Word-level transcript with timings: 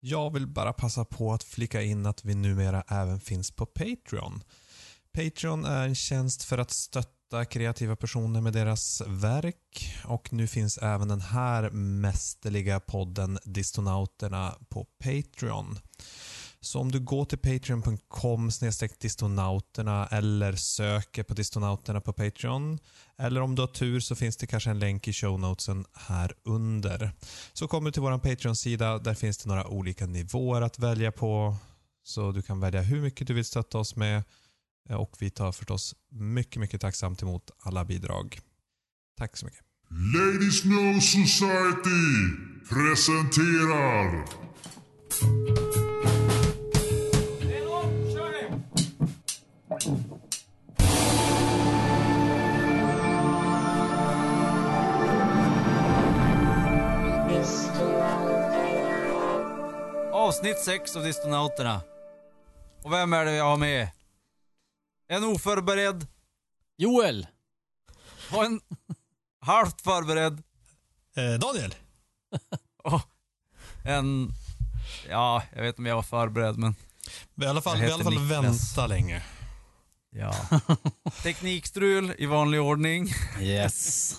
Jag 0.00 0.32
vill 0.32 0.46
bara 0.46 0.72
passa 0.72 1.04
på 1.04 1.32
att 1.32 1.44
flika 1.44 1.82
in 1.82 2.06
att 2.06 2.24
vi 2.24 2.34
numera 2.34 2.82
även 2.88 3.20
finns 3.20 3.50
på 3.50 3.66
Patreon. 3.66 4.42
Patreon 5.12 5.64
är 5.64 5.86
en 5.86 5.94
tjänst 5.94 6.42
för 6.42 6.58
att 6.58 6.70
stötta 6.70 7.44
kreativa 7.44 7.96
personer 7.96 8.40
med 8.40 8.52
deras 8.52 9.02
verk 9.06 9.94
och 10.04 10.32
nu 10.32 10.46
finns 10.46 10.78
även 10.78 11.08
den 11.08 11.20
här 11.20 11.70
mästerliga 11.70 12.80
podden 12.80 13.38
Distonauterna 13.44 14.54
på 14.68 14.84
Patreon. 14.84 15.78
Så 16.66 16.80
om 16.80 16.92
du 16.92 17.00
går 17.00 17.24
till 17.24 17.38
patreon.com 17.38 18.50
distonauterna 19.00 20.06
eller 20.06 20.52
söker 20.52 21.22
på 21.22 21.34
distonauterna 21.34 22.00
på 22.00 22.12
Patreon 22.12 22.78
eller 23.18 23.40
om 23.40 23.54
du 23.54 23.62
har 23.62 23.66
tur 23.66 24.00
så 24.00 24.16
finns 24.16 24.36
det 24.36 24.46
kanske 24.46 24.70
en 24.70 24.78
länk 24.78 25.08
i 25.08 25.12
shownotesen 25.12 25.84
här 25.92 26.34
under. 26.44 27.10
Så 27.52 27.68
kommer 27.68 27.90
du 27.90 27.92
till 27.92 28.02
vår 28.02 28.18
Patreon-sida. 28.18 28.98
Där 28.98 29.14
finns 29.14 29.38
det 29.38 29.48
några 29.48 29.66
olika 29.66 30.06
nivåer 30.06 30.62
att 30.62 30.78
välja 30.78 31.12
på. 31.12 31.56
Så 32.04 32.32
du 32.32 32.42
kan 32.42 32.60
välja 32.60 32.82
hur 32.82 33.00
mycket 33.00 33.26
du 33.26 33.34
vill 33.34 33.44
stötta 33.44 33.78
oss 33.78 33.96
med 33.96 34.22
och 34.90 35.16
vi 35.18 35.30
tar 35.30 35.52
förstås 35.52 35.94
mycket, 36.10 36.60
mycket 36.60 36.80
tacksamt 36.80 37.22
emot 37.22 37.50
alla 37.58 37.84
bidrag. 37.84 38.40
Tack 39.18 39.36
så 39.36 39.46
mycket. 39.46 39.62
Ladies 39.90 40.64
No 40.64 41.00
Society 41.00 42.06
presenterar 42.68 44.26
Avsnitt 60.36 60.58
6 60.58 60.96
av 60.96 61.02
Distonauterna. 61.02 61.80
Och 62.82 62.92
vem 62.92 63.12
är 63.12 63.24
det 63.24 63.32
jag 63.32 63.44
har 63.44 63.56
med? 63.56 63.88
En 65.08 65.24
oförberedd 65.24 66.06
Joel! 66.76 67.26
och 68.32 68.44
en 68.44 68.60
halvt 69.40 69.80
förberedd 69.80 70.42
Eh, 71.16 71.38
Daniel? 71.38 71.74
och 72.84 73.00
en... 73.84 74.32
Ja, 75.08 75.42
jag 75.54 75.62
vet 75.62 75.68
inte 75.68 75.80
om 75.80 75.86
jag 75.86 75.96
var 75.96 76.02
förberedd 76.02 76.58
men... 76.58 76.74
Vi 77.34 77.44
har 77.44 77.46
i 77.46 77.50
alla 77.50 77.62
fall, 77.62 77.78
vi 77.78 77.88
i 77.88 77.90
alla 77.92 78.04
fall 78.04 78.18
väntat 78.18 78.88
länge. 78.88 79.22
Ja. 80.10 80.34
Teknikstrul 81.22 82.14
i 82.18 82.26
vanlig 82.26 82.60
ordning. 82.60 83.08
Yes. 83.40 84.14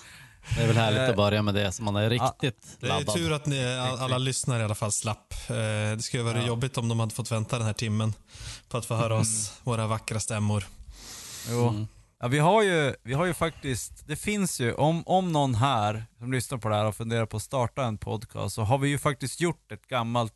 Det 0.56 0.62
är 0.62 0.66
väl 0.66 0.76
härligt 0.76 1.00
att 1.10 1.16
börja 1.16 1.42
med 1.42 1.54
det 1.54 1.72
så 1.72 1.82
man 1.82 1.96
är 1.96 2.10
riktigt 2.10 2.76
Det 2.80 2.86
är 2.86 2.88
laddad. 2.88 3.14
tur 3.14 3.32
att 3.32 3.46
ni, 3.46 3.64
all- 3.76 3.98
alla 3.98 4.18
lyssnare 4.18 4.60
i 4.60 4.64
alla 4.64 4.74
fall 4.74 4.92
slapp. 4.92 5.34
Eh, 5.48 5.56
Det 5.96 6.02
skulle 6.02 6.22
ha 6.22 6.32
varit 6.32 6.46
jobbigt 6.46 6.78
om 6.78 6.88
de 6.88 7.00
hade 7.00 7.14
fått 7.14 7.30
vänta 7.32 7.58
den 7.58 7.66
här 7.66 7.72
timmen 7.72 8.12
på 8.68 8.76
att 8.78 8.84
få 8.86 8.94
höra 8.94 9.14
oss, 9.18 9.52
våra 9.62 9.86
vackra 9.86 10.20
stämmor. 10.20 10.64
Jo. 11.50 11.86
Ja, 12.20 12.28
vi 12.28 12.38
har 12.38 12.62
ju, 12.62 12.94
vi 13.02 13.14
har 13.14 13.24
ju 13.24 13.34
faktiskt, 13.34 14.06
det 14.06 14.16
finns 14.16 14.60
ju, 14.60 14.74
om, 14.74 15.02
om 15.06 15.32
någon 15.32 15.54
här 15.54 16.06
som 16.18 16.32
lyssnar 16.32 16.58
på 16.58 16.68
det 16.68 16.74
här 16.74 16.84
och 16.84 16.96
funderar 16.96 17.26
på 17.26 17.36
att 17.36 17.42
starta 17.42 17.84
en 17.84 17.98
podcast 17.98 18.54
så 18.54 18.62
har 18.62 18.78
vi 18.78 18.88
ju 18.88 18.98
faktiskt 18.98 19.40
gjort 19.40 19.72
ett 19.72 19.86
gammalt 19.86 20.34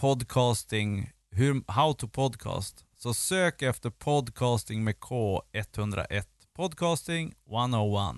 podcasting, 0.00 1.10
hur, 1.30 1.62
how 1.72 1.92
to 1.94 2.08
podcast. 2.08 2.84
Så 2.98 3.14
sök 3.14 3.62
efter 3.62 3.90
podcasting 3.90 4.84
med 4.84 4.94
K101. 4.96 6.24
Podcasting 6.56 7.34
101. 7.50 8.16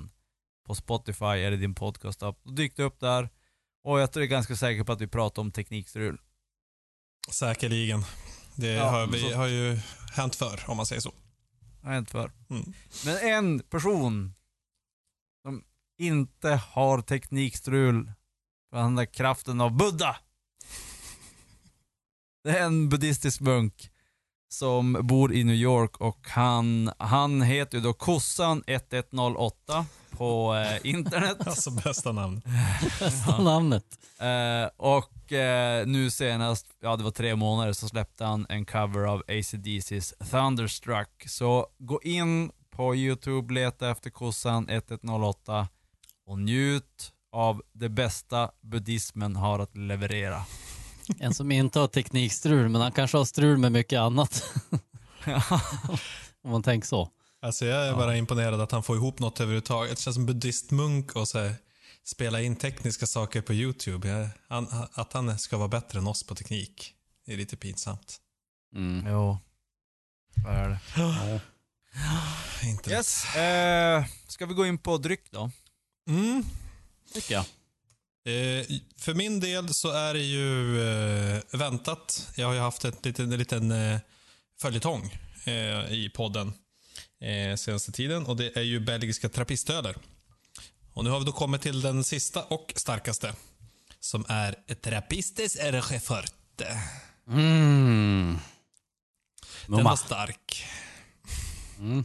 På 0.66 0.74
Spotify 0.74 1.24
eller 1.24 1.56
din 1.56 1.74
podcast-app. 1.74 2.40
Då 2.42 2.50
dyker 2.50 2.76
det 2.76 2.82
upp 2.82 3.00
där. 3.00 3.28
Och 3.84 4.00
jag 4.00 4.16
är 4.16 4.24
ganska 4.24 4.56
säker 4.56 4.84
på 4.84 4.92
att 4.92 5.00
vi 5.00 5.06
pratar 5.06 5.42
om 5.42 5.52
teknikstrul. 5.52 6.20
Säkerligen. 7.30 8.04
Det 8.56 8.72
Ja, 8.72 8.90
har, 8.90 9.06
vi, 9.06 9.32
har 9.32 9.46
ju 9.46 9.78
hänt 10.12 10.34
förr, 10.34 10.64
om 10.66 10.76
man 10.76 10.86
säger 10.86 11.00
så. 11.00 11.12
Jag 11.82 11.88
har 11.88 11.98
inte 11.98 12.12
för. 12.12 12.32
Mm. 12.50 12.72
Men 13.04 13.16
en 13.16 13.60
person 13.60 14.34
som 15.42 15.64
inte 15.98 16.48
har 16.50 17.02
teknikstrul 17.02 18.12
för 18.70 18.76
han 18.76 18.96
har 18.96 19.04
kraften 19.04 19.60
av 19.60 19.76
Buddha. 19.76 20.16
Det 22.44 22.50
är 22.50 22.64
en 22.64 22.88
buddhistisk 22.88 23.40
munk 23.40 23.91
som 24.52 24.98
bor 25.02 25.32
i 25.32 25.44
New 25.44 25.54
York 25.54 25.96
och 26.00 26.28
han, 26.28 26.90
han 26.98 27.42
heter 27.42 27.78
ju 27.78 27.84
då 27.84 27.92
kossan 27.92 28.62
1108 28.66 29.86
på 30.10 30.54
eh, 30.54 30.90
internet. 30.90 31.36
Alltså 31.46 31.70
bästa 31.70 32.12
namn. 32.12 32.42
Bästa 33.00 33.42
namnet. 33.42 33.84
Eh, 34.18 34.70
och 34.76 35.32
eh, 35.32 35.86
nu 35.86 36.10
senast, 36.10 36.66
ja 36.80 36.96
det 36.96 37.04
var 37.04 37.10
tre 37.10 37.36
månader, 37.36 37.72
så 37.72 37.88
släppte 37.88 38.24
han 38.24 38.46
en 38.48 38.64
cover 38.64 39.04
av 39.04 39.22
ACDC's 39.28 40.30
Thunderstruck. 40.30 41.24
Så 41.26 41.66
gå 41.78 42.00
in 42.02 42.50
på 42.70 42.94
YouTube, 42.94 43.54
leta 43.54 43.90
efter 43.90 44.10
kossan 44.10 44.68
1108 44.68 45.68
och 46.26 46.38
njut 46.38 47.12
av 47.32 47.62
det 47.72 47.88
bästa 47.88 48.50
buddhismen 48.60 49.36
har 49.36 49.58
att 49.58 49.76
leverera. 49.76 50.42
En 51.18 51.34
som 51.34 51.52
inte 51.52 51.78
har 51.78 51.88
teknikstrul, 51.88 52.68
men 52.68 52.80
han 52.80 52.92
kanske 52.92 53.16
har 53.16 53.24
strul 53.24 53.58
med 53.58 53.72
mycket 53.72 53.98
annat. 53.98 54.52
Om 56.44 56.50
man 56.50 56.62
tänker 56.62 56.88
så. 56.88 57.08
Alltså 57.42 57.66
jag 57.66 57.88
är 57.88 57.94
bara 57.94 58.16
imponerad 58.16 58.60
att 58.60 58.72
han 58.72 58.82
får 58.82 58.96
ihop 58.96 59.18
något 59.18 59.40
överhuvudtaget. 59.40 59.96
Det 59.96 60.02
känns 60.02 60.14
som 60.14 60.26
buddhistmunk 60.26 61.16
och 61.16 61.28
så 61.28 61.38
här, 61.38 61.54
spela 62.04 62.40
in 62.40 62.56
tekniska 62.56 63.06
saker 63.06 63.42
på 63.42 63.54
YouTube. 63.54 64.08
Jag, 64.08 64.28
han, 64.48 64.66
att 64.92 65.12
han 65.12 65.38
ska 65.38 65.56
vara 65.56 65.68
bättre 65.68 65.98
än 65.98 66.06
oss 66.06 66.26
på 66.26 66.34
teknik 66.34 66.94
är 67.26 67.36
lite 67.36 67.56
pinsamt. 67.56 68.16
Mm. 68.74 69.12
Jo, 69.12 69.38
så 70.42 70.48
är 70.48 70.68
det. 70.68 70.78
Ja. 70.96 71.40
Inte. 72.62 72.90
Yes, 72.90 73.36
eh, 73.36 74.04
ska 74.28 74.46
vi 74.46 74.54
gå 74.54 74.66
in 74.66 74.78
på 74.78 74.98
dryck 74.98 75.30
då? 75.30 75.50
Mm. 76.08 76.44
Tycker 77.14 77.34
jag. 77.34 77.44
Eh, 78.24 78.66
för 78.96 79.14
min 79.14 79.40
del 79.40 79.74
så 79.74 79.90
är 79.90 80.14
det 80.14 80.20
ju 80.20 80.80
eh, 80.82 81.42
väntat. 81.50 82.28
Jag 82.36 82.46
har 82.46 82.54
ju 82.54 82.60
haft 82.60 82.84
ett 82.84 83.04
liten, 83.04 83.32
en 83.32 83.38
liten 83.38 83.70
eh, 83.70 83.98
följetong 84.60 85.18
eh, 85.44 85.92
i 85.92 86.10
podden 86.14 86.52
eh, 87.20 87.56
senaste 87.56 87.92
tiden 87.92 88.26
och 88.26 88.36
det 88.36 88.56
är 88.56 88.62
ju 88.62 88.80
belgiska 88.80 89.28
trappistöler. 89.28 89.96
Och 90.92 91.04
nu 91.04 91.10
har 91.10 91.18
vi 91.18 91.24
då 91.24 91.32
kommit 91.32 91.62
till 91.62 91.80
den 91.80 92.04
sista 92.04 92.42
och 92.42 92.72
starkaste 92.76 93.34
som 94.00 94.24
är 94.28 94.74
Trappistes 94.74 95.56
RG 95.56 96.00
Forte. 96.00 96.82
Mm. 97.28 98.38
Den 99.66 99.84
var 99.84 99.96
stark. 99.96 100.66
Mm. 101.78 102.04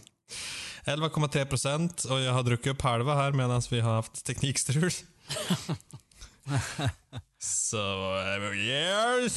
11,3 0.84 1.46
procent 1.46 2.04
och 2.04 2.20
jag 2.20 2.34
har 2.34 2.44
druckit 2.44 2.68
upp 2.68 2.82
halva 2.82 3.16
här 3.16 3.32
medan 3.32 3.62
vi 3.70 3.80
har 3.80 3.94
haft 3.94 4.26
teknikstrul. 4.26 4.92
Så, 7.40 7.78
eh, 8.20 8.58
yes, 8.58 9.36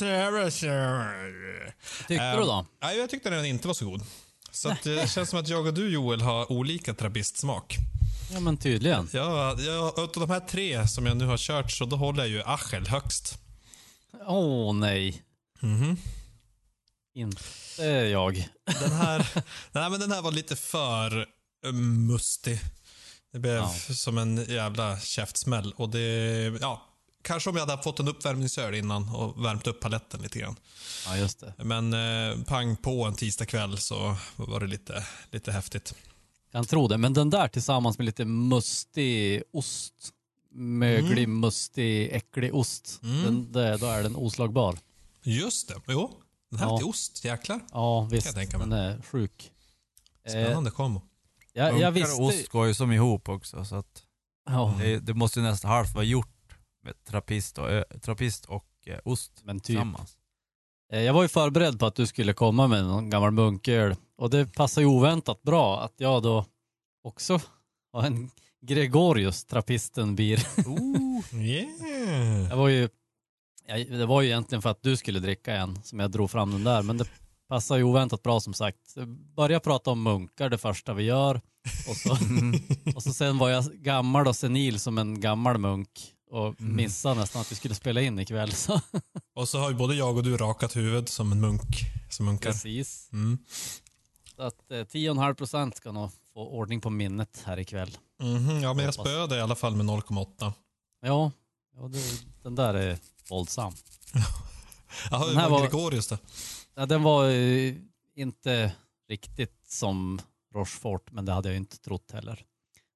Tyckte 2.09 2.33
du 2.37 2.41
då? 2.41 2.67
Nej, 2.83 2.99
jag 2.99 3.11
tyckte 3.11 3.31
den 3.31 3.45
inte 3.45 3.67
var 3.67 3.75
så 3.75 3.85
god. 3.85 4.03
Så 4.51 4.69
att, 4.69 4.87
eh, 4.87 4.93
det 4.95 5.11
känns 5.11 5.31
som 5.31 5.39
att 5.39 5.49
jag 5.49 5.67
och 5.67 5.75
du 5.75 5.89
Joel 5.93 6.21
har 6.21 6.53
olika 6.53 6.95
trappistsmak. 6.95 7.77
Ja 8.33 8.41
men 8.41 8.57
tydligen. 8.57 9.09
Ja, 9.13 9.61
jag, 9.61 9.99
av 9.99 10.11
de 10.15 10.31
här 10.31 10.41
tre 10.41 10.89
som 10.89 11.07
jag 11.07 11.17
nu 11.17 11.25
har 11.27 11.37
kört 11.39 11.71
så 11.71 11.85
då 11.85 11.97
håller 11.97 12.23
jag 12.23 12.29
ju 12.29 12.43
Achel 12.43 12.89
högst. 12.89 13.39
Åh 14.27 14.75
nej. 14.75 15.23
Mhm. 15.61 15.97
Inte 17.15 17.85
jag. 18.13 18.35
Den 18.81 18.93
här, 18.93 19.27
nej, 19.73 19.91
men 19.91 20.01
den 20.01 20.13
här 20.13 20.23
var 20.23 20.33
lite 20.33 20.57
för 20.57 21.27
eh, 21.67 21.73
mustig. 21.73 22.61
Det 23.33 23.39
blev 23.39 23.55
Ja. 23.55 23.69
som 23.95 24.19
en 24.19 24.45
jävla 24.45 25.01
käftsmäll. 25.01 25.73
Och 25.77 25.89
det, 25.89 25.99
ja, 26.61 26.87
kanske 27.23 27.51
om 27.51 27.57
jag 27.57 27.67
hade 27.67 27.83
fått 27.83 28.01
en 28.01 28.09
uppvärmningsöl 28.09 28.75
innan 28.75 29.09
och 29.09 29.45
värmt 29.45 29.67
upp 29.67 29.81
paletten 29.81 30.23
lite 30.23 30.39
grann. 30.39 30.57
Ja 31.07 31.17
just 31.17 31.41
det. 31.41 31.55
Men 31.65 31.93
eh, 31.93 32.45
pang 32.45 32.77
på 32.77 33.05
en 33.05 33.15
tisdagkväll 33.15 33.79
så 33.79 34.17
var 34.37 34.61
det 34.61 34.67
lite, 34.67 35.07
lite 35.31 35.53
häftigt. 35.53 35.95
Kan 36.53 36.65
tro 36.65 36.89
det. 36.89 36.99
Men 36.99 37.15
den 37.15 37.31
där 37.31 37.49
tillsammans 37.49 37.99
med 37.99 38.05
lite 38.05 38.25
mustig 38.25 39.43
ost. 39.53 39.95
Möglig, 40.53 41.29
mustig, 41.29 42.09
äcklig 42.13 42.55
ost. 42.55 43.01
Mm. 43.03 43.25
Den, 43.25 43.53
det, 43.53 43.77
då 43.77 43.87
är 43.87 44.03
den 44.03 44.17
oslagbar. 44.17 44.79
Just 45.23 45.69
det, 45.69 45.75
jo. 45.89 46.11
Den 46.51 46.59
här 46.61 46.67
Ja. 46.67 46.79
till 46.79 46.87
ost, 46.87 47.25
jäklar. 47.25 47.61
Ja 47.73 48.09
visst, 48.11 48.27
jag 48.27 48.35
tänka 48.35 48.59
mig. 48.59 48.67
den 48.69 48.79
är 48.79 49.03
sjuk. 49.03 49.51
Eh, 50.25 50.31
Spännande 50.31 50.71
kombo. 50.71 51.01
jag, 51.53 51.67
jag 51.67 51.73
Munkar 51.73 51.89
och 51.89 51.97
visste... 51.97 52.23
ost 52.43 52.49
går 52.49 52.67
ju 52.67 52.75
som 52.75 52.93
ihop 52.93 53.29
också 53.29 53.65
så 53.65 53.77
att 53.77 54.03
Ja, 54.47 54.75
det, 54.79 54.99
det 54.99 55.15
måste 55.15 55.41
ju 55.41 55.47
nästan 55.47 55.71
halvt 55.71 55.95
vara 55.95 56.05
gjort 56.05 56.29
med 56.83 57.05
trappist 57.05 57.59
och, 57.59 57.71
ö, 57.71 57.85
trappist 58.03 58.45
och 58.45 58.67
eh, 58.87 58.99
ost 59.05 59.33
men 59.45 59.57
typ. 59.61 59.67
tillsammans. 59.67 60.17
Eh, 60.93 61.01
Jag 61.03 61.15
var 61.15 61.23
ju 61.23 61.29
förberedd 61.29 61.79
på 61.79 61.87
att 61.87 61.95
du 61.95 62.07
skulle 62.07 62.33
komma 62.33 62.67
med 62.67 62.85
någon 62.85 63.11
gammal 63.11 63.31
munköl 63.31 63.97
och 64.17 64.31
det 64.31 64.55
passar 64.55 64.81
ju 64.81 64.87
oväntat 64.87 65.43
bra 65.43 65.81
att 65.81 65.95
jag 65.97 66.23
då 66.23 66.45
också 67.05 67.41
har 67.93 68.03
en 68.03 68.31
Gregorius, 68.63 69.45
trappisten 69.45 70.17
bir. 70.17 70.47
Yeah. 71.35 72.49
Jag 72.49 72.57
var 72.57 72.69
ju, 72.69 72.89
Ja, 73.67 73.77
det 73.85 74.07
var 74.07 74.23
ju 74.23 74.29
egentligen 74.29 74.63
för 74.63 74.71
att 74.71 74.83
du 74.83 74.97
skulle 74.97 75.21
dricka 75.21 75.55
en 75.55 75.83
som 75.83 76.01
jag 76.01 76.11
drog 76.11 76.31
fram 76.31 76.51
den 76.51 76.65
där, 76.65 76.83
men 76.83 76.97
det 76.99 77.05
passar 77.49 77.77
ju 77.77 77.83
oväntat 77.83 78.23
bra 78.23 78.41
som 78.41 78.55
sagt. 78.55 78.95
Börja 79.37 79.61
prata 79.61 79.91
om 79.91 80.03
munkar 80.03 80.49
det 80.49 80.59
första 80.59 80.95
vi 80.95 81.03
gör 81.05 81.41
och 81.89 81.97
så, 81.97 82.17
och 82.97 83.03
så 83.03 83.13
sen 83.13 83.39
var 83.39 83.49
jag 83.49 83.65
gammal 83.65 84.27
och 84.29 84.37
senil 84.37 84.81
som 84.81 84.99
en 84.99 85.21
gammal 85.21 85.59
munk 85.59 85.89
och 86.31 86.61
missade 86.61 87.15
nästan 87.21 87.43
att 87.43 87.53
vi 87.53 87.57
skulle 87.57 87.75
spela 87.75 88.01
in 88.01 88.19
ikväll. 88.19 88.53
Så. 88.53 88.81
Och 89.35 89.49
så 89.49 89.59
har 89.59 89.71
ju 89.71 89.77
både 89.77 89.95
jag 89.95 90.17
och 90.17 90.23
du 90.23 90.37
rakat 90.37 90.77
huvud 90.77 91.09
som 91.09 91.33
en 91.33 91.41
munk. 91.41 91.67
Som 92.11 92.27
munkar. 92.27 92.51
Precis. 92.53 93.09
Mm. 93.13 93.39
Så 94.37 94.43
att 94.43 94.71
eh, 94.71 94.75
10,5 94.75 95.35
procent 95.35 95.77
ska 95.77 95.93
nog 95.93 96.11
få 96.35 96.49
ordning 96.49 96.81
på 96.81 96.91
minnet 96.91 97.43
här 97.47 97.59
ikväll. 97.59 97.99
Mhm, 98.23 98.63
ja, 98.63 98.75
men 98.75 98.85
jag 98.85 98.95
spöade 98.95 99.37
i 99.37 99.41
alla 99.41 99.55
fall 99.55 99.77
med 99.77 99.87
0,8. 99.87 100.53
Ja, 101.03 101.33
ja 101.77 101.89
det, 101.89 102.23
den 102.43 102.55
där 102.55 102.75
är 102.75 102.99
våldsam. 103.31 103.73
Jaha, 105.11 105.27
Den 105.27 105.37
här 105.37 105.51
var 105.51 105.51
var- 105.51 105.63
Gregorius 105.67 106.07
det. 106.09 106.19
Ja, 106.75 106.87
den 106.87 107.03
var 107.03 107.29
eh, 107.31 107.75
inte 108.17 108.73
riktigt 109.09 109.65
som 109.69 110.21
Rochefort, 110.55 111.13
men 111.13 111.25
det 111.25 111.33
hade 111.33 111.49
jag 111.49 111.57
inte 111.57 111.79
trott 111.79 112.11
heller. 112.13 112.45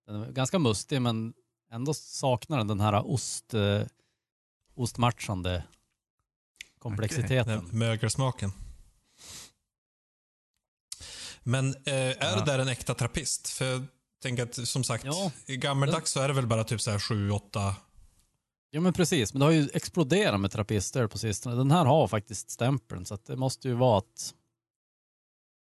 Den 0.07 0.23
är 0.23 0.33
ganska 0.33 0.59
mustig, 0.59 1.03
men 1.03 1.35
ändå 1.75 1.95
saknar 1.95 2.59
den 2.59 2.67
den 2.67 2.81
här 2.81 3.07
ost, 3.11 3.55
eh, 3.55 3.83
ostmatchande 4.75 5.65
komplexiteten. 6.79 7.47
Den 7.67 7.79
mögelsmaken. 7.79 8.53
Men 11.43 11.75
eh, 11.75 11.95
är 11.95 12.17
Ja. 12.21 12.37
det 12.37 12.45
där 12.45 12.59
en 12.59 12.69
äkta 12.69 12.95
trappist? 12.95 13.49
För 13.49 13.65
jag 13.65 13.87
tänker 14.23 14.43
att 14.43 14.69
som 14.69 14.85
sagt, 14.85 15.05
Ja. 15.05 15.31
i 15.47 15.57
gammeldags 15.57 16.11
så 16.11 16.21
är 16.21 16.29
det 16.29 16.35
väl 16.35 16.47
bara 16.47 16.65
typ 16.65 16.81
så 16.81 16.91
här 16.91 16.99
7-8 16.99 17.75
Ja 18.71 18.81
men 18.81 18.93
precis, 18.93 19.33
men 19.35 19.41
det 19.41 19.47
har 19.47 19.53
ju 19.53 19.69
exploderat 19.75 20.41
med 20.41 20.51
trappistöl 20.51 21.09
på 21.09 21.19
sistone. 21.19 21.55
Den 21.57 21.71
här 21.71 21.85
har 21.85 22.09
faktiskt 22.09 22.51
stämpeln 22.51 23.07
så 23.07 23.15
att 23.15 23.25
det 23.27 23.37
måste 23.37 23.69
ju 23.69 23.75
vara 23.75 23.99
att 23.99 24.35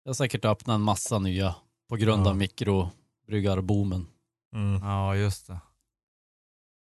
det 0.04 0.10
har 0.10 0.14
säkert 0.14 0.46
öppnat 0.46 0.76
en 0.76 0.82
massa 0.82 1.20
nya 1.20 1.56
på 1.90 1.96
grund 1.96 2.26
Ja. 2.26 2.30
av 2.30 2.38
mikrobryggarboomen. 2.38 4.08
mm. 4.54 4.82
Ja, 4.84 5.16
just 5.16 5.48
det. 5.48 5.60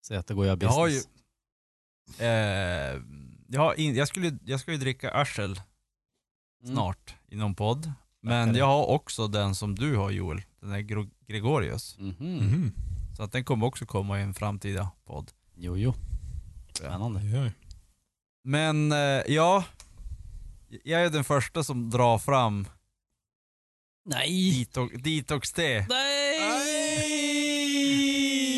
Så 0.01 0.15
att 0.15 0.27
det 0.27 0.33
går 0.33 0.43
att 0.43 0.47
göra 0.47 0.57
Jag 0.61 0.69
har 0.69 0.87
business. 0.87 1.07
ju... 2.19 2.25
Eh, 2.25 3.01
jag, 3.47 3.61
har 3.61 3.79
in, 3.79 3.95
jag, 3.95 4.07
skulle, 4.07 4.37
jag 4.45 4.59
ska 4.59 4.71
ju 4.71 4.77
dricka 4.77 5.11
Arsel 5.11 5.61
Mm. 6.63 6.75
snart 6.75 7.15
i 7.27 7.35
någon 7.35 7.55
podd. 7.55 7.91
Men 8.21 8.55
jag 8.55 8.65
har 8.65 8.85
också 8.85 9.27
den 9.27 9.55
som 9.55 9.75
du 9.75 9.95
har 9.95 10.11
Joel, 10.11 10.41
den 10.59 10.69
där 10.69 10.79
Gro- 10.79 11.09
Gregorius. 11.27 11.97
Mhm. 11.99 12.15
Mhm. 12.19 12.71
Så 13.17 13.23
att 13.23 13.31
den 13.31 13.43
kommer 13.43 13.65
också 13.65 13.85
komma 13.85 14.19
i 14.19 14.23
en 14.23 14.33
framtida 14.33 14.91
podd. 15.05 15.31
Jo, 15.55 15.77
jo. 15.77 15.93
Spännande. 16.73 17.19
Oj. 17.19 17.51
Men 18.43 18.91
eh, 18.91 18.97
ja, 19.27 19.63
jag 20.83 21.01
är 21.01 21.09
den 21.09 21.23
första 21.23 21.63
som 21.63 21.89
drar 21.89 22.17
fram 22.17 22.67
Nej! 24.05 24.59
detox, 24.65 24.95
detox-te. 25.03 25.85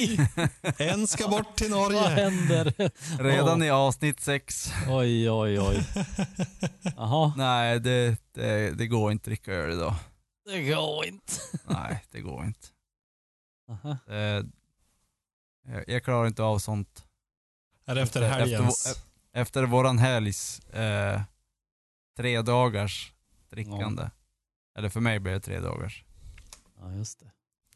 Nej! 0.18 0.74
En 0.78 1.08
ska 1.08 1.28
bort 1.28 1.56
till 1.56 1.72
Vad 1.72 1.92
Norge. 1.94 2.08
händer? 2.10 2.74
Redan 3.24 3.62
Åh. 3.62 3.68
i 3.68 3.70
avsnitt 3.70 4.20
sex. 4.20 4.72
Oj, 4.90 5.30
oj, 5.32 5.60
oj. 5.60 5.88
Jaha, 6.96 7.34
Nej, 7.38 7.80
det, 7.80 8.18
det, 8.32 8.72
det 8.78 8.88
går 8.88 9.12
inte 9.12 9.30
dricka 9.30 9.54
öl 9.54 9.72
idag. 9.74 9.96
det 10.46 10.64
går 10.64 11.06
inte. 11.06 11.34
Nej, 11.68 12.04
det 12.12 12.22
går 12.22 12.46
inte. 12.46 12.68
Aha. 13.70 13.98
Eh, 14.08 14.16
jag, 15.68 15.84
jag 15.88 16.04
klarar 16.04 16.28
inte 16.28 16.44
av 16.44 16.60
sånt. 16.60 17.06
Är 17.86 17.96
det 17.96 18.02
efter 18.02 18.22
helgens? 18.30 18.86
efter- 18.88 19.04
Efter 19.36 19.64
våran 19.64 19.98
helgs 20.00 20.60
eh, 20.60 21.22
tre 22.18 22.42
dagars 22.42 23.14
drickande. 23.50 24.10
Eller 24.78 24.90
för 24.90 25.00
mig 25.00 25.20
blir 25.20 25.34
det 25.34 25.40
tre 25.40 25.60
dagars. 25.60 26.04
Ja, 26.80 26.92
just 26.94 27.20
det. 27.20 27.32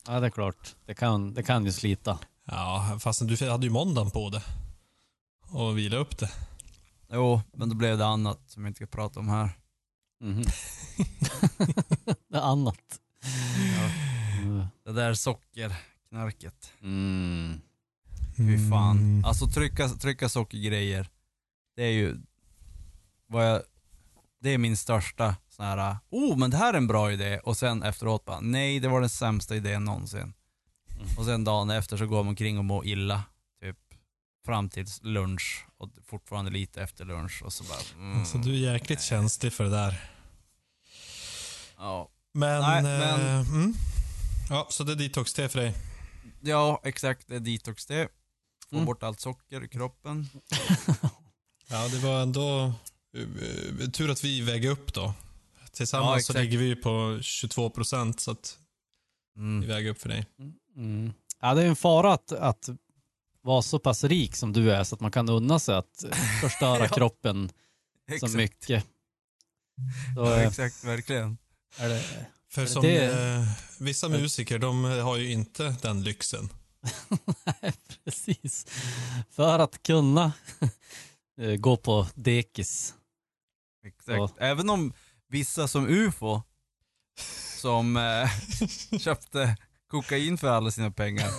Ja, 0.08 0.20
det 0.20 0.26
är 0.26 0.32
klart. 0.32 0.76
Det 0.86 0.94
kan, 0.94 1.34
det 1.34 1.44
kan 1.44 1.66
ju 1.66 1.72
slita. 1.72 2.20
Ja, 2.46 2.98
fast 3.00 3.28
du 3.28 3.50
hade 3.50 3.66
ju 3.66 3.72
måndagen 3.72 4.12
på 4.12 4.30
det. 4.30 4.44
Och 5.52 5.78
vila 5.78 5.98
upp 5.98 6.18
det. 6.18 6.32
Jo, 7.12 7.42
men 7.54 7.70
då 7.70 7.76
blev 7.76 7.98
det 7.98 8.06
annat 8.06 8.40
som 8.48 8.64
jag 8.64 8.70
inte 8.70 8.78
ska 8.78 8.86
prata 8.86 9.20
om 9.20 9.30
här. 9.30 9.50
Mhm. 10.22 10.44
det 12.30 12.38
är 12.38 12.42
annat. 12.42 13.00
Mm. 14.44 14.66
Det 14.86 14.92
där 14.92 15.14
sockerknarket. 15.14 16.74
Mm. 16.82 17.62
Fy 18.38 18.70
fan. 18.70 18.98
Mm. 18.98 19.26
Alltså 19.26 19.48
trycka, 19.48 19.90
trycka 19.90 20.30
sockergrejer. 20.30 21.10
Det 21.76 21.84
är 21.84 21.92
ju 21.92 22.18
vad 23.28 23.50
jag, 23.50 23.62
det 24.42 24.50
är 24.50 24.58
min 24.58 24.78
största 24.78 25.36
sån 25.58 25.66
här, 25.66 25.98
oh 26.10 26.38
men 26.38 26.52
det 26.52 26.58
här 26.58 26.74
är 26.74 26.78
en 26.78 26.88
bra 26.88 27.12
idé 27.12 27.40
och 27.44 27.58
sen 27.58 27.84
efteråt 27.84 28.26
bara, 28.26 28.40
nej 28.40 28.80
det 28.80 28.88
var 28.88 29.02
den 29.02 29.10
sämsta 29.10 29.56
idén 29.56 29.84
någonsin. 29.86 30.34
Och 31.18 31.26
sen 31.26 31.44
dagen 31.44 31.70
efter 31.70 31.98
så 31.98 32.06
går 32.08 32.18
man 32.18 32.28
omkring 32.28 32.58
och 32.58 32.66
mår 32.66 32.86
illa, 32.86 33.24
typ 33.62 33.78
fram 34.46 34.70
till 34.70 34.86
lunch 35.02 35.66
och 35.78 35.90
fortfarande 36.06 36.52
lite 36.52 36.82
efter 36.82 37.06
lunch 37.06 37.42
och 37.46 37.54
så 37.54 37.64
bara, 37.64 37.80
mm, 38.04 38.20
Alltså 38.20 38.38
du 38.38 38.50
är 38.54 38.74
jäkligt 38.74 39.02
känslig 39.02 39.54
för 39.54 39.64
det 39.64 39.70
där. 39.70 40.04
ja. 41.78 42.10
Men... 42.34 42.62
Nej, 42.62 42.78
eh, 42.78 42.84
men- 42.84 43.46
Mm. 43.46 43.74
Ja, 44.50 44.68
så 44.70 44.84
det 44.84 44.92
är 44.92 44.96
detox-te 44.96 45.50
för 45.50 45.60
dig. 45.60 45.74
ja, 46.42 46.82
exakt, 46.84 47.28
det 47.28 47.36
är 47.36 47.40
detox 47.40 47.86
det. 47.86 48.08
Få 48.70 48.76
Mm. 48.76 48.86
bort 48.86 49.04
allt 49.04 49.20
socker 49.20 49.64
i 49.64 49.68
kroppen. 49.68 50.30
Ja, 51.70 51.88
det 51.88 51.98
var 52.00 52.22
ändå 52.22 52.74
eh, 53.18 53.22
eh, 53.84 53.90
tur 53.90 54.10
att 54.12 54.24
vi 54.24 54.42
väger 54.42 54.70
upp 54.70 54.94
då. 54.94 55.14
Tillsammans 55.78 56.30
Ja, 56.30 56.34
så 56.34 56.40
ligger 56.40 56.58
vi 56.58 56.76
på 56.76 57.20
22 57.22 57.70
procent 57.70 58.20
så 58.20 58.32
att 58.32 58.58
vi 59.36 59.42
Mm. 59.42 59.68
väger 59.68 59.90
upp 59.92 60.02
för 60.02 60.10
dig. 60.10 60.26
Mm. 60.76 61.14
Ja, 61.42 61.54
det 61.54 61.64
är 61.64 61.68
en 61.68 61.76
fara 61.76 62.14
att, 62.14 62.32
att 62.32 62.70
vara 63.42 63.62
så 63.62 63.80
pass 63.80 64.04
rik 64.04 64.36
som 64.36 64.54
du 64.54 64.72
är 64.72 64.84
så 64.84 64.96
att 64.96 65.02
man 65.02 65.12
kan 65.12 65.30
unna 65.30 65.60
sig 65.60 65.76
att 65.76 66.06
förstöra 66.42 66.80
Ja. 66.84 66.88
kroppen 66.88 67.50
så 68.10 68.14
Exakt. 68.14 68.34
mycket. 68.34 68.84
Så, 70.16 70.22
Ja, 70.22 70.36
eh, 70.36 70.48
exakt, 70.48 70.84
verkligen. 70.84 71.38
är 71.78 71.90
det, 71.90 72.04
För 72.52 72.62
det 72.62 72.68
som 72.68 72.82
det? 72.84 73.06
eh, 73.36 73.44
vissa 73.80 74.10
musiker, 74.10 74.60
de 74.60 74.84
har 74.84 75.18
ju 75.18 75.32
inte 75.32 75.76
den 75.82 76.04
lyxen. 76.04 76.50
Nej, 77.62 77.74
precis. 78.04 78.66
För 79.30 79.60
att 79.60 79.84
kunna 79.84 80.32
eh, 81.42 81.56
gå 81.56 81.78
på 81.78 82.08
dekis. 82.16 82.94
Exakt. 83.86 84.08
Ja. 84.18 84.30
Även 84.38 84.70
om 84.70 84.94
vissa 85.30 85.68
som 85.68 85.88
UFO, 85.90 86.42
som 87.62 87.98
eh, 87.98 88.30
köpte 89.00 89.58
kokain 89.88 90.38
för 90.38 90.48
alla 90.48 90.72
sina 90.72 90.92
pengar. 90.92 91.32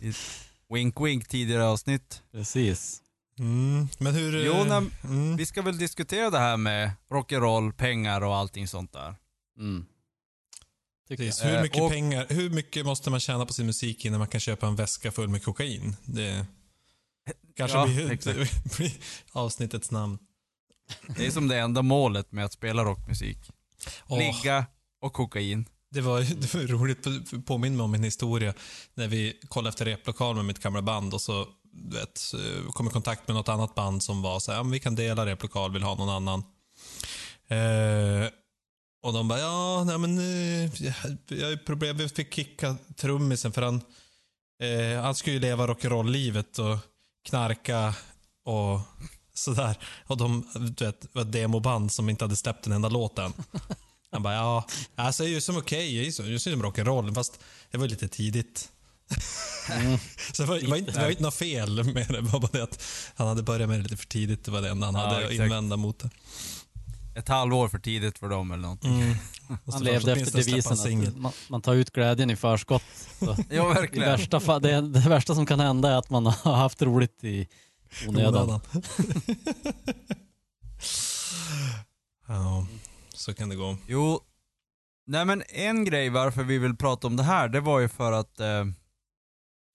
I 0.00 0.08
ett 0.08 0.16
wink 0.74 1.00
wink 1.00 1.28
tidigare 1.28 1.64
avsnitt. 1.64 2.22
Precis. 2.32 3.02
Mm. 3.38 3.88
Men 3.98 4.14
hur... 4.14 4.44
Jo, 4.44 4.52
eh, 4.52 4.66
nej, 4.80 4.90
mm. 5.04 5.36
Vi 5.36 5.46
ska 5.46 5.62
väl 5.62 5.78
diskutera 5.78 6.30
det 6.30 6.38
här 6.38 6.56
med 6.56 6.90
rock'n'roll, 7.10 7.72
pengar 7.72 8.20
och 8.20 8.36
allting 8.36 8.68
sånt 8.68 8.92
där. 8.92 9.14
Mm. 9.58 9.86
Precis. 11.08 11.44
Hur 11.44 11.54
Eh, 11.54 11.62
mycket 11.62 11.82
och- 11.82 11.90
pengar, 11.90 12.26
hur 12.28 12.50
mycket 12.50 12.86
måste 12.86 13.10
man 13.10 13.20
tjäna 13.20 13.46
på 13.46 13.52
sin 13.52 13.66
musik 13.66 14.04
innan 14.04 14.18
man 14.18 14.28
kan 14.28 14.40
köpa 14.40 14.66
en 14.66 14.76
väska 14.76 15.12
full 15.12 15.28
med 15.28 15.44
kokain? 15.44 15.96
Det 16.04 16.46
kanske 17.56 17.78
Ja, 17.78 17.86
blir, 17.86 18.76
blir 18.76 18.92
avsnittets 19.32 19.90
namn. 19.90 20.18
Det 21.16 21.26
är 21.26 21.30
som 21.30 21.48
det 21.48 21.58
enda 21.58 21.82
målet 21.82 22.32
med 22.32 22.44
att 22.44 22.52
spela 22.52 22.84
rockmusik. 22.84 23.38
Åh, 24.08 24.18
Ligga 24.18 24.66
och 25.00 25.12
kokain. 25.12 25.68
det, 25.90 26.00
var, 26.00 26.20
det 26.40 26.54
var 26.54 26.60
roligt, 26.62 27.02
på- 27.30 27.42
påminn 27.42 27.76
mig 27.76 27.84
om 27.84 27.94
en 27.94 28.04
historia 28.04 28.54
när 28.94 29.08
vi 29.08 29.40
kollade 29.48 29.68
efter 29.68 29.84
replokal 29.84 30.36
med 30.36 30.44
mitt 30.44 30.58
gamla 30.62 30.82
band 30.82 31.14
och 31.14 31.20
så 31.20 31.46
du 31.72 31.96
vet, 31.96 32.20
eh, 32.34 32.70
kom 32.72 32.86
i 32.86 32.90
kontakt 32.90 33.28
med 33.28 33.34
något 33.36 33.48
annat 33.48 33.74
band 33.74 34.02
som 34.02 34.22
var 34.22 34.40
så 34.40 34.52
här, 34.52 34.58
ja, 34.58 34.62
vi 34.62 34.80
kan 34.80 34.94
dela 34.94 35.26
replokal, 35.26 35.72
vill 35.72 35.82
ha 35.82 35.94
någon 35.94 36.08
annan. 36.08 36.42
Eh, 37.48 38.28
och 39.02 39.12
de 39.12 39.28
bara, 39.28 39.38
ja, 39.40 39.84
nej 39.86 39.98
men 39.98 40.18
eh, 40.18 40.82
jag 40.84 40.94
jag 41.28 41.48
har 41.48 41.56
problem, 41.56 41.96
vi 41.96 42.08
fick 42.08 42.34
kicka 42.34 42.76
trummisen 42.96 43.52
för 43.52 43.62
han, 43.62 43.80
eh, 44.62 45.02
han 45.02 45.14
skulle 45.14 45.34
ju 45.34 45.40
leva 45.40 45.66
rock'n'roll-livet 45.66 46.58
och 46.58 46.78
knarka 47.28 47.94
och 48.44 48.80
sådär. 49.38 49.78
Och 50.06 50.16
de, 50.16 50.46
du 50.76 50.84
vet, 50.84 51.06
var 51.12 51.22
ett 51.22 51.32
demoband 51.32 51.92
som 51.92 52.08
inte 52.08 52.24
hade 52.24 52.36
släppt 52.36 52.66
en 52.66 52.72
enda 52.72 52.88
låt 52.88 53.18
än. 53.18 53.32
Han 54.12 54.22
bara, 54.22 54.34
ja, 54.34 54.66
alltså 54.96 55.22
jag 55.22 55.30
är 55.30 55.34
ju 55.34 55.40
som 55.40 55.56
okej, 55.56 55.96
jag 55.96 56.02
är 56.02 56.30
ju 56.30 56.38
som, 56.38 56.62
rock'n'roll, 56.62 57.14
fast 57.14 57.40
det 57.70 57.78
var 57.78 57.88
lite 57.88 58.08
tidigt. 58.08 58.68
Mm. 59.70 59.98
Så 60.32 60.42
det 60.42 60.48
var, 60.48 60.68
var, 60.68 60.76
inte, 60.76 60.92
det 60.92 61.00
var 61.00 61.10
inte 61.10 61.22
något 61.22 61.34
fel 61.34 61.84
med 61.84 62.08
det, 62.08 62.22
bara 62.22 62.48
det 62.52 62.62
att 62.62 62.82
han 63.14 63.26
hade 63.28 63.42
börjat 63.42 63.68
med 63.68 63.78
det 63.78 63.82
lite 63.82 63.96
för 63.96 64.06
tidigt. 64.06 64.44
Det 64.44 64.50
var 64.50 64.62
det 64.62 64.68
enda 64.68 64.86
han 64.86 64.94
Ja, 64.94 65.00
hade 65.00 65.26
att 65.26 65.32
invända 65.32 65.76
mot 65.76 65.98
det. 65.98 66.10
Ett 67.16 67.28
halvår 67.28 67.68
för 67.68 67.78
tidigt 67.78 68.18
för 68.18 68.28
dem 68.28 68.50
eller 68.50 68.68
något. 68.68 68.84
Mm. 68.84 69.14
Han 69.72 69.84
levde 69.84 70.12
efter 70.12 70.36
devisen 70.36 71.06
att 71.08 71.16
man, 71.16 71.32
man 71.48 71.62
tar 71.62 71.74
ut 71.74 71.90
glädjen 71.90 72.30
i 72.30 72.36
förskott. 72.36 72.82
Så 73.18 73.36
Ja, 73.50 73.70
i 73.70 73.74
verkligen. 73.74 74.08
värsta 74.08 74.40
fall, 74.40 74.62
det, 74.62 74.80
det 74.80 75.08
värsta 75.08 75.34
som 75.34 75.46
kan 75.46 75.60
hända 75.60 75.90
är 75.90 75.96
att 75.96 76.10
man 76.10 76.26
har 76.26 76.54
haft 76.54 76.82
roligt 76.82 77.24
i, 77.24 77.48
onödan. 78.08 78.48
ja, 82.26 82.66
så 83.14 83.34
kan 83.34 83.48
det 83.48 83.56
gå. 83.56 83.76
Jo, 83.86 84.20
nej 85.06 85.24
men 85.24 85.42
en 85.48 85.84
grej 85.84 86.10
varför 86.10 86.42
vi 86.42 86.58
vill 86.58 86.76
prata 86.76 87.06
om 87.06 87.16
det 87.16 87.22
här, 87.22 87.48
det 87.48 87.60
var 87.60 87.80
ju 87.80 87.88
för 87.88 88.12
att 88.12 88.40
eh, 88.40 88.64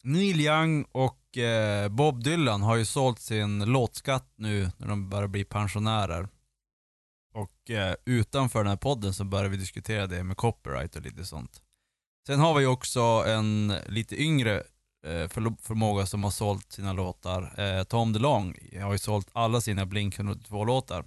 Neil 0.04 0.42
Young 0.42 0.86
och 0.92 1.38
eh, 1.38 1.90
Bob 1.90 2.24
Dylan 2.24 2.62
har 2.62 2.76
ju 2.76 2.86
sålt 2.86 3.20
sin 3.20 3.66
låtskatt 3.66 4.34
nu 4.36 4.72
när 4.78 4.88
de 4.88 5.10
börjar 5.10 5.28
bli 5.28 5.44
pensionärer. 5.44 6.28
Och 7.34 7.70
eh, 7.70 7.96
utanför 8.06 8.60
den 8.60 8.68
här 8.68 8.78
podden 8.78 9.14
så 9.14 9.24
börjar 9.24 9.50
vi 9.50 9.58
diskutera 9.58 10.08
det 10.08 10.24
med 10.24 10.38
copyright 10.38 10.96
och 10.96 11.02
lite 11.02 11.26
sånt. 11.26 11.62
Sen 12.28 12.40
har 12.40 12.60
vi 12.60 12.66
också 12.66 13.02
en 13.28 13.74
lite 13.88 14.22
yngre 14.22 14.64
eh, 15.04 15.28
för, 15.28 15.62
förmåga 15.62 16.06
som 16.06 16.24
har 16.24 16.32
sålt 16.32 16.72
sina 16.72 16.94
låtar. 16.94 17.60
Eh, 17.62 17.84
Tom 17.84 18.14
DeLong 18.14 18.56
har 18.82 18.92
ju 18.92 18.98
sålt 18.98 19.28
alla 19.34 19.62
sina 19.62 19.86
Blink 19.86 20.18
182-låtar. 20.20 21.06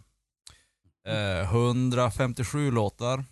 Eh, 1.07 1.41
157 1.55 2.71
låtar. 2.71 3.25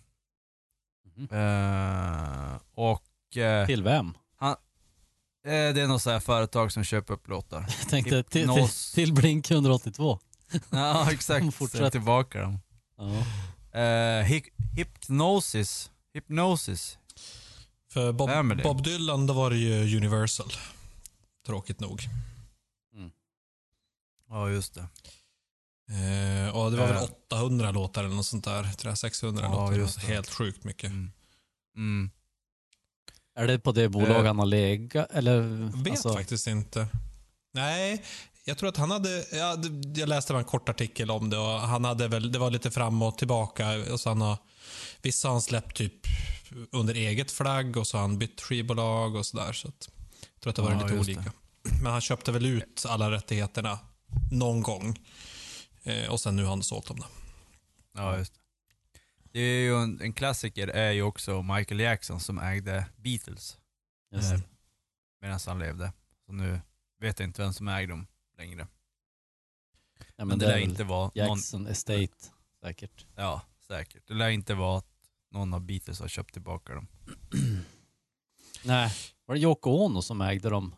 Eh, 1.30 2.56
och 2.74 3.02
Till 3.66 3.82
vem? 3.82 4.14
eh, 4.40 4.54
det 5.74 5.80
är 5.80 5.86
något 5.86 6.02
så 6.02 6.10
här 6.10 6.20
företag 6.20 6.72
som 6.72 6.84
köper 6.84 7.14
upp 7.14 7.28
låtar. 7.28 7.60
Jag 7.80 7.88
tänkte 7.90 8.22
till, 8.22 8.30
till, 8.30 8.50
Hypnos. 8.50 8.92
till 8.92 9.12
Blink 9.14 9.50
182. 9.50 10.18
ja 10.70 11.12
exakt, 11.12 11.54
Fortsätt. 11.54 11.92
Tillbaka 11.92 12.40
dem. 12.40 12.58
Ja. 12.96 13.04
Hy- 14.22 14.50
hypnosis. 14.76 15.90
Hypnosis. 16.14 16.98
För 17.92 18.12
Bob? 18.12 18.62
Bob 18.62 18.82
Dylan, 18.84 19.26
då 19.26 19.34
var 19.34 19.50
det 19.50 19.56
ju 19.56 19.96
Universal. 19.96 20.52
Tråkigt 21.46 21.80
nog. 21.80 22.02
Ja 24.28 24.50
just 24.50 24.74
det. 24.74 24.80
Eh, 25.90 26.56
och 26.56 26.70
det 26.70 26.76
var 26.76 26.88
Eh. 26.88 26.94
väl 26.94 27.08
800 27.28 27.70
låtar 27.70 28.04
eller 28.04 28.14
något 28.16 28.26
sånt 28.26 28.44
där. 28.44 28.62
Tror 28.72 28.90
jag, 28.90 28.98
600 28.98 29.42
Ja, 29.44 29.50
låtar. 29.50 29.76
just 29.78 30.00
det. 30.00 30.06
Helt 30.06 30.30
sjukt 30.30 30.64
mycket. 30.64 30.90
Mm. 30.90 31.12
Mm. 31.76 32.10
Är 33.36 33.46
det 33.46 33.58
på 33.58 33.72
det 33.72 33.84
Eh. 33.84 34.24
han 34.24 34.38
har 34.38 34.46
legat? 34.46 35.06
Eller? 35.10 35.40
Vet 35.82 35.90
alltså, 35.90 36.12
faktiskt 36.14 36.46
inte. 36.46 36.86
Nej, 37.54 38.04
jag 38.44 38.58
tror 38.58 38.68
att 38.68 38.76
han 38.76 38.90
hade... 38.90 39.24
Ja, 39.32 39.56
jag 39.96 40.08
läste 40.08 40.34
en 40.34 40.44
kort 40.44 40.68
artikel 40.68 41.10
om 41.10 41.30
det 41.30 41.38
och 41.38 41.60
han 41.60 41.84
hade 41.84 42.08
väl... 42.08 42.32
Det 42.32 42.38
var 42.38 42.50
lite 42.50 42.70
fram 42.70 43.02
och 43.02 43.18
tillbaka. 43.18 43.92
Och 43.92 44.00
så 44.00 44.08
han 44.08 44.20
har, 44.20 44.38
vissa 45.02 45.28
har 45.28 45.32
han 45.32 45.42
släppt 45.42 45.76
typ 45.76 46.06
under 46.72 46.94
eget 46.94 47.30
flagg 47.30 47.76
och 47.76 47.86
så 47.86 47.96
har 47.96 48.02
han 48.02 48.18
bytt 48.18 48.40
skivbolag 48.40 49.14
och 49.16 49.26
sådär. 49.26 49.52
Så 49.52 49.68
att, 49.68 49.88
jag 50.34 50.40
tror 50.40 50.50
att 50.50 50.56
det 50.56 50.62
var 50.62 50.70
Ja, 50.72 50.82
lite 50.82 50.98
olika. 50.98 51.32
Men 51.82 51.92
han 51.92 52.00
köpte 52.00 52.32
väl 52.32 52.46
ut 52.46 52.84
alla 52.88 53.10
rättigheterna 53.10 53.78
någon 54.32 54.62
gång. 54.62 54.98
Eh, 55.82 56.10
och 56.10 56.20
sen 56.20 56.36
nu 56.36 56.42
har 56.42 56.50
han 56.50 56.62
sålt 56.62 56.86
dem. 56.86 56.96
Då. 57.00 57.06
Ja 57.94 58.18
just 58.18 58.34
det. 58.34 58.40
Det 59.32 59.40
är 59.40 59.60
ju 59.62 59.74
en, 59.82 60.00
en 60.00 60.12
klassiker 60.12 60.68
är 60.68 60.90
ju 60.92 61.02
också 61.02 61.42
Michael 61.42 61.80
Jackson 61.80 62.20
som 62.20 62.38
ägde 62.38 62.86
Beatles 62.96 63.58
just, 64.12 64.32
eh, 64.32 64.40
medan 65.20 65.38
han 65.46 65.58
levde. 65.58 65.92
Så 66.26 66.32
nu 66.32 66.60
vet 67.00 67.18
jag 67.18 67.28
inte 67.28 67.42
vem 67.42 67.52
som 67.52 67.68
äger 67.68 67.88
dem 67.88 68.06
längre. 68.38 68.66
ja, 69.98 70.04
Men, 70.16 70.28
men 70.28 70.38
det 70.38 70.44
det 70.46 70.50
lär 70.52 70.58
är 70.58 70.62
inte 70.62 70.84
vara 70.84 71.10
någon, 71.14 71.38
Jackson 71.38 71.66
Estate 71.66 72.08
säkert. 72.60 73.06
ja 73.16 73.42
säkert. 73.66 74.02
Det 74.06 74.14
lär 74.14 74.28
inte 74.28 74.54
vara 74.54 74.82
någon 75.32 75.54
av 75.54 75.60
Beatles 75.60 76.00
har 76.00 76.08
köpt 76.08 76.32
tillbaka 76.32 76.74
dem. 76.74 76.86
Nej, 78.64 78.92
var 79.26 79.34
det 79.34 79.40
Yoko 79.40 79.70
Ono 79.70 80.02
som 80.02 80.20
ägde 80.20 80.50
dem? 80.50 80.74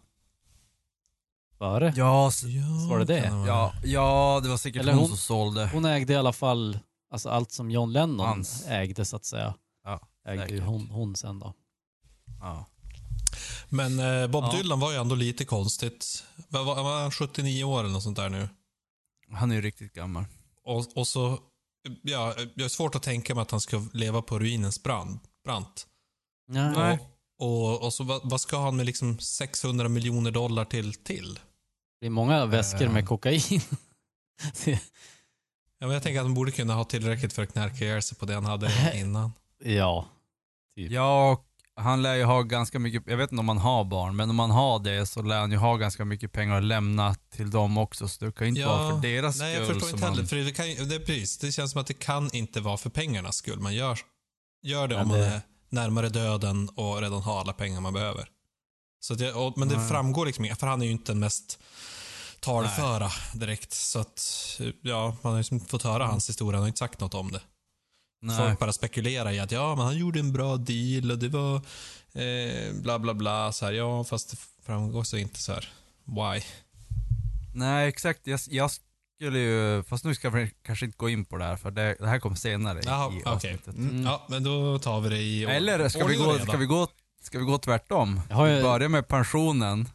Före? 1.58 1.92
Ja, 1.96 2.30
Ja, 2.46 2.88
Var 2.90 2.98
det 2.98 3.04
det? 3.04 3.26
ja, 3.46 3.72
ja 3.84 4.40
det 4.42 4.48
var 4.48 4.56
säkert 4.56 4.82
Eller 4.82 4.92
hon, 4.92 5.00
hon- 5.00 5.08
som 5.08 5.16
sålde. 5.16 5.66
Hon 5.72 5.84
ägde 5.84 6.12
i 6.12 6.16
alla 6.16 6.32
fall 6.32 6.78
alltså 7.10 7.28
allt 7.28 7.52
som 7.52 7.70
John 7.70 7.92
Lennon 7.92 8.26
Hans. 8.26 8.64
ägde 8.66 9.04
så 9.04 9.16
att 9.16 9.24
säga. 9.24 9.54
Ja, 9.84 10.00
Ägde 10.26 10.48
ju 10.48 10.60
hon, 10.60 10.90
hon 10.90 11.16
sen 11.16 11.38
då. 11.38 11.54
Ja. 12.40 12.66
Men 13.68 13.98
eh, 13.98 14.26
Bob 14.26 14.44
Ja. 14.44 14.52
Dylan 14.56 14.80
var 14.80 14.92
ju 14.92 14.98
ändå 14.98 15.14
lite 15.14 15.44
konstigt. 15.44 16.24
Var, 16.48 16.64
var, 16.64 16.82
var 16.82 17.02
han 17.02 17.10
79 17.10 17.64
år 17.64 17.80
eller 17.80 17.90
något 17.92 18.02
sånt 18.02 18.16
där 18.16 18.28
nu? 18.28 18.48
Han 19.32 19.50
är 19.50 19.54
ju 19.54 19.62
riktigt 19.62 19.92
gammal. 19.94 20.24
Och, 20.64 20.96
och 20.96 21.06
så, 21.06 21.38
ja, 22.02 22.34
jag 22.54 22.64
har 22.64 22.68
svårt 22.68 22.94
att 22.94 23.02
tänka 23.02 23.34
mig 23.34 23.42
att 23.42 23.50
han 23.50 23.60
ska 23.60 23.82
leva 23.92 24.22
på 24.22 24.38
ruinens 24.38 24.82
brand, 24.82 25.18
brant. 25.44 25.86
Nej. 26.48 26.98
Och, 27.38 27.64
och, 27.72 27.82
och 27.84 27.92
så 27.92 28.04
vad, 28.04 28.30
vad 28.30 28.40
ska 28.40 28.58
han 28.58 28.76
med 28.76 28.86
liksom 28.86 29.18
600 29.18 29.88
miljoner 29.88 30.30
dollar 30.30 30.64
till 30.64 30.94
till? 30.94 31.38
Det 32.00 32.06
är 32.06 32.10
många 32.10 32.46
väskor 32.46 32.88
med 32.88 33.02
Eh. 33.02 33.06
kokain. 33.06 33.60
Ja, 35.78 35.86
men 35.86 35.90
jag 35.90 36.02
tänker 36.02 36.20
att 36.20 36.26
han 36.26 36.34
borde 36.34 36.50
kunna 36.52 36.74
ha 36.74 36.84
tillräckligt 36.84 37.32
för 37.32 37.42
att 37.42 37.52
knarka 37.52 37.84
ihjäl 37.84 38.02
sig 38.02 38.18
på 38.18 38.26
det 38.26 38.34
han 38.34 38.44
hade 38.44 38.92
innan. 38.94 39.32
ja. 39.64 40.06
Typ. 40.76 40.92
Ja, 40.92 41.32
och 41.32 41.46
han 41.76 42.02
lär 42.02 42.14
ju 42.14 42.24
ha 42.24 42.42
ganska 42.42 42.78
mycket, 42.78 43.02
jag 43.06 43.16
vet 43.16 43.32
inte 43.32 43.40
om 43.40 43.48
han 43.48 43.58
har 43.58 43.84
barn, 43.84 44.16
men 44.16 44.30
om 44.30 44.38
han 44.38 44.50
har 44.50 44.78
det 44.78 45.06
så 45.06 45.22
lär 45.22 45.40
han 45.40 45.50
ju 45.50 45.56
ha 45.56 45.76
ganska 45.76 46.04
mycket 46.04 46.32
pengar 46.32 46.56
att 46.56 46.64
lämna 46.64 47.14
till 47.14 47.50
dem 47.50 47.78
också. 47.78 48.08
Så 48.08 48.24
det 48.24 48.32
kan 48.32 48.46
ju 48.46 48.48
inte 48.48 48.66
vara 48.66 48.90
för 48.90 49.08
deras 49.08 49.38
nej, 49.38 49.54
jag 49.54 49.64
skull 49.64 49.74
förstår 49.74 49.90
inte 49.90 50.04
heller. 50.04 50.16
han... 50.18 50.26
För 50.26 50.36
det, 50.36 50.52
kan, 50.52 50.70
ju- 50.70 50.84
det, 50.84 50.94
är 50.94 50.98
precis, 50.98 51.38
det 51.38 51.52
känns 51.52 51.72
som 51.72 51.80
att 51.80 51.86
det 51.86 51.94
kan 51.94 52.30
inte 52.32 52.60
vara 52.60 52.76
för 52.76 52.90
pengarnas 52.90 53.36
skull. 53.36 53.60
Man 53.60 53.74
gör, 53.74 53.98
gör 54.62 54.88
det 54.88 54.94
Men 54.94 55.02
om 55.02 55.08
man 55.08 55.18
det- 55.18 55.26
är 55.26 55.40
närmare 55.68 56.08
döden 56.08 56.68
och 56.68 57.00
redan 57.02 57.22
har 57.22 57.40
alla 57.40 57.52
pengar 57.52 57.80
man 57.80 57.92
behöver. 57.92 58.28
Så 59.00 59.14
det, 59.14 59.32
och, 59.32 59.58
men 59.58 59.68
det 59.68 59.76
Nej. 59.76 59.88
framgår 59.88 60.26
liksom 60.26 60.44
inte, 60.44 60.56
för 60.56 60.66
han 60.66 60.82
är 60.82 60.86
ju 60.86 60.92
inte 60.92 61.12
den 61.12 61.18
mest 61.18 61.58
talföra 62.40 63.10
direkt. 63.34 63.72
Så 63.72 63.98
att, 63.98 64.20
ja, 64.82 65.16
man 65.22 65.32
har 65.32 65.38
ju 65.38 65.38
liksom 65.40 65.60
fått 65.60 65.82
höra 65.82 66.06
hans 66.06 66.28
historia, 66.28 66.56
han 66.56 66.62
har 66.62 66.68
inte 66.68 66.78
sagt 66.78 67.00
något 67.00 67.14
om 67.14 67.32
det. 67.32 67.40
Nej. 68.24 68.36
Folk 68.38 68.58
bara 68.58 68.72
spekulerar 68.72 69.32
i 69.32 69.40
att 69.40 69.52
ja, 69.52 69.74
men 69.76 69.84
han 69.84 69.96
gjorde 69.96 70.20
en 70.20 70.32
bra 70.32 70.56
deal 70.56 71.10
och 71.10 71.18
det 71.18 71.28
var 71.28 71.54
eh, 72.12 72.72
bla 72.74 72.98
bla 72.98 73.14
bla. 73.14 73.52
Så 73.52 73.64
här, 73.66 73.72
ja, 73.72 74.04
fast 74.04 74.30
det 74.30 74.36
framgår 74.62 75.04
så 75.04 75.16
inte 75.16 75.40
så 75.40 75.52
här. 75.52 75.68
Why? 76.04 76.42
Nej, 77.54 77.88
exakt. 77.88 78.26
Jag, 78.26 78.40
jag 78.50 78.70
skulle 79.16 79.38
ju, 79.38 79.82
fast 79.82 80.04
nu 80.04 80.14
ska 80.14 80.30
vi 80.30 80.50
kanske 80.62 80.84
inte 80.84 80.96
gå 80.98 81.08
in 81.08 81.24
på 81.24 81.36
det 81.36 81.44
här 81.44 81.56
för 81.56 81.70
det, 81.70 81.96
det 82.00 82.06
här 82.06 82.18
kommer 82.18 82.36
senare 82.36 82.80
Jaha, 82.84 83.12
i 83.14 83.24
avsnittet. 83.24 83.74
Mm. 83.76 84.02
Ja, 84.02 84.26
men 84.28 84.44
då 84.44 84.78
tar 84.78 85.00
vi 85.00 85.08
det 85.08 85.18
i 85.18 85.44
Eller 85.44 85.88
ska 85.88 86.06
vi, 86.06 86.16
gå, 86.16 86.38
ska, 86.38 86.56
vi 86.56 86.66
gå, 86.66 86.88
ska 87.22 87.38
vi 87.38 87.44
gå 87.44 87.58
tvärtom? 87.58 88.20
Jag 88.28 88.36
har 88.36 88.46
ju- 88.46 88.56
Vi 88.56 88.62
börjar 88.62 88.88
med 88.88 89.08
pensionen. 89.08 89.88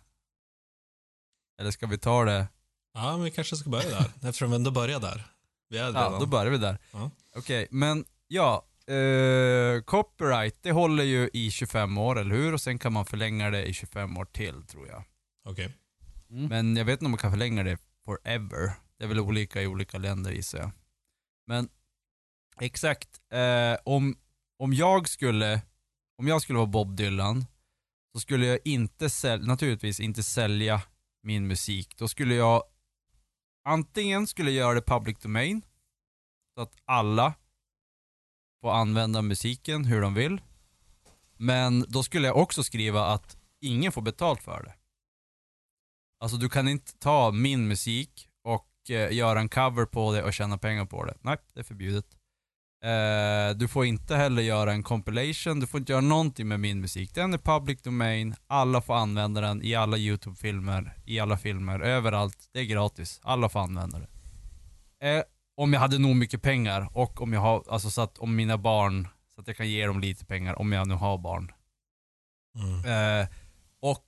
Eller 1.60 1.72
ska 1.72 1.88
vi 1.88 1.98
ta 1.98 2.26
det? 2.26 2.48
Ja, 2.94 3.12
men 3.12 3.24
vi 3.24 3.32
kanske 3.32 3.56
ska 3.56 3.70
börja 3.70 3.90
där. 3.90 4.12
Eftersom 4.30 4.50
vi 4.50 4.56
ändå 4.56 4.72
börjar 4.72 5.00
där. 5.00 5.28
Vi 5.70 5.78
är 5.78 5.94
Ja, 5.94 6.18
då 6.20 6.26
börjar 6.26 6.52
vi 6.52 6.58
där. 6.58 6.78
Ja. 6.92 7.12
Okej, 7.36 7.68
men 7.72 8.06
ja. 8.30 8.66
Eh, 8.94 9.82
copyright, 9.82 10.58
det 10.62 10.72
håller 10.72 11.04
ju 11.04 11.30
i 11.34 11.52
25 11.52 11.98
år, 11.98 12.20
eller 12.20 12.36
hur? 12.36 12.54
Och 12.54 12.62
sen 12.62 12.80
kan 12.80 12.94
man 12.94 13.06
förlänga 13.06 13.50
det 13.50 13.66
i 13.66 13.74
25 13.74 14.18
år 14.18 14.26
till, 14.26 14.64
tror 14.64 14.88
jag. 14.88 15.04
Okej. 15.50 15.74
Mm. 16.30 16.46
Men 16.46 16.76
jag 16.76 16.86
vet 16.86 16.94
inte 16.94 17.06
om 17.06 17.12
man 17.12 17.18
kan 17.18 17.32
förlänga 17.32 17.64
det 17.64 17.78
forever. 18.06 18.72
Det 18.98 19.04
är 19.04 19.08
väl 19.08 19.20
olika 19.20 19.62
i 19.62 19.68
olika 19.68 19.98
länder 19.98 20.32
gissar 20.32 20.60
jag. 20.60 20.72
Men 21.48 21.70
exakt, 22.60 23.10
eh, 23.34 23.78
om, 23.84 24.18
om 24.58 24.74
jag 24.74 25.10
skulle 25.10 25.62
om 26.20 26.28
jag 26.28 26.42
skulle 26.42 26.58
vara 26.58 26.68
Bob 26.68 26.96
Dylan 26.96 27.46
så 28.14 28.20
skulle 28.20 28.46
jag 28.46 28.60
inte 28.66 29.10
sälja, 29.10 29.48
naturligtvis 29.48 30.00
inte 30.00 30.24
sälja 30.24 30.82
min 31.24 31.48
musik. 31.48 31.98
Då 31.98 32.08
skulle 32.08 32.36
jag 32.36 32.64
antingen 33.66 34.28
skulle 34.28 34.52
jag 34.52 34.60
göra 34.60 34.74
det 34.74 34.82
public 34.82 35.20
domain 35.20 35.62
så 36.56 36.62
att 36.62 36.76
alla 36.86 37.34
få 38.62 38.70
använda 38.70 39.22
musiken 39.22 39.86
hur 39.86 40.02
de 40.02 40.14
vill. 40.14 40.42
Men 41.38 41.86
då 41.88 42.04
skulle 42.04 42.28
jag 42.28 42.38
också 42.38 42.64
skriva 42.64 43.06
att 43.06 43.38
ingen 43.62 43.92
får 43.92 44.02
betalt 44.02 44.44
för 44.44 44.64
det. 44.64 44.74
Alltså 46.20 46.38
du 46.38 46.50
kan 46.50 46.68
inte 46.68 46.98
ta 46.98 47.32
min 47.32 47.68
musik 47.68 48.30
och 48.44 48.90
eh, 48.90 49.14
göra 49.14 49.40
en 49.40 49.50
cover 49.50 49.86
på 49.86 50.14
det 50.14 50.24
och 50.24 50.34
tjäna 50.34 50.58
pengar 50.58 50.86
på 50.86 51.06
det. 51.06 51.18
Nej, 51.22 51.38
det 51.54 51.60
är 51.60 51.64
förbjudet. 51.64 52.06
Eh, 52.84 53.58
du 53.58 53.68
får 53.68 53.86
inte 53.86 54.16
heller 54.16 54.42
göra 54.42 54.72
en 54.74 54.84
compilation, 54.84 55.60
du 55.60 55.68
får 55.68 55.80
inte 55.80 55.92
göra 55.92 56.02
någonting 56.02 56.48
med 56.48 56.60
min 56.60 56.82
musik. 56.82 57.16
Den 57.16 57.34
är 57.34 57.38
public 57.38 57.82
domain, 57.82 58.36
alla 58.48 58.82
får 58.82 58.94
använda 58.96 59.42
den 59.42 59.64
i 59.64 59.76
alla 59.76 59.98
YouTube-filmer, 59.98 60.94
i 61.06 61.20
alla 61.20 61.38
filmer, 61.38 61.80
överallt. 61.80 62.50
Det 62.52 62.60
är 62.60 62.64
gratis, 62.64 63.20
alla 63.24 63.50
får 63.50 63.60
använda 63.60 64.00
det. 64.00 64.08
Eh, 65.08 65.24
om 65.60 65.74
jag 65.74 65.80
hade 65.80 65.98
nog 65.98 66.16
mycket 66.16 66.42
pengar 66.42 66.90
och 66.94 67.22
om 67.22 67.34
jag 67.34 67.42
har, 67.42 67.64
alltså 67.70 67.90
så 67.90 68.02
att 68.02 68.18
om 68.18 68.36
mina 68.36 68.58
barn, 68.58 69.08
så 69.36 69.42
att 69.42 69.48
jag 69.48 69.58
kan 69.58 69.70
ge 69.70 69.86
dem 69.86 70.00
lite 70.00 70.26
pengar 70.26 70.60
om 70.60 70.72
jag 70.72 70.88
nu 70.88 70.94
har 70.94 71.18
barn. 71.18 71.52
Mm. 72.56 73.22
Eh, 73.22 73.28
och, 73.82 74.06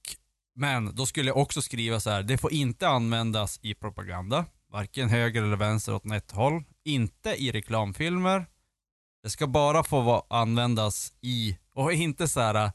men 0.56 0.96
då 0.96 1.06
skulle 1.06 1.30
jag 1.30 1.38
också 1.38 1.62
skriva 1.62 2.00
så 2.00 2.10
här. 2.10 2.24
det 2.24 2.38
får 2.38 2.54
inte 2.54 2.88
användas 2.88 3.60
i 3.62 3.74
propaganda, 3.74 4.46
varken 4.70 5.10
höger 5.10 5.44
eller 5.44 5.56
vänster 5.56 5.94
åt 5.94 6.12
ett 6.12 6.32
håll, 6.32 6.64
inte 6.84 7.30
i 7.30 7.52
reklamfilmer, 7.52 8.46
det 9.24 9.30
ska 9.30 9.48
bara 9.48 9.84
få 9.84 10.26
användas 10.30 11.14
i, 11.22 11.58
och 11.74 11.94
inte 11.94 12.28
så 12.28 12.40
här. 12.40 12.72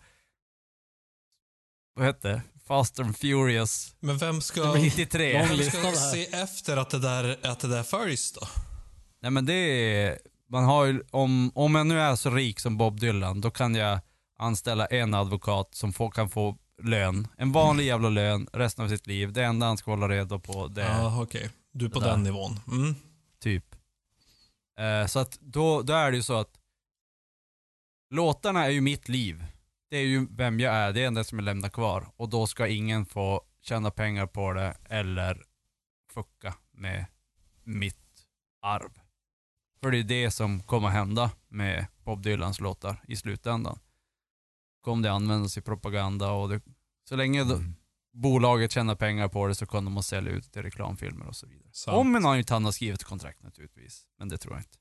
vad 1.95 2.07
heter 2.07 2.29
det, 2.29 2.43
Fast 2.67 3.01
and 3.01 3.17
Furious 3.17 3.95
Men 4.01 4.19
vem 4.19 4.41
ska, 4.41 4.75
93. 4.75 5.39
lång 5.39 5.59
vem 5.59 5.71
ska 5.71 5.93
se 5.93 6.27
efter 6.27 6.77
att 6.77 6.91
det 6.91 6.99
där, 6.99 7.39
att 7.43 7.61
det 7.61 7.69
där 7.69 7.83
följs 7.83 8.33
då? 8.33 8.47
Nej 9.27 9.31
men 9.31 9.47
det 9.47 9.53
är, 9.53 10.19
man 10.49 10.65
har 10.65 10.85
ju, 10.85 11.03
om, 11.11 11.51
om 11.55 11.75
jag 11.75 11.87
nu 11.87 12.01
är 12.01 12.17
så 12.17 12.31
rik 12.31 12.61
som 12.61 12.77
Bob 12.77 13.01
Dylan, 13.01 13.41
då 13.41 13.51
kan 13.51 13.75
jag 13.75 14.01
anställa 14.39 14.87
en 14.87 15.15
advokat 15.15 15.75
som 15.75 15.93
får, 15.93 16.11
kan 16.11 16.29
få 16.29 16.57
lön. 16.83 17.29
En 17.37 17.53
vanlig 17.53 17.85
jävla 17.85 18.09
lön 18.09 18.49
resten 18.53 18.85
av 18.85 18.89
sitt 18.89 19.07
liv. 19.07 19.33
Det 19.33 19.45
enda 19.45 19.67
han 19.67 19.77
ska 19.77 19.91
hålla 19.91 20.09
reda 20.09 20.39
på 20.39 20.67
det 20.67 20.83
är 20.83 21.03
Ja, 21.03 21.23
okej. 21.23 21.51
Du 21.73 21.85
är 21.85 21.91
på 21.91 22.01
den 22.01 22.23
nivån. 22.23 22.61
Mm. 22.73 22.95
typ. 23.41 23.75
Eh, 24.79 25.07
så 25.07 25.19
att 25.19 25.39
då, 25.41 25.83
då 25.83 25.93
är 25.93 26.11
det 26.11 26.17
ju 26.17 26.23
så 26.23 26.35
att 26.35 26.61
låtarna 28.11 28.65
är 28.65 28.71
ju 28.71 28.81
mitt 28.81 29.09
liv. 29.09 29.45
Det 29.91 29.97
är 29.97 30.07
ju 30.07 30.27
vem 30.31 30.61
jag 30.61 30.75
är, 30.75 30.93
det 30.93 31.05
är 31.05 31.11
det 31.11 31.25
som 31.25 31.39
jag 31.39 31.45
lämnar 31.45 31.69
kvar. 31.69 32.07
Och 32.17 32.29
då 32.29 32.47
ska 32.47 32.67
ingen 32.67 33.07
få 33.07 33.43
tjäna 33.63 33.91
pengar 33.91 34.27
på 34.27 34.53
det 34.53 34.77
eller 34.85 35.43
fucka 36.15 36.55
med 36.73 37.07
mitt 37.65 37.97
arv. 38.63 39.06
För 39.81 39.91
det 39.91 39.99
är 39.99 40.05
det 40.05 40.31
som 40.31 40.63
kommer 40.63 40.89
hända 40.89 41.31
med 41.49 41.87
Bob 42.05 42.23
Dylans 42.23 42.61
låtar 42.61 43.05
i 43.09 43.17
slutändan. 43.17 43.79
Kommer 44.81 45.03
det 45.03 45.13
användas 45.13 45.59
i 45.59 45.61
propaganda 45.61 46.31
och 46.31 46.49
det, 46.49 46.61
så 47.09 47.17
länge 47.17 47.45
då, 47.45 47.61
bolaget 48.13 48.73
tjänar 48.73 48.95
pengar 48.95 49.29
på 49.29 49.47
det 49.47 49.55
så 49.55 49.67
kommer 49.67 49.91
de 49.91 49.99
att 49.99 50.05
sälja 50.05 50.33
ut 50.33 50.53
till 50.53 50.63
reklamfilmer 50.63 51.27
och 51.27 51.37
så 51.37 51.47
vidare. 51.47 51.69
Sant. 51.73 51.97
Om 51.97 52.23
man 52.23 52.39
inte 52.39 52.55
han 52.55 52.65
har 52.65 52.73
skrivit 52.73 53.05
kontrakt 53.05 53.43
naturligtvis. 53.43 54.03
Men 54.19 54.29
det 54.29 54.39
tror 54.39 54.55
jag 54.55 54.61
inte. 54.61 54.79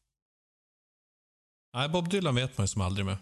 Nej, 1.74 1.90
Bob 1.90 2.10
Dylan 2.10 2.36
vet 2.36 2.58
man 2.58 2.64
ju 2.64 2.68
som 2.68 2.82
aldrig 2.82 3.06
med. 3.06 3.18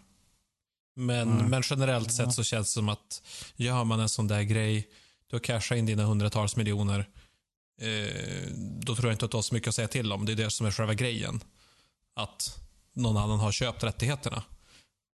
Men, 0.96 1.30
Nej. 1.30 1.48
men 1.48 1.62
generellt 1.65 2.13
sett 2.13 2.34
så 2.34 2.44
känns 2.44 2.68
det 2.68 2.74
som 2.74 2.89
att 2.89 3.24
gör 3.56 3.84
man 3.84 4.00
en 4.00 4.10
sån 4.10 4.27
där 4.27 4.42
grej, 4.42 4.88
du 5.27 5.36
har 5.36 5.42
cashat 5.42 5.77
in 5.77 5.86
dina 5.86 6.03
hundratals 6.03 6.56
miljoner, 6.56 7.10
eh, 7.82 8.51
då 8.58 8.96
tror 8.96 9.08
jag 9.08 9.13
inte 9.13 9.25
att 9.25 9.32
du 9.32 9.38
har 9.38 9.42
så 9.42 9.53
mycket 9.53 9.70
att 9.70 9.75
säga 9.75 9.88
till 9.88 10.12
om. 10.12 10.25
Det 10.25 10.32
är 10.32 10.36
det 10.36 10.50
som 10.50 10.68
är 10.68 10.72
själva 10.72 10.94
grejen. 10.94 11.44
Att 12.15 12.60
någon 12.93 13.17
annan 13.17 13.39
har 13.39 13.51
köpt 13.51 13.84
rättigheterna. 13.84 14.43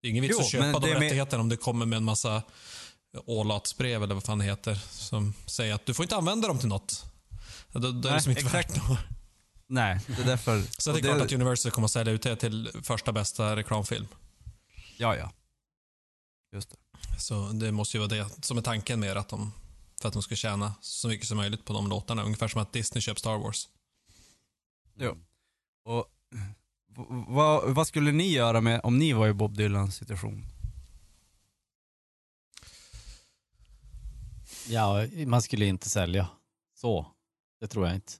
Det 0.02 0.08
är 0.08 0.10
ingen 0.10 0.22
vits 0.22 0.34
Jo, 0.38 0.40
att 0.40 0.50
köpa 0.50 0.78
de 0.78 0.90
det 0.90 0.94
rättigheterna 0.94 1.40
om 1.42 1.48
det 1.48 1.56
kommer 1.56 1.86
med 1.86 1.96
en 1.96 2.04
massa 2.04 2.42
ålatsbrev 3.26 4.02
eller 4.02 4.14
vad 4.14 4.24
fan 4.24 4.38
det 4.38 4.44
heter, 4.44 4.74
som 4.90 5.34
säger 5.46 5.74
att 5.74 5.86
du 5.86 5.94
får 5.94 6.04
inte 6.04 6.16
använda 6.16 6.48
dem 6.48 6.58
till 6.58 6.68
något. 6.68 7.04
Då, 7.72 7.78
då 7.78 7.88
är 7.88 7.92
det 7.92 8.10
Nej, 8.10 8.20
som 8.22 8.30
inte 8.30 8.42
exakt. 8.42 8.70
värt 8.70 8.88
något. 8.88 8.98
Nej, 9.66 10.00
det 10.06 10.22
är 10.22 10.26
därför. 10.26 10.62
Så 10.78 10.92
det 10.92 10.98
är 10.98 11.02
klart 11.02 11.20
att 11.20 11.32
Universal 11.32 11.72
kommer 11.72 11.84
att 11.84 11.92
sälja 11.92 12.12
ut 12.12 12.22
det 12.22 12.36
till 12.36 12.70
första 12.82 13.12
bästa 13.12 13.56
reklamfilm. 13.56 14.06
Ja, 14.96 15.16
ja. 15.16 15.32
Just 16.52 16.70
det. 16.70 16.76
Så 17.20 17.48
det 17.48 17.72
måste 17.72 17.96
ju 17.96 17.98
vara 17.98 18.08
det 18.08 18.44
som 18.44 18.58
är 18.58 18.62
tanken 18.62 19.00
med 19.00 19.16
att 19.16 19.28
de, 19.28 19.52
för 20.00 20.08
att 20.08 20.12
de 20.14 20.22
ska 20.22 20.34
tjäna 20.34 20.74
så 20.80 21.08
mycket 21.08 21.28
som 21.28 21.36
möjligt 21.36 21.64
på 21.64 21.72
de 21.72 21.88
låtarna. 21.88 22.22
Ungefär 22.22 22.48
som 22.48 22.62
att 22.62 22.72
Disney 22.72 23.00
köper 23.00 23.18
Star 23.18 23.38
Wars. 23.38 23.68
Jo. 24.96 25.16
Och 25.84 26.06
vad, 27.28 27.74
vad 27.74 27.86
skulle 27.86 28.12
ni 28.12 28.28
göra 28.32 28.60
med, 28.60 28.80
om 28.84 28.98
ni 28.98 29.12
var 29.12 29.28
i 29.28 29.32
Bob 29.32 29.56
Dylans 29.56 29.96
situation? 29.96 30.46
Ja, 34.68 35.06
man 35.26 35.42
skulle 35.42 35.66
inte 35.66 35.90
sälja. 35.90 36.28
Så. 36.74 37.06
Det 37.60 37.66
tror 37.66 37.86
jag 37.86 37.94
inte. 37.94 38.12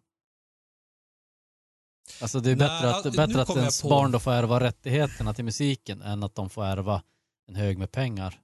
Alltså 2.21 2.41
det 2.41 2.51
är 2.51 2.57
Nej, 2.57 2.69
bättre 2.69 2.95
att, 2.97 3.05
nu 3.05 3.11
bättre 3.11 3.43
att 3.43 3.49
jag 3.49 3.59
ens 3.59 3.83
på- 3.83 3.89
barn 3.89 4.11
då 4.11 4.21
får 4.21 4.33
ärva 4.33 4.61
rättigheterna 4.61 5.35
till 5.35 5.45
musiken 5.45 6.03
än 6.03 6.23
att 6.23 6.35
de 6.35 6.51
får 6.51 6.65
ärva 6.65 7.03
en 7.49 7.55
hög 7.57 7.79
med 7.79 7.93
pengar. 7.93 8.41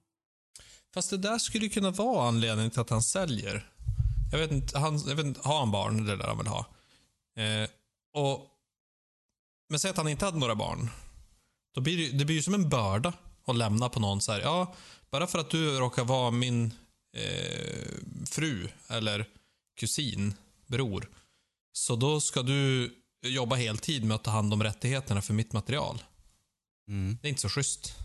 Fast 0.93 1.09
det 1.09 1.17
där 1.17 1.37
skulle 1.37 1.69
kunna 1.69 1.91
vara 1.91 2.27
anledningen 2.27 2.71
till 2.71 2.79
att 2.79 2.89
han 2.89 3.01
säljer. 3.03 3.71
Jag 4.31 4.39
vet 4.39 4.51
inte, 4.51 4.79
han, 4.79 4.97
jag 5.07 5.15
vet 5.15 5.25
inte 5.25 5.47
har 5.47 5.59
han 5.59 5.71
barn? 5.71 6.05
Det 6.05 6.15
lär 6.15 6.27
han 6.27 6.37
väl 6.37 6.47
ha. 6.47 6.65
Eh, 7.35 7.69
och, 8.13 8.47
men 9.71 9.79
säg 9.79 9.91
att 9.91 9.97
han 9.97 10.07
inte 10.07 10.25
hade 10.25 10.37
några 10.37 10.55
barn. 10.55 10.89
Då 11.75 11.81
blir 11.81 11.97
det, 11.97 12.17
det 12.17 12.25
blir 12.25 12.35
ju 12.35 12.41
som 12.41 12.53
en 12.53 12.69
börda 12.69 13.13
att 13.47 13.55
lämna 13.55 13.89
på 13.89 13.99
någon 13.99 14.21
så 14.21 14.31
här. 14.31 14.39
Ja, 14.39 14.73
bara 15.11 15.27
för 15.27 15.39
att 15.39 15.49
du 15.49 15.79
råkar 15.79 16.03
vara 16.03 16.31
min 16.31 16.73
eh, 17.17 17.87
fru 18.25 18.67
eller 18.87 19.25
kusin, 19.79 20.33
bror. 20.67 21.09
Så 21.73 21.95
då 21.95 22.21
ska 22.21 22.41
du 22.41 22.91
jobba 23.25 23.55
heltid 23.55 24.03
med 24.03 24.15
att 24.15 24.23
ta 24.23 24.31
hand 24.31 24.53
om 24.53 24.63
rättigheterna 24.63 25.21
för 25.21 25.33
mitt 25.33 25.53
material. 25.53 26.03
Mm. 26.87 27.17
Det 27.21 27.27
är 27.27 27.29
inte 27.29 27.41
så 27.41 27.49
schysst. 27.49 27.95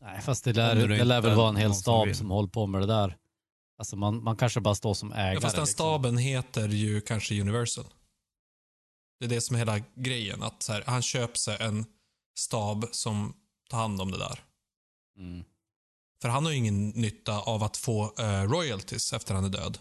Nej, 0.00 0.20
fast 0.22 0.44
det 0.44 0.52
lär, 0.52 0.88
det 0.88 1.04
lär 1.04 1.20
väl 1.20 1.36
vara 1.36 1.48
en 1.48 1.56
hel 1.56 1.72
som 1.72 1.80
stab 1.80 2.06
vill. 2.06 2.16
som 2.16 2.30
håller 2.30 2.48
på 2.48 2.66
med 2.66 2.80
det 2.80 2.86
där. 2.86 3.16
Alltså 3.78 3.96
man, 3.96 4.22
man 4.22 4.36
kanske 4.36 4.60
bara 4.60 4.74
står 4.74 4.94
som 4.94 5.12
ägare. 5.12 5.34
Ja, 5.34 5.40
fast 5.40 5.56
den 5.56 5.62
liksom. 5.62 5.74
staben 5.74 6.18
heter 6.18 6.68
ju 6.68 7.00
kanske 7.00 7.40
Universal. 7.40 7.84
Det 9.20 9.24
är 9.26 9.28
det 9.28 9.40
som 9.40 9.56
är 9.56 9.58
hela 9.58 9.78
grejen. 9.94 10.42
Att 10.42 10.62
så 10.62 10.72
här, 10.72 10.84
han 10.86 11.02
köper 11.02 11.38
sig 11.38 11.56
en 11.60 11.84
stab 12.38 12.86
som 12.92 13.34
tar 13.70 13.78
hand 13.78 14.00
om 14.00 14.10
det 14.10 14.18
där. 14.18 14.44
Mm. 15.18 15.44
För 16.22 16.28
han 16.28 16.44
har 16.44 16.52
ju 16.52 16.58
ingen 16.58 16.88
nytta 16.88 17.40
av 17.40 17.62
att 17.62 17.76
få 17.76 18.14
eh, 18.18 18.42
royalties 18.42 19.12
efter 19.12 19.34
han 19.34 19.44
är 19.44 19.48
död. 19.48 19.78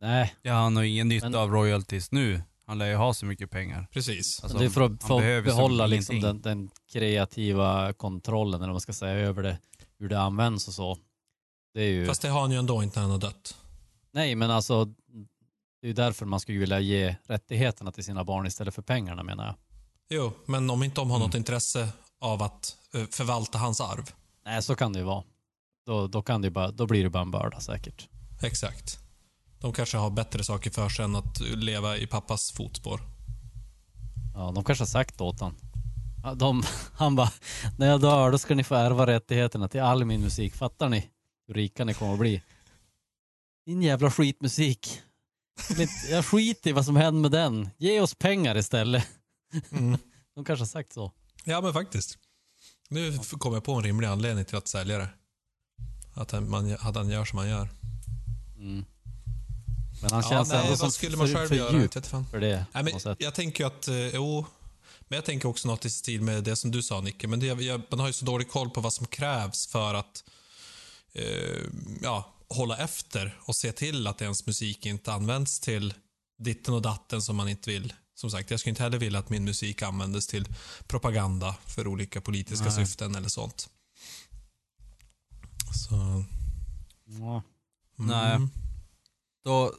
Nej, 0.00 0.34
Ja, 0.42 0.52
han 0.54 0.76
har 0.76 0.82
ingen 0.82 1.08
nytta 1.08 1.26
Men- 1.30 1.40
av 1.40 1.50
royalties 1.50 2.10
nu. 2.12 2.42
Han 2.66 2.78
lär 2.78 2.86
ju 2.86 2.94
ha 2.96 3.14
så 3.14 3.26
mycket 3.26 3.50
pengar. 3.50 3.88
Precis. 3.92 4.42
Alltså, 4.42 4.58
det 4.58 4.64
är 4.64 4.68
för 4.70 4.80
att 4.80 5.08
behöver 5.08 5.50
som 5.50 5.56
behålla 5.56 5.86
liksom 5.86 6.20
den, 6.20 6.40
den 6.42 6.70
kreativa 6.92 7.92
kontrollen, 7.92 8.54
eller 8.54 8.66
vad 8.68 8.74
man 8.74 8.80
ska 8.80 8.92
säga, 8.92 9.14
över 9.14 9.42
det, 9.42 9.58
hur 9.98 10.08
det 10.08 10.20
används 10.20 10.68
och 10.68 10.74
så. 10.74 10.98
Det 11.74 11.80
är 11.80 11.88
ju... 11.90 12.06
Fast 12.06 12.22
det 12.22 12.28
har 12.28 12.40
han 12.40 12.50
ju 12.50 12.56
ändå 12.58 12.82
inte 12.82 12.98
när 12.98 13.02
han 13.02 13.10
har 13.10 13.18
dött. 13.18 13.58
Nej, 14.12 14.34
men 14.34 14.50
alltså, 14.50 14.94
det 15.82 15.88
är 15.88 15.94
därför 15.94 16.26
man 16.26 16.40
skulle 16.40 16.58
vilja 16.58 16.80
ge 16.80 17.16
rättigheterna 17.26 17.92
till 17.92 18.04
sina 18.04 18.24
barn 18.24 18.46
istället 18.46 18.74
för 18.74 18.82
pengarna 18.82 19.22
menar 19.22 19.44
jag. 19.46 19.54
Jo, 20.10 20.32
men 20.46 20.70
om 20.70 20.82
inte 20.82 21.00
de 21.00 21.10
har 21.10 21.16
Mm. 21.16 21.26
något 21.28 21.34
intresse 21.34 21.88
av 22.20 22.42
att 22.42 22.76
eh, 22.94 23.04
förvalta 23.10 23.58
hans 23.58 23.80
arv. 23.80 24.10
Nej, 24.44 24.62
så 24.62 24.74
kan 24.74 24.92
det 24.92 24.98
ju 24.98 25.04
vara. 25.04 25.24
Då, 25.86 26.06
då, 26.06 26.22
kan 26.22 26.42
det 26.42 26.50
bara, 26.50 26.70
då 26.70 26.86
blir 26.86 27.02
det 27.04 27.10
bara 27.10 27.22
en 27.22 27.30
börda 27.30 27.60
säkert. 27.60 28.08
Exakt. 28.42 28.98
De 29.60 29.72
kanske 29.72 29.96
har 29.96 30.10
bättre 30.10 30.44
saker 30.44 30.70
för 30.70 30.88
sig 30.88 31.04
än 31.04 31.16
att 31.16 31.40
leva 31.40 31.96
i 31.96 32.06
pappas 32.06 32.52
fotspår. 32.52 33.00
Ja, 34.34 34.52
de 34.54 34.64
kanske 34.64 34.82
har 34.82 34.86
sagt 34.86 35.20
åt 35.20 35.40
han. 35.40 35.54
Ja, 36.24 36.34
De, 36.34 36.62
han 36.92 37.16
bara, 37.16 37.30
när 37.78 37.86
jag 37.86 38.00
dör 38.00 38.30
då 38.30 38.38
ska 38.38 38.54
ni 38.54 38.64
få 38.64 38.74
ärva 38.74 39.06
rättigheterna 39.06 39.68
till 39.68 39.80
all 39.80 40.04
min 40.04 40.20
musik. 40.20 40.54
Fattar 40.54 40.88
ni 40.88 41.08
hur 41.46 41.54
rika 41.54 41.84
ni 41.84 41.94
kommer 41.94 42.12
att 42.12 42.18
bli? 42.18 42.42
Din 43.66 43.82
jävla 43.82 44.10
skitmusik. 44.10 45.00
Jag 45.78 45.88
Jag 46.10 46.26
skiter 46.26 46.70
i 46.70 46.72
vad 46.72 46.84
som 46.84 46.96
händer 46.96 47.20
med 47.20 47.30
den. 47.30 47.70
Ge 47.78 48.00
oss 48.00 48.14
pengar 48.14 48.56
istället. 48.56 49.04
Mm. 49.70 49.98
De 50.34 50.44
kanske 50.44 50.60
har 50.62 50.66
sagt 50.66 50.92
så. 50.92 51.12
Ja, 51.44 51.60
men 51.60 51.72
faktiskt. 51.72 52.18
Nu 52.88 53.08
f- 53.20 53.30
kom 53.38 53.54
jag 53.54 53.64
på 53.64 53.72
en 53.74 53.82
rimlig 53.82 54.08
anledning 54.08 54.44
till 54.44 54.56
att 54.56 54.68
sälja 54.68 54.98
det. 54.98 55.08
Att 56.14 56.30
han, 56.30 56.50
man, 56.50 56.76
att 56.80 56.94
han 56.96 57.08
gör 57.10 57.24
som 57.24 57.38
han 57.38 57.48
gör. 57.48 57.68
Mm. 58.56 58.84
Men 60.02 60.10
han 60.12 60.22
Ja, 60.22 60.28
känns 60.30 60.48
nej, 60.48 60.64
ändå 60.64 60.76
som 60.76 60.90
skulle 60.90 61.16
man 61.16 61.34
själv 61.34 61.48
för 61.48 61.54
göra? 61.54 61.80
djup 61.80 61.92
för 62.30 62.40
det. 62.40 62.66
Nej, 62.72 62.84
men 62.84 63.00
sätt. 63.00 63.16
jag 63.20 63.34
tänker 63.34 63.66
att, 63.66 63.88
eh, 63.88 63.96
jo, 64.14 64.46
men 65.08 65.16
jag 65.16 65.24
tänker 65.24 65.48
också 65.48 65.68
något 65.68 65.84
i 65.84 65.90
stil 65.90 66.22
med 66.22 66.44
det 66.44 66.56
som 66.56 66.70
du 66.70 66.82
sa 66.82 67.00
Nicke, 67.00 67.28
men 67.28 67.40
det, 67.40 67.46
jag, 67.46 67.82
man 67.90 68.00
har 68.00 68.06
ju 68.06 68.12
så 68.12 68.24
dålig 68.24 68.50
koll 68.50 68.70
på 68.70 68.80
vad 68.80 68.92
som 68.92 69.06
krävs 69.06 69.66
för 69.66 69.94
att 69.94 70.24
eh, 71.12 71.60
ja, 72.02 72.32
hålla 72.52 72.76
efter 72.76 73.38
och 73.40 73.56
se 73.56 73.72
till 73.72 74.06
att 74.06 74.22
ens 74.22 74.46
musik 74.46 74.86
inte 74.86 75.12
används 75.12 75.60
till 75.60 75.94
ditten 76.38 76.74
och 76.74 76.82
datten 76.82 77.22
som 77.22 77.36
man 77.36 77.48
inte 77.48 77.70
vill. 77.70 77.92
Som 78.14 78.30
sagt, 78.30 78.50
jag 78.50 78.60
skulle 78.60 78.70
inte 78.70 78.82
heller 78.82 78.98
vilja 78.98 79.18
att 79.18 79.30
min 79.30 79.44
musik 79.44 79.82
användes 79.82 80.26
till 80.26 80.48
propaganda 80.86 81.56
för 81.66 81.86
olika 81.86 82.20
politiska 82.20 82.64
Nej. 82.64 82.74
syften 82.86 83.14
eller 83.14 83.28
sånt. 83.28 83.68
Så... 85.88 86.24
Ja. 87.04 87.42
Mm. 87.98 88.10
Nej. 88.10 88.48
Då, 89.44 89.74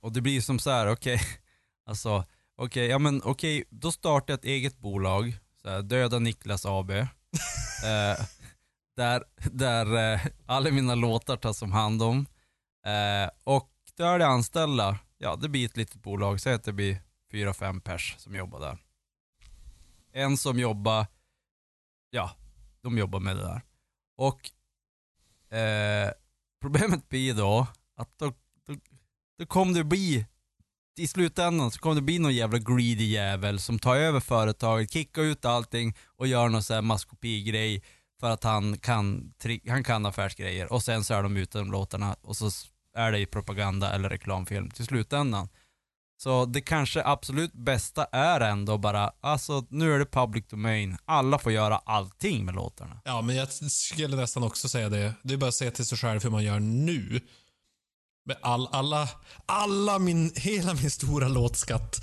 och 0.00 0.12
det 0.12 0.20
blir 0.20 0.40
som 0.40 0.58
så 0.58 0.70
här, 0.70 0.86
okej, 0.90 1.20
alltså, 1.86 2.24
okej, 2.56 2.86
ja 2.86 2.98
men 2.98 3.22
okej, 3.24 3.64
då 3.70 3.92
startar 3.92 4.32
jag 4.32 4.38
ett 4.38 4.44
eget 4.44 4.78
bolag, 4.78 5.36
så 5.62 5.68
här, 5.68 5.82
Döda 5.82 6.18
Niklas 6.18 6.66
AB. 6.66 6.90
eh, 6.90 7.06
där 8.98 9.24
där 9.52 10.14
eh, 10.14 10.20
alla 10.46 10.70
mina 10.70 10.94
låtar 10.94 11.36
tas 11.36 11.62
om 11.62 11.72
hand 11.72 12.02
om. 12.02 12.26
Eh, 12.86 13.30
och 13.44 13.70
då 13.96 14.04
är 14.04 14.18
det 14.18 14.26
anställda, 14.26 14.98
ja 15.18 15.36
det 15.36 15.48
blir 15.48 15.66
ett 15.66 15.76
litet 15.76 16.02
bolag, 16.02 16.40
säg 16.40 16.54
att 16.54 16.64
det 16.64 16.72
blir 16.72 17.02
fyra, 17.32 17.54
fem 17.54 17.80
pers 17.80 18.14
som 18.18 18.34
jobbar 18.34 18.60
där. 18.60 18.78
En 20.12 20.36
som 20.36 20.58
jobbar, 20.58 21.06
ja, 22.10 22.30
de 22.80 22.98
jobbar 22.98 23.20
med 23.20 23.36
det 23.36 23.42
där. 23.42 23.62
Och 24.16 24.50
eh, 25.58 26.10
problemet 26.60 27.08
blir 27.08 27.34
då 27.34 27.66
att 27.96 28.18
då, 28.18 28.32
då, 28.66 28.74
då 29.38 29.46
kommer 29.46 29.74
det 29.74 29.84
bli, 29.84 30.26
i 30.98 31.08
slutändan 31.08 31.70
så 31.70 31.78
kommer 31.78 31.96
det 31.96 32.02
bli 32.02 32.18
någon 32.18 32.34
jävla 32.34 32.58
greedy 32.58 33.04
jävel 33.04 33.58
som 33.58 33.78
tar 33.78 33.96
över 33.96 34.20
företaget, 34.20 34.92
kickar 34.92 35.22
ut 35.22 35.44
allting 35.44 35.96
och 36.06 36.26
gör 36.26 36.48
någon 36.48 36.62
sån 36.62 36.74
här 36.74 36.82
maskopigrej 36.82 37.82
för 38.20 38.30
att 38.30 38.44
han 38.44 38.78
kan, 38.78 39.34
han 39.68 39.84
kan 39.84 40.06
affärsgrejer 40.06 40.72
och 40.72 40.82
sen 40.82 41.04
så 41.04 41.14
är 41.14 41.22
de 41.22 41.36
ute 41.36 41.58
de 41.58 41.72
låtarna 41.72 42.16
och 42.22 42.36
så 42.36 42.50
är 42.94 43.12
det 43.12 43.18
i 43.18 43.26
propaganda 43.26 43.92
eller 43.92 44.08
reklamfilm 44.08 44.70
till 44.70 44.84
slutändan. 44.84 45.48
Så 46.22 46.44
det 46.44 46.60
kanske 46.60 47.04
absolut 47.04 47.52
bästa 47.52 48.04
är 48.04 48.40
ändå 48.40 48.78
bara, 48.78 49.12
alltså 49.20 49.66
nu 49.70 49.94
är 49.94 49.98
det 49.98 50.06
public 50.06 50.44
domain. 50.48 50.96
Alla 51.04 51.38
får 51.38 51.52
göra 51.52 51.78
allting 51.78 52.44
med 52.44 52.54
låtarna. 52.54 53.00
Ja, 53.04 53.22
men 53.22 53.36
jag 53.36 53.48
skulle 53.52 54.16
nästan 54.16 54.42
också 54.42 54.68
säga 54.68 54.88
det. 54.88 55.14
Det 55.22 55.34
är 55.34 55.38
bara 55.38 55.48
att 55.48 55.54
säga 55.54 55.70
till 55.70 55.86
sig 55.86 55.98
själv 55.98 56.22
hur 56.22 56.30
man 56.30 56.44
gör 56.44 56.60
nu. 56.60 57.20
Med 58.24 58.36
all, 58.42 58.68
alla, 58.72 59.08
alla 59.46 59.98
min, 59.98 60.32
hela 60.36 60.74
min 60.74 60.90
stora 60.90 61.28
låtskatt 61.28 61.96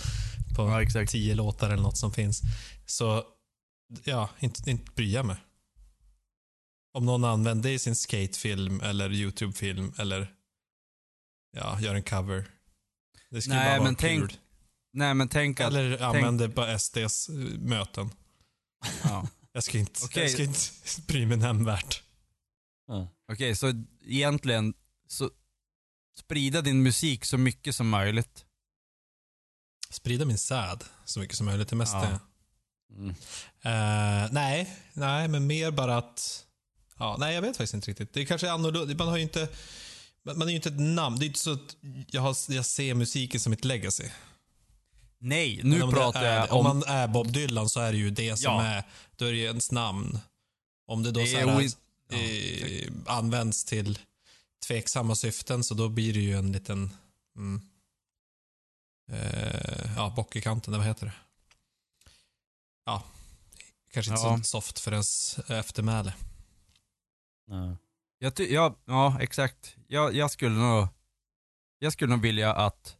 på 0.55 0.85
Ja, 0.93 1.05
tio 1.07 1.35
låtar 1.35 1.69
eller 1.69 1.83
något 1.83 1.97
som 1.97 2.13
finns. 2.13 2.41
Så, 2.85 3.23
ja, 4.03 4.29
inte, 4.39 4.69
inte 4.69 4.91
bry 4.95 5.23
mig. 5.23 5.37
Om 6.95 7.05
någon 7.05 7.23
använder 7.23 7.69
det 7.69 7.73
i 7.73 7.79
sin 7.79 7.95
skatefilm 7.95 8.81
eller 8.81 9.11
YouTube-film 9.11 9.93
eller 9.97 10.33
ja, 11.51 11.79
gör 11.81 11.95
en 11.95 12.03
cover. 12.03 12.47
Det 13.29 13.41
skulle 13.41 13.55
Nej, 13.55 13.65
bara 13.65 13.77
vara 13.77 13.83
men 13.83 13.95
tänk 13.95 14.29
kul. 14.29 14.39
Nej 14.93 15.13
men 15.13 15.29
tänk 15.29 15.59
att, 15.59 15.67
Eller 15.67 16.01
använder 16.01 16.47
på 16.47 16.79
SDs 16.79 17.29
möten. 17.59 18.09
ja. 19.03 19.27
Jag 19.51 19.63
ska 19.63 19.77
inte, 19.77 19.99
Okej. 20.03 20.23
jag 20.23 20.31
ska 20.31 20.43
inte 20.43 20.59
bry 21.07 21.25
mig 21.25 21.37
nämnvärt. 21.37 22.03
Ja. 22.87 23.07
Okej, 23.31 23.55
så 23.55 23.83
egentligen, 24.05 24.73
så 25.07 25.29
sprida 26.19 26.61
din 26.61 26.83
musik 26.83 27.25
så 27.25 27.37
mycket 27.37 27.75
som 27.75 27.89
möjligt. 27.89 28.45
Sprida 29.89 30.25
min 30.25 30.37
säd 30.37 30.83
så 31.05 31.19
mycket 31.19 31.37
som 31.37 31.45
möjligt. 31.45 31.69
Det 31.69 31.75
mesta. 31.75 32.11
Ja. 32.11 32.19
Mm. 32.95 33.09
Eh, 33.61 34.31
nej, 34.31 34.75
nej, 34.93 35.27
men 35.27 35.47
mer 35.47 35.71
bara 35.71 35.97
att... 35.97 36.44
Ja, 36.99 37.15
nej, 37.19 37.35
jag 37.35 37.41
vet 37.41 37.57
faktiskt 37.57 37.73
inte 37.73 37.89
riktigt. 37.91 38.13
Det 38.13 38.25
kanske 38.25 38.47
är 38.47 38.51
annorlunda. 38.51 38.95
Man 38.95 39.07
har 39.07 39.17
ju 39.17 39.23
inte... 39.23 39.47
Man 40.23 40.41
är 40.41 40.47
ju 40.49 40.55
inte 40.55 40.69
ett 40.69 40.79
namn. 40.79 41.19
Det 41.19 41.25
är 41.25 41.27
inte 41.27 41.39
så 41.39 41.53
att 41.53 41.75
jag, 42.11 42.21
har, 42.21 42.35
jag 42.49 42.65
ser 42.65 42.93
musiken 42.93 43.39
som 43.39 43.53
ett 43.53 43.65
legacy. 43.65 44.09
Nej, 45.17 45.59
nu 45.63 45.79
pratar 45.79 46.23
är, 46.23 46.35
jag 46.37 46.51
Om 46.51 46.65
om... 46.65 46.77
man 46.79 46.83
är 46.89 47.07
Bob 47.07 47.31
Dylan 47.31 47.69
så 47.69 47.79
är 47.79 47.91
det 47.91 47.97
ju 47.97 48.09
det 48.09 48.37
som 48.37 48.53
Ja. 48.53 48.63
är... 48.63 48.83
Då 49.15 49.25
är 49.25 49.31
det 49.31 49.37
ju 49.37 49.43
ens 49.45 49.71
namn. 49.71 50.19
Om 50.87 51.03
det 51.03 51.11
då 51.11 51.19
Det 51.19 51.27
så 51.27 51.37
är 51.37 51.47
här, 51.47 51.59
oin- 51.59 51.75
ja, 52.09 52.17
eh, 52.17 53.17
används 53.17 53.65
till 53.65 53.99
tveksamma 54.67 55.15
syften 55.15 55.63
så 55.63 55.73
då 55.73 55.89
blir 55.89 56.13
det 56.13 56.19
ju 56.19 56.37
en 56.37 56.51
liten... 56.51 56.95
Mm, 57.35 57.61
eh, 59.11 59.95
ja, 59.95 60.13
bock 60.15 60.35
i 60.35 60.41
kanten, 60.41 60.73
vad 60.77 60.85
heter 60.87 61.05
det? 61.05 61.13
Ja, 62.85 63.03
kanske 63.93 64.11
inte 64.11 64.23
Ja. 64.27 64.37
så 64.37 64.43
soft 64.43 64.79
för 64.79 64.91
ens 64.91 65.39
eftermäle. 65.39 66.13
Ja. 67.47 67.77
Jag 68.19 68.35
ty- 68.35 68.53
ja, 68.53 68.75
ja, 68.85 69.17
exakt. 69.21 69.75
Jag, 69.87 70.15
jag 70.15 70.31
skulle 70.31 70.55
nog... 70.55 70.87
Jag 71.79 71.93
skulle 71.93 72.11
nog 72.11 72.21
vilja 72.21 72.53
att... 72.53 72.97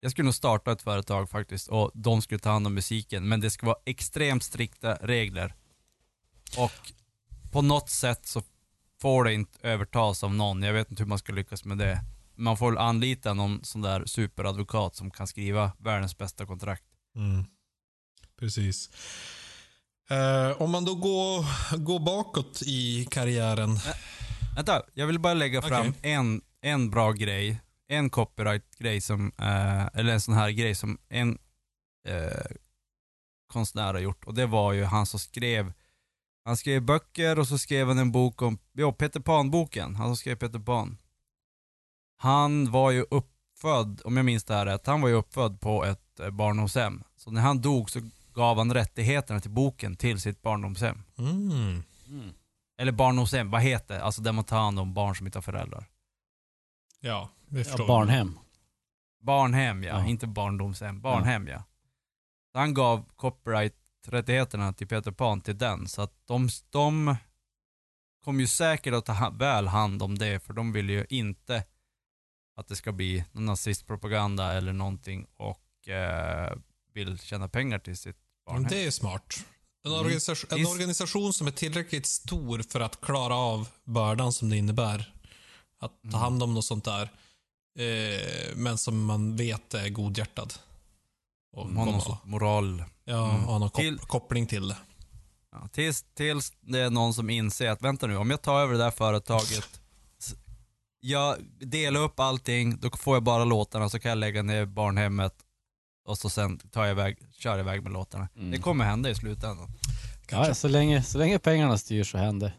Jag 0.00 0.10
skulle 0.10 0.24
nog 0.24 0.34
starta 0.34 0.72
ett 0.72 0.82
företag 0.82 1.30
faktiskt 1.30 1.68
och 1.68 1.90
de 1.94 2.22
skulle 2.22 2.38
ta 2.38 2.50
hand 2.50 2.66
om 2.66 2.74
musiken, 2.74 3.28
men 3.28 3.40
det 3.40 3.50
ska 3.50 3.66
vara 3.66 3.78
extremt 3.84 4.42
strikta 4.42 4.94
regler. 4.94 5.54
Och 6.58 6.92
på 7.52 7.62
något 7.62 7.90
sätt 7.90 8.26
så 8.26 8.42
får 9.00 9.24
det 9.24 9.34
inte 9.34 9.58
övertas 9.62 10.24
av 10.24 10.34
någon. 10.34 10.62
Jag 10.62 10.72
vet 10.72 10.90
inte 10.90 11.02
hur 11.02 11.08
man 11.08 11.18
ska 11.18 11.32
lyckas 11.32 11.64
med 11.64 11.78
det. 11.78 12.00
Man 12.34 12.56
får 12.56 12.70
väl 12.70 12.78
anlita 12.78 13.34
någon 13.34 13.64
sån 13.64 13.82
där 13.82 14.04
superadvokat 14.04 14.96
som 14.96 15.10
kan 15.10 15.26
skriva 15.26 15.72
världens 15.78 16.18
bästa 16.18 16.46
kontrakt. 16.46 16.84
Mm. 17.16 17.44
Precis. 18.38 18.90
Eh, 20.10 20.62
om 20.62 20.70
man 20.70 20.84
då 20.84 20.94
går, 20.94 21.44
går 21.76 22.00
bakåt 22.00 22.62
i 22.66 23.06
karriären. 23.10 23.78
Vänta, 24.56 24.82
jag 24.94 25.06
vill 25.06 25.18
bara 25.18 25.34
lägga 25.34 25.62
fram 25.62 25.88
Okej. 25.88 26.12
en, 26.12 26.42
en 26.60 26.90
bra 26.90 27.12
grej. 27.12 27.60
En 27.88 28.10
copyright-grej 28.10 29.00
som, 29.00 29.32
eh, 29.38 29.86
eller 29.86 30.12
en 30.12 30.20
sån 30.20 30.34
här 30.34 30.50
grej 30.50 30.74
som 30.74 30.98
en 31.08 31.38
eh, 32.08 32.56
konstnär 33.52 33.94
har 33.94 34.00
gjort. 34.00 34.24
Och 34.24 34.34
det 34.34 34.46
var 34.46 34.72
ju 34.72 34.84
han 34.84 35.06
som 35.06 35.20
skrev, 35.20 35.72
han 36.44 36.56
skrev 36.56 36.82
böcker 36.82 37.38
och 37.38 37.48
så 37.48 37.58
skrev 37.58 37.88
han 37.88 37.98
en 37.98 38.12
bok 38.12 38.42
om, 38.42 38.58
ja 38.72 38.92
Peter 38.92 39.20
Pan-boken, 39.20 39.94
han 39.94 40.06
som 40.06 40.16
skrev 40.16 40.36
Peter 40.36 40.58
Pan. 40.58 40.98
Han 42.18 42.70
var 42.70 42.90
ju 42.90 43.04
uppfödd, 43.10 44.00
om 44.04 44.16
jag 44.16 44.26
minns 44.26 44.44
det 44.44 44.54
här 44.54 44.66
rätt, 44.66 44.86
han 44.86 45.00
var 45.00 45.08
ju 45.08 45.14
uppfödd 45.14 45.60
på 45.60 45.84
ett 45.84 46.20
barndomshem. 46.32 47.02
Så 47.16 47.30
när 47.30 47.40
han 47.40 47.60
dog 47.60 47.90
så 47.90 48.00
gav 48.36 48.58
han 48.58 48.74
rättigheterna 48.74 49.40
till 49.40 49.50
boken 49.50 49.96
till 49.96 50.20
sitt 50.20 50.42
barndomshem. 50.42 51.02
Mm. 51.18 51.82
Mm. 52.08 52.34
Eller 52.78 52.92
barndomshem, 52.92 53.50
vad 53.50 53.62
heter 53.62 53.94
det? 53.94 54.02
Alltså 54.04 54.22
där 54.22 54.32
man 54.32 54.44
tar 54.44 54.58
hand 54.58 54.78
om 54.78 54.94
barn 54.94 55.16
som 55.16 55.26
inte 55.26 55.38
har 55.38 55.42
föräldrar. 55.42 55.86
Ja, 57.00 57.30
vi 57.48 57.58
Ja, 57.58 57.64
förstår. 57.64 57.86
barnhem. 57.86 58.38
Barnhem 59.22 59.82
ja, 59.82 59.88
Ja. 59.88 60.06
inte 60.06 60.26
barndomshem. 60.26 61.00
Barnhem 61.00 61.48
ja. 61.48 61.62
Så 62.52 62.58
han 62.58 62.74
gav 62.74 63.04
copyright-rättigheterna 63.16 64.72
till 64.72 64.88
Peter 64.88 65.10
Pan 65.12 65.40
till 65.40 65.58
den, 65.58 65.88
så 65.88 66.02
att 66.02 66.12
de, 66.26 66.48
de 66.70 67.16
kommer 68.24 68.40
ju 68.40 68.46
säkert 68.46 68.94
att 68.94 69.04
ta 69.06 69.30
väl 69.30 69.66
hand 69.68 70.02
om 70.02 70.18
det, 70.18 70.40
för 70.44 70.52
de 70.52 70.72
vill 70.72 70.90
ju 70.90 71.06
inte 71.08 71.64
att 72.56 72.68
det 72.68 72.76
ska 72.76 72.92
bli 72.92 73.24
någon 73.32 73.44
nazistpropaganda 73.46 74.52
eller 74.52 74.72
någonting 74.72 75.26
och 75.36 75.88
eh, 75.88 76.56
vill 76.92 77.18
tjäna 77.18 77.48
pengar 77.48 77.78
till 77.78 77.96
sitt 77.96 78.25
Det 78.68 78.84
är 78.86 78.90
smart. 78.90 79.34
En, 79.84 79.90
Mm. 79.92 80.00
organisation, 80.04 80.48
en 80.58 80.58
Is- 80.64 80.70
organisation 80.70 81.32
som 81.32 81.46
är 81.46 81.50
tillräckligt 81.50 82.06
stor 82.06 82.62
för 82.70 82.80
att 82.80 83.00
klara 83.00 83.34
av 83.34 83.68
bördan 83.84 84.32
som 84.32 84.50
det 84.50 84.56
innebär. 84.56 85.12
Att 85.80 85.92
ta 86.02 86.08
Mm. 86.08 86.20
hand 86.20 86.42
om 86.42 86.54
något 86.54 86.64
sånt 86.64 86.84
där. 86.84 87.02
Eh, 87.78 88.56
men 88.56 88.78
som 88.78 89.04
man 89.04 89.36
vet 89.36 89.74
är 89.74 89.88
godhjärtad. 89.88 90.54
Och 91.52 91.66
har 91.68 91.70
någon 91.86 92.00
sorts 92.00 92.24
moral. 92.24 92.84
ja, 93.04 93.30
Mm. 93.30 93.42
ha 93.42 93.58
någon 93.58 93.68
kop- 93.70 93.80
Till- 93.82 93.98
koppling 93.98 94.46
till 94.46 94.68
det. 94.68 94.76
Ja, 95.52 95.68
tills, 95.72 96.04
tills 96.14 96.52
det 96.60 96.78
är 96.78 96.90
någon 96.90 97.14
som 97.14 97.30
inser 97.30 97.68
att 97.70 97.82
vänta 97.82 98.06
nu, 98.06 98.16
om 98.16 98.30
jag 98.30 98.42
tar 98.42 98.60
över 98.60 98.72
det 98.72 98.78
där 98.78 98.90
företaget, 98.90 99.80
jag 101.00 101.36
delar 101.60 102.00
upp 102.00 102.20
allting, 102.20 102.78
då 102.80 102.90
får 102.90 103.16
jag 103.16 103.22
bara 103.22 103.44
låtarna 103.44 103.88
så 103.88 103.98
kan 103.98 104.08
jag 104.08 104.18
lägga 104.18 104.42
ner 104.42 104.64
barnhemmet 104.66 105.34
och 106.06 106.18
så 106.18 106.30
sen 106.30 106.58
tar 106.58 106.82
jag 106.84 106.90
iväg, 106.90 107.18
kör 107.38 107.58
iväg 107.58 107.82
med 107.82 107.92
låtarna. 107.92 108.28
Mm. 108.36 108.50
Det 108.50 108.58
kommer 108.58 108.84
hända 108.84 109.10
i 109.10 109.14
slutändan. 109.14 109.68
Ja, 110.30 110.54
så, 110.54 110.68
länge, 110.68 111.02
så 111.02 111.18
länge 111.18 111.38
pengarna 111.38 111.78
styr 111.78 112.04
så 112.04 112.18
händer 112.18 112.56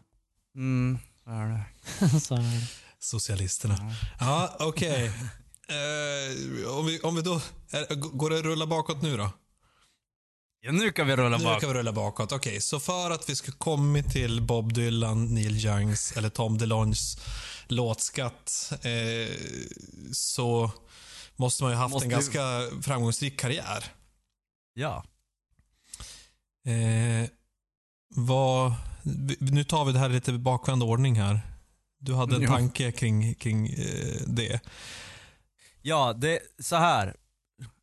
Mm, 0.54 0.98
så 1.24 1.30
är 1.30 1.46
det. 1.48 2.20
så 2.20 2.34
är 2.34 2.38
det. 2.38 2.66
Socialisterna. 2.98 3.94
Ja, 4.20 4.56
okej. 4.60 5.06
Eh, 5.06 6.70
om, 6.78 6.86
vi, 6.86 7.00
om 7.00 7.16
vi 7.16 7.22
då... 7.22 7.40
Är, 7.70 7.94
går 7.94 8.30
det 8.30 8.38
att 8.38 8.44
rulla 8.44 8.66
bakåt 8.66 9.02
nu 9.02 9.16
då? 9.16 9.30
Ja, 10.60 10.72
nu 10.72 10.90
kan 10.92 11.06
vi 11.06 11.16
rulla 11.16 11.38
Nu 11.38 11.44
bak. 11.44 11.60
kan 11.60 11.68
vi 11.68 11.74
rulla 11.78 11.92
bakåt. 11.92 12.32
Okej, 12.32 12.60
så 12.60 12.80
för 12.80 13.10
att 13.10 13.28
vi 13.30 13.36
ska 13.36 13.52
komma 13.52 14.02
till 14.02 14.42
Bob 14.42 14.72
Dylan, 14.72 15.34
Neil 15.34 15.66
Youngs 15.66 16.12
eller 16.16 16.28
Tom 16.28 16.58
DeLonges 16.58 17.16
låtskatt 17.66 18.72
eh, 18.82 19.34
så 20.12 20.70
måste 21.38 21.62
man 21.62 21.72
ju 21.72 21.78
haft 21.78 21.92
Måste 21.92 22.06
en 22.06 22.10
ganska 22.10 22.40
framgångsrik 22.82 23.40
karriär. 23.40 23.84
Ja. 24.74 25.04
Eh, 26.66 27.30
vad, 28.08 28.72
nu 29.38 29.64
tar 29.64 29.84
vi 29.84 29.92
det 29.92 29.98
här 29.98 30.08
lite 30.08 30.32
bakvänd 30.32 30.82
ordning 30.82 31.14
här. 31.20 31.40
Du 31.98 32.14
hade 32.14 32.36
en 32.36 32.42
Ja. 32.42 32.48
tanke 32.48 32.92
kring, 32.92 33.34
kring 33.34 33.66
eh, 33.68 34.20
det. 34.26 34.60
Ja, 35.82 36.12
det 36.12 36.40
så 36.58 36.76
här. 36.76 37.06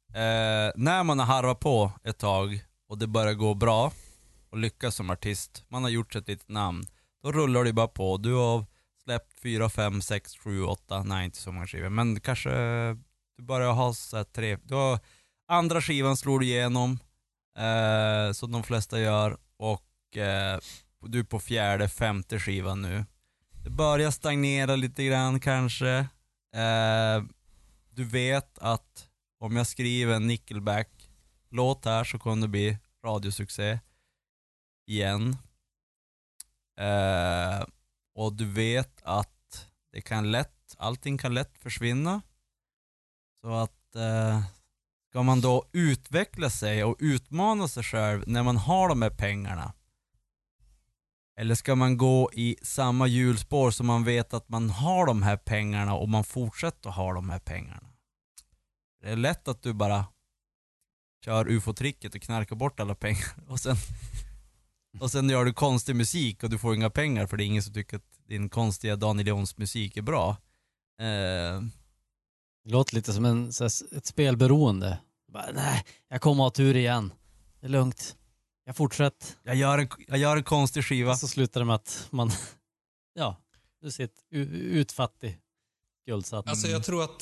Eh, 0.09 0.71
när 0.75 1.03
man 1.03 1.19
har 1.19 1.25
harvat 1.25 1.59
på 1.59 1.91
ett 2.03 2.17
tag 2.17 2.65
och 2.89 2.97
det 2.97 3.07
börjar 3.07 3.33
gå 3.33 3.53
bra 3.53 3.91
och 4.49 4.57
lyckas 4.57 4.95
som 4.95 5.09
artist, 5.09 5.63
man 5.67 5.83
har 5.83 5.89
gjort 5.89 6.13
sig 6.13 6.21
ett 6.21 6.27
litet 6.27 6.49
namn, 6.49 6.85
då 7.23 7.31
rullar 7.31 7.63
det 7.63 7.73
bara 7.73 7.87
på. 7.87 8.17
Du 8.17 8.33
har 8.33 8.65
släppt 9.03 9.39
4, 9.41 9.69
5, 9.69 10.01
6, 10.01 10.37
7, 10.37 10.63
8, 10.63 11.03
nej 11.03 11.25
inte 11.25 11.37
så 11.37 11.51
många 11.51 11.67
skivor, 11.67 11.89
men 11.89 12.19
kanske 12.19 12.49
du 13.37 13.43
börjar 13.43 13.73
ha 13.73 13.93
så 13.93 14.17
här 14.17 14.23
tre, 14.23 14.57
du 14.63 14.75
har, 14.75 14.99
andra 15.47 15.81
skivan 15.81 16.17
slår 16.17 16.39
du 16.39 16.45
igenom, 16.45 16.99
eh, 17.57 18.31
som 18.31 18.51
de 18.51 18.63
flesta 18.63 18.99
gör, 18.99 19.37
och 19.57 20.17
eh, 20.17 20.59
du 21.01 21.19
är 21.19 21.23
på 21.23 21.39
fjärde, 21.39 21.89
femte 21.89 22.39
skivan 22.39 22.81
nu. 22.81 23.05
Det 23.63 23.69
börjar 23.69 24.11
stagnera 24.11 24.75
lite 24.75 25.03
grann 25.03 25.39
kanske. 25.39 25.89
Eh, 26.55 27.23
du 27.89 28.03
vet 28.03 28.59
att 28.59 29.09
om 29.39 29.55
jag 29.55 29.67
skriver 29.67 30.13
en 30.13 30.27
Nickelback-låt 30.27 31.85
här 31.85 32.03
så 32.03 32.19
kommer 32.19 32.41
det 32.41 32.47
bli 32.47 32.77
radiosuccé 33.05 33.79
igen. 34.87 35.37
Eh, 36.79 37.65
och 38.15 38.33
du 38.33 38.45
vet 38.45 39.01
att 39.03 39.67
det 39.91 40.01
kan 40.01 40.31
lätt, 40.31 40.75
allting 40.77 41.17
kan 41.17 41.33
lätt 41.33 41.57
försvinna. 41.57 42.21
Så 43.45 43.53
att 43.53 43.95
eh, 43.95 44.43
ska 45.09 45.23
man 45.23 45.41
då 45.41 45.65
utveckla 45.71 46.49
sig 46.49 46.83
och 46.83 46.95
utmana 46.99 47.67
sig 47.67 47.83
själv 47.83 48.23
när 48.27 48.43
man 48.43 48.57
har 48.57 48.89
de 48.89 49.01
här 49.01 49.09
pengarna 49.09 49.73
Eller 51.39 51.55
ska 51.55 51.75
man 51.75 51.97
gå 51.97 52.29
i 52.33 52.57
samma 52.61 53.07
hjulspår 53.07 53.71
så 53.71 53.83
man 53.83 54.03
vet 54.03 54.33
att 54.33 54.49
man 54.49 54.69
har 54.69 55.05
de 55.05 55.23
här 55.23 55.37
pengarna 55.37 55.95
och 55.95 56.09
man 56.09 56.23
fortsätter 56.23 56.89
att 56.89 56.95
ha 56.95 57.13
de 57.13 57.29
här 57.29 57.39
pengarna? 57.39 57.89
Det 59.01 59.09
är 59.09 59.15
lätt 59.15 59.47
att 59.47 59.61
du 59.61 59.73
bara 59.73 60.05
kör 61.25 61.47
ufo-tricket 61.47 62.15
och 62.15 62.21
knarkar 62.21 62.55
bort 62.55 62.79
alla 62.79 62.95
pengar 62.95 63.35
och 63.47 63.59
sen, 63.59 63.75
och 64.99 65.11
sen 65.11 65.29
gör 65.29 65.45
du 65.45 65.53
konstig 65.53 65.95
musik 65.95 66.43
och 66.43 66.49
du 66.49 66.57
får 66.57 66.75
inga 66.75 66.89
pengar 66.89 67.27
för 67.27 67.37
det 67.37 67.43
är 67.43 67.45
ingen 67.45 67.63
som 67.63 67.73
tycker 67.73 67.97
att 67.97 68.27
din 68.27 68.49
konstiga 68.49 68.95
Daniel 68.95 69.27
Jons 69.27 69.57
musik 69.57 69.97
är 69.97 70.01
bra. 70.01 70.37
Eh, 70.99 71.61
det 72.65 72.71
låter 72.71 72.95
lite 72.95 73.13
som 73.13 73.25
en, 73.25 73.53
så 73.53 73.63
här, 73.63 73.97
ett 73.97 74.05
spelberoende. 74.05 74.97
Bara, 75.33 75.51
nej, 75.51 75.85
jag 76.09 76.21
kommer 76.21 76.43
ha 76.43 76.49
tur 76.51 76.75
igen. 76.75 77.13
Det 77.59 77.65
är 77.67 77.69
lugnt. 77.69 78.15
Jag 78.65 78.75
fortsätter. 78.75 79.27
jag, 79.43 79.55
gör 79.55 79.77
en, 79.77 79.89
jag 80.07 80.17
gör 80.17 80.37
en 80.37 80.43
konstig 80.43 80.83
skiva. 80.85 81.11
Och 81.11 81.17
så 81.17 81.27
slutar 81.27 81.61
det 81.61 81.65
med 81.65 81.75
att 81.75 82.07
man, 82.11 82.31
ja, 83.13 83.37
du 83.81 83.91
sitter 83.91 84.23
u- 84.31 84.59
utfattig, 84.79 85.39
skuldsatt. 86.01 86.49
Alltså 86.49 86.67
jag 86.67 86.83
tror 86.83 87.03
att 87.03 87.21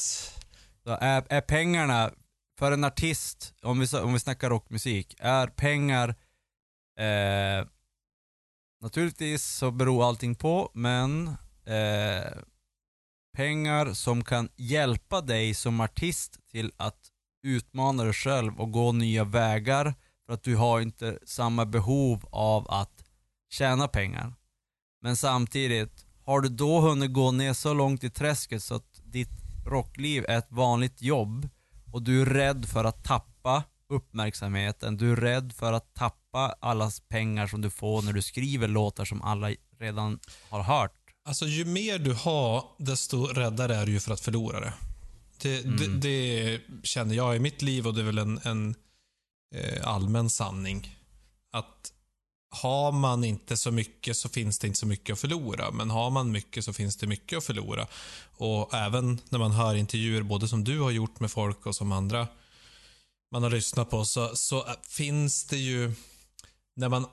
Så 0.84 0.90
är, 1.02 1.26
är 1.30 1.42
pengarna, 1.42 2.12
för 2.60 2.72
en 2.72 2.84
artist, 2.84 3.54
om 3.62 3.80
vi, 3.80 3.98
om 3.98 4.14
vi 4.14 4.20
snackar 4.20 4.50
rockmusik, 4.50 5.16
är 5.20 5.48
pengar, 5.48 6.10
eh, 7.00 7.68
naturligtvis 8.82 9.44
så 9.46 9.72
beror 9.72 10.08
allting 10.08 10.36
på, 10.36 10.72
men 10.74 11.28
eh, 11.66 12.32
pengar 13.34 13.94
som 13.94 14.24
kan 14.24 14.50
hjälpa 14.56 15.22
dig 15.22 15.54
som 15.54 15.82
artist 15.82 16.40
till 16.52 16.72
att 16.78 17.00
utmana 17.44 18.04
dig 18.04 18.14
själv 18.14 18.60
och 18.60 18.72
gå 18.72 18.92
nya 18.92 19.24
vägar 19.24 19.94
för 20.26 20.34
att 20.34 20.44
du 20.44 20.56
har 20.56 20.82
inte 20.82 21.20
samma 21.26 21.66
behov 21.66 22.26
av 22.30 22.72
att 22.72 23.04
tjäna 23.50 23.88
pengar. 23.88 24.34
Men 25.02 25.16
samtidigt, 25.16 26.06
har 26.26 26.42
du 26.42 26.50
då 26.50 26.80
hunnit 26.80 27.14
gå 27.14 27.32
ner 27.32 27.54
så 27.54 27.74
långt 27.74 28.04
i 28.04 28.10
träsket 28.10 28.64
så 28.64 28.76
att 28.76 29.02
ditt 29.04 29.44
rockliv 29.66 30.26
är 30.28 30.38
ett 30.38 30.52
vanligt 30.52 31.02
jobb 31.02 31.50
och 31.92 32.02
du 32.02 32.22
är 32.22 32.26
rädd 32.26 32.66
för 32.66 32.84
att 32.84 33.04
tappa 33.04 33.64
uppmärksamheten, 33.90 34.98
du 34.98 35.12
är 35.12 35.16
rädd 35.16 35.54
för 35.54 35.74
att 35.74 35.94
tappa 35.94 36.56
allas 36.60 37.00
pengar 37.00 37.48
som 37.48 37.62
du 37.62 37.70
får 37.70 38.02
när 38.02 38.14
du 38.14 38.22
skriver 38.22 38.68
låtar 38.68 39.06
som 39.06 39.22
alla 39.22 39.52
redan 39.80 40.20
har 40.50 40.64
hört. 40.64 41.03
Alltså 41.26 41.46
ju 41.46 41.66
mer 41.66 42.00
du 42.00 42.14
har, 42.14 42.66
desto 42.78 43.26
räddare 43.26 43.76
är 43.76 43.86
du 43.86 43.92
ju 43.92 44.00
för 44.00 44.14
att 44.14 44.22
förlora 44.22 44.60
det. 44.60 44.74
Det, 45.38 45.62
det, 45.62 45.88
det 45.88 46.62
känner 46.84 47.16
jag 47.16 47.36
i 47.36 47.40
mitt 47.40 47.62
liv 47.62 47.88
och 47.88 47.94
det 47.94 48.02
är 48.02 48.06
väl 48.06 48.18
en, 48.18 48.40
en 48.44 48.76
eh, 49.56 49.88
allmän 49.88 50.30
sanning. 50.30 50.98
Att 51.52 51.94
har 52.50 52.92
man 52.92 53.24
inte 53.24 53.58
så 53.58 53.72
mycket 53.72 54.18
så 54.18 54.30
finns 54.30 54.60
det 54.60 54.68
inte 54.68 54.80
så 54.80 54.86
mycket 54.86 55.14
att 55.14 55.20
förlora. 55.20 55.72
Men 55.72 55.90
har 55.90 56.10
man 56.10 56.32
mycket 56.32 56.66
så 56.66 56.74
finns 56.74 56.98
det 56.98 57.08
mycket 57.08 57.38
att 57.38 57.44
förlora. 57.44 57.88
Och 58.38 58.74
även 58.74 59.20
när 59.30 59.40
man 59.40 59.52
hör 59.52 59.76
intervjuer, 59.76 60.22
både 60.22 60.48
som 60.48 60.64
du 60.64 60.80
har 60.80 60.92
gjort 60.92 61.20
med 61.20 61.32
folk 61.32 61.66
och 61.66 61.76
som 61.76 61.92
andra 61.92 62.28
man 63.32 63.44
har 63.44 63.50
lyssnat 63.50 63.90
på, 63.90 64.06
så, 64.06 64.36
så 64.36 64.66
finns 64.90 65.46
det 65.46 65.58
ju, 65.58 65.92
när 66.76 66.90
man 66.90 67.08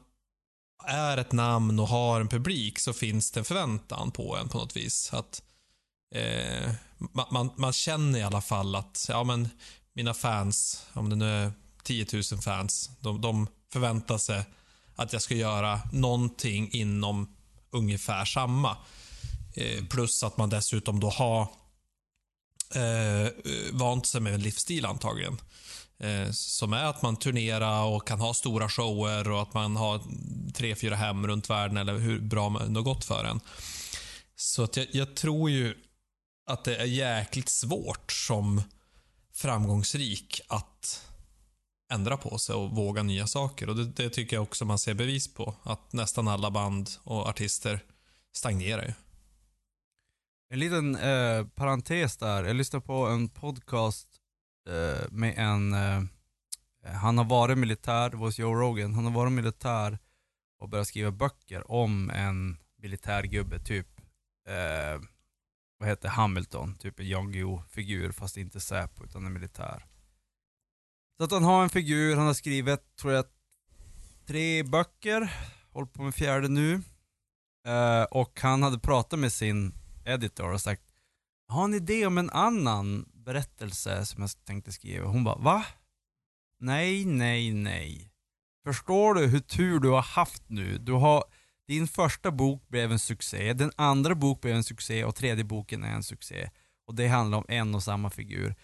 är 0.86 1.16
ett 1.16 1.32
namn 1.32 1.80
och 1.80 1.88
har 1.88 2.20
en 2.20 2.28
publik 2.28 2.78
så 2.78 2.92
finns 2.92 3.30
det 3.30 3.40
en 3.40 3.44
förväntan 3.44 4.10
på 4.10 4.36
en 4.36 4.48
på 4.48 4.58
något 4.58 4.76
vis. 4.76 5.10
Att 5.12 5.42
eh, 6.14 6.72
man, 6.98 7.26
man, 7.30 7.50
man 7.56 7.72
känner 7.72 8.18
i 8.18 8.22
alla 8.22 8.40
fall 8.40 8.76
att, 8.76 9.06
ja 9.08 9.24
men 9.24 9.48
mina 9.92 10.14
fans, 10.14 10.86
om 10.92 11.10
det 11.10 11.16
nu 11.16 11.30
är 11.30 11.52
10 11.82 12.06
000 12.12 12.22
fans, 12.22 12.90
de, 13.00 13.20
de 13.20 13.46
förväntar 13.72 14.18
sig 14.18 14.44
att 14.96 15.12
jag 15.12 15.22
ska 15.22 15.34
göra 15.34 15.80
någonting 15.92 16.70
inom 16.72 17.36
ungefär 17.70 18.24
samma. 18.24 18.76
Eh, 19.54 19.84
plus 19.84 20.22
att 20.22 20.36
man 20.36 20.50
dessutom 20.50 21.00
då 21.00 21.10
har 21.10 21.40
eh, 22.74 23.32
vant 23.72 24.06
sig 24.06 24.20
med 24.20 24.34
en 24.34 24.42
livsstil 24.42 24.86
antagligen. 24.86 25.40
Eh, 26.00 26.30
som 26.30 26.72
är 26.72 26.84
att 26.84 27.02
man 27.02 27.16
turnerar 27.16 27.84
och 27.84 28.06
kan 28.06 28.20
ha 28.20 28.34
stora 28.34 28.68
shower 28.68 29.30
och 29.30 29.42
att 29.42 29.54
man 29.54 29.76
har 29.76 30.00
tre, 30.52 30.74
fyra 30.74 30.96
hem 30.96 31.26
runt 31.26 31.50
världen 31.50 31.76
eller 31.76 31.98
hur 31.98 32.20
bra 32.20 32.48
det 32.48 32.74
har 32.74 32.82
gått 32.82 33.04
för 33.04 33.24
en. 33.24 33.40
Så 34.36 34.62
att 34.62 34.76
jag, 34.76 34.86
jag 34.90 35.16
tror 35.16 35.50
ju 35.50 35.74
att 36.46 36.64
det 36.64 36.76
är 36.76 36.84
jäkligt 36.84 37.48
svårt 37.48 38.12
som 38.12 38.62
framgångsrik 39.34 40.40
att 40.48 41.06
ändra 41.92 42.16
på 42.16 42.38
sig 42.38 42.54
och 42.54 42.70
våga 42.70 43.02
nya 43.02 43.26
saker. 43.26 43.68
Och 43.68 43.76
det, 43.76 43.84
det 43.84 44.10
tycker 44.10 44.36
jag 44.36 44.42
också 44.42 44.64
man 44.64 44.78
ser 44.78 44.94
bevis 44.94 45.34
på. 45.34 45.54
Att 45.62 45.92
nästan 45.92 46.28
alla 46.28 46.50
band 46.50 46.90
och 47.02 47.26
artister 47.26 47.84
stagnerar 48.32 48.82
ju. 48.82 48.92
En 50.52 50.58
liten 50.58 50.96
eh, 50.96 51.46
parentes 51.46 52.16
där, 52.16 52.44
jag 52.44 52.56
lyssnade 52.56 52.86
på 52.86 53.06
en 53.06 53.28
podcast 53.28 54.19
Eh, 54.70 55.10
med 55.10 55.34
en, 55.38 55.72
eh, 55.72 56.02
han 56.94 57.18
har 57.18 57.24
varit 57.24 57.58
militär, 57.58 58.10
det 58.10 58.16
var 58.16 58.26
hos 58.26 58.38
Joe 58.38 58.54
Rogan, 58.54 58.94
han 58.94 59.04
har 59.04 59.12
varit 59.12 59.32
militär 59.32 59.98
och 60.58 60.68
börjat 60.68 60.88
skriva 60.88 61.10
böcker 61.10 61.70
om 61.70 62.10
en 62.10 62.56
militärgubbe, 62.78 63.58
typ, 63.58 63.86
eh, 64.48 65.00
vad 65.78 65.88
heter 65.88 66.08
Hamilton, 66.08 66.74
typ 66.74 67.00
en 67.00 67.08
Jan 67.08 67.32
Guillou-figur 67.32 68.12
fast 68.12 68.36
inte 68.36 68.60
Säpo 68.60 69.04
utan 69.04 69.26
en 69.26 69.32
militär. 69.32 69.86
Så 71.16 71.24
att 71.24 71.32
han 71.32 71.44
har 71.44 71.62
en 71.62 71.70
figur, 71.70 72.16
han 72.16 72.26
har 72.26 72.34
skrivit, 72.34 72.96
tror 72.96 73.12
jag, 73.12 73.24
tre 74.26 74.62
böcker, 74.62 75.34
håller 75.72 75.86
på 75.86 76.02
med 76.02 76.14
fjärde 76.14 76.48
nu. 76.48 76.82
Eh, 77.66 78.02
och 78.02 78.40
han 78.40 78.62
hade 78.62 78.78
pratat 78.78 79.18
med 79.18 79.32
sin 79.32 79.74
editor 80.04 80.52
och 80.52 80.60
sagt 80.60 80.89
har 81.50 81.64
en 81.64 81.74
idé 81.74 82.06
om 82.06 82.18
en 82.18 82.30
annan 82.30 83.08
berättelse 83.12 84.06
som 84.06 84.22
jag 84.22 84.30
tänkte 84.44 84.72
skriva. 84.72 85.06
Hon 85.06 85.24
bara, 85.24 85.38
va? 85.38 85.64
Nej, 86.60 87.04
nej, 87.04 87.52
nej. 87.52 88.12
Förstår 88.64 89.14
du 89.14 89.26
hur 89.26 89.40
tur 89.40 89.80
du 89.80 89.88
har 89.88 90.02
haft 90.02 90.42
nu? 90.48 90.78
Du 90.78 90.92
har, 90.92 91.24
din 91.68 91.88
första 91.88 92.30
bok 92.30 92.68
blev 92.68 92.92
en 92.92 92.98
succé, 92.98 93.52
den 93.52 93.72
andra 93.76 94.14
bok 94.14 94.40
blev 94.40 94.56
en 94.56 94.64
succé 94.64 95.04
och 95.04 95.14
tredje 95.14 95.44
boken 95.44 95.84
är 95.84 95.92
en 95.92 96.02
succé. 96.02 96.50
Och 96.86 96.94
det 96.94 97.08
handlar 97.08 97.38
om 97.38 97.44
en 97.48 97.74
och 97.74 97.82
samma 97.82 98.10
figur. 98.10 98.54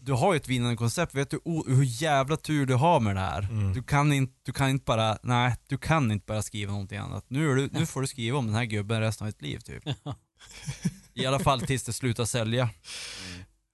Du 0.00 0.12
har 0.12 0.32
ju 0.32 0.36
ett 0.36 0.48
vinnande 0.48 0.76
koncept, 0.76 1.14
vet 1.14 1.30
du 1.30 1.40
hur 1.66 2.02
jävla 2.02 2.36
tur 2.36 2.66
du 2.66 2.74
har 2.74 3.00
med 3.00 3.16
det 3.16 3.20
här? 3.20 3.42
Mm. 3.42 3.72
Du, 3.72 3.82
kan 3.82 4.12
inte, 4.12 4.34
du 4.42 4.52
kan 4.52 4.70
inte 4.70 4.84
bara, 4.84 5.18
nej, 5.22 5.56
du 5.66 5.78
kan 5.78 6.12
inte 6.12 6.26
bara 6.26 6.42
skriva 6.42 6.72
någonting 6.72 6.98
annat. 6.98 7.24
Nu, 7.28 7.54
du, 7.54 7.68
nu 7.72 7.86
får 7.86 8.00
du 8.00 8.06
skriva 8.06 8.38
om 8.38 8.46
den 8.46 8.54
här 8.54 8.64
gubben 8.64 9.00
resten 9.00 9.26
av 9.26 9.32
ditt 9.32 9.42
liv 9.42 9.58
typ. 9.58 9.84
I 11.14 11.26
alla 11.26 11.38
fall 11.38 11.60
tills 11.60 11.82
det 11.82 11.92
slutar 11.92 12.24
sälja. 12.24 12.70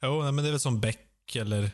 Jo, 0.02 0.22
nej, 0.22 0.32
men 0.32 0.44
det 0.44 0.48
är 0.48 0.52
väl 0.52 0.60
som 0.60 0.80
Beck 0.80 1.36
eller 1.36 1.70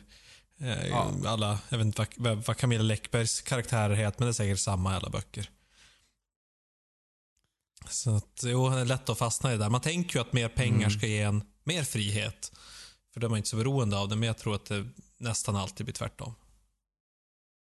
eh, 0.59 0.87
Ja. 0.87 1.11
alla, 1.25 1.59
jag 1.69 1.77
vet 1.77 1.85
inte 1.85 2.07
vad, 2.17 2.45
vad 2.45 2.57
Camilla 2.57 2.83
Läckbergs 2.83 3.41
karaktärer 3.41 3.95
heter, 3.95 4.19
men 4.19 4.25
det 4.27 4.31
är 4.31 4.33
säkert 4.33 4.59
samma 4.59 4.93
i 4.93 4.95
alla 4.95 5.09
böcker. 5.09 5.49
Så 7.89 8.15
att, 8.15 8.43
jo, 8.43 8.69
det 8.69 8.79
är 8.79 8.85
lätt 8.85 9.09
att 9.09 9.17
fastna 9.17 9.49
i 9.53 9.57
det 9.57 9.63
där. 9.63 9.69
Man 9.69 9.81
tänker 9.81 10.15
ju 10.15 10.21
att 10.21 10.33
mer 10.33 10.49
pengar 10.49 10.77
Mm. 10.87 10.91
ska 10.91 11.07
ge 11.07 11.21
en 11.21 11.43
mer 11.63 11.83
frihet. 11.83 12.51
För 13.13 13.19
då 13.19 13.27
är 13.27 13.29
man 13.29 13.37
inte 13.37 13.49
så 13.49 13.57
beroende 13.57 13.97
av 13.97 14.09
det, 14.09 14.15
men 14.15 14.27
jag 14.27 14.37
tror 14.37 14.55
att 14.55 14.65
det 14.65 14.87
nästan 15.17 15.55
alltid 15.55 15.85
blir 15.85 15.93
tvärtom. 15.93 16.35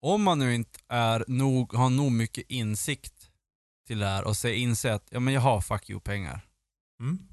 Om 0.01 0.23
man 0.23 0.39
nu 0.39 0.55
inte 0.55 0.79
är 0.87 1.25
nog, 1.27 1.73
har 1.73 1.89
nog 1.89 2.11
mycket 2.11 2.45
insikt 2.49 3.29
till 3.87 3.99
det 3.99 4.05
här 4.05 4.23
och 4.23 4.45
inser 4.45 4.91
att, 4.91 5.07
ja 5.09 5.19
men 5.19 5.33
jag 5.33 5.41
har 5.41 5.61
fuck 5.61 5.89
you 5.89 5.99
pengar. 5.99 6.41
Mm. 6.99 7.27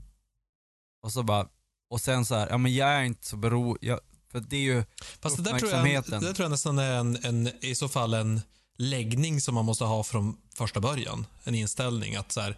Och 1.02 1.12
så 1.12 1.22
bara, 1.22 1.46
och 1.90 2.00
sen 2.00 2.24
så 2.24 2.34
här, 2.34 2.48
ja 2.50 2.58
men 2.58 2.74
jag 2.74 2.88
är 2.88 3.02
inte 3.02 3.26
så 3.26 3.36
beroende, 3.36 3.98
för 4.32 4.40
det 4.40 4.56
är 4.56 4.60
ju, 4.60 4.84
Fast 5.20 5.36
det 5.36 5.42
där 5.42 5.58
tror 5.58 5.70
jag, 5.72 6.04
det 6.04 6.18
där 6.18 6.32
tror 6.32 6.44
jag 6.44 6.50
nästan 6.50 6.78
är 6.78 6.92
en, 6.92 7.18
en, 7.24 7.50
i 7.60 7.74
så 7.74 7.88
fall 7.88 8.14
en 8.14 8.40
läggning 8.78 9.40
som 9.40 9.54
man 9.54 9.64
måste 9.64 9.84
ha 9.84 10.02
från 10.02 10.36
första 10.54 10.80
början. 10.80 11.26
En 11.44 11.54
inställning 11.54 12.16
att 12.16 12.32
så 12.32 12.40
här, 12.40 12.56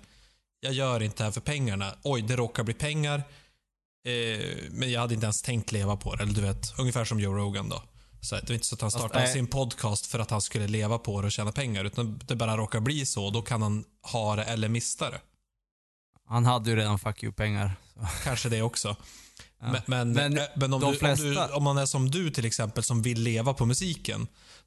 jag 0.60 0.72
gör 0.72 1.02
inte 1.02 1.16
det 1.16 1.24
här 1.24 1.30
för 1.30 1.40
pengarna. 1.40 1.94
Oj, 2.02 2.22
det 2.22 2.36
råkar 2.36 2.62
bli 2.62 2.74
pengar. 2.74 3.22
Eh, 4.08 4.46
men 4.70 4.92
jag 4.92 5.00
hade 5.00 5.14
inte 5.14 5.26
ens 5.26 5.42
tänkt 5.42 5.72
leva 5.72 5.96
på 5.96 6.14
det. 6.14 6.22
Eller 6.22 6.34
du 6.34 6.40
vet, 6.40 6.78
ungefär 6.78 7.04
som 7.04 7.20
Joe 7.20 7.34
Rogan 7.34 7.68
då. 7.68 7.82
Så 8.20 8.34
det 8.34 8.50
är 8.50 8.54
inte 8.54 8.66
så 8.66 8.74
att 8.74 8.80
han 8.80 8.90
Fast 8.90 8.98
startade 9.04 9.24
nej. 9.24 9.32
sin 9.32 9.46
podcast 9.46 10.06
för 10.06 10.18
att 10.18 10.30
han 10.30 10.40
skulle 10.40 10.68
leva 10.68 10.98
på 10.98 11.20
det 11.20 11.26
och 11.26 11.32
tjäna 11.32 11.52
pengar. 11.52 11.84
Utan 11.84 12.20
det 12.26 12.36
bara 12.36 12.56
råkar 12.56 12.80
bli 12.80 13.06
så. 13.06 13.30
Då 13.30 13.42
kan 13.42 13.62
han 13.62 13.84
ha 14.02 14.36
det 14.36 14.44
eller 14.44 14.68
mista 14.68 15.10
det. 15.10 15.20
Han 16.32 16.46
hade 16.46 16.70
ju 16.70 16.76
redan 16.76 16.98
fuck 16.98 17.22
you 17.22 17.32
pengar. 17.32 17.76
Så. 17.94 18.00
Kanske 18.24 18.48
det 18.48 18.62
också. 18.62 18.96
Ja. 19.60 19.72
Men, 19.72 19.82
men, 19.86 20.12
Men 20.12 20.38
eh, 20.38 20.74
om, 20.74 20.92
du, 20.92 20.98
flesta- 20.98 21.26
om, 21.26 21.34
du, 21.34 21.54
om 21.54 21.62
man 21.62 21.78
är 21.78 21.86
som 21.86 22.10
du 22.10 22.30
till 22.30 22.44
exempel 22.44 22.82
som 22.82 23.02
vill 23.02 23.20
leva 23.20 23.54
på 23.54 23.66
musiken. 23.66 24.26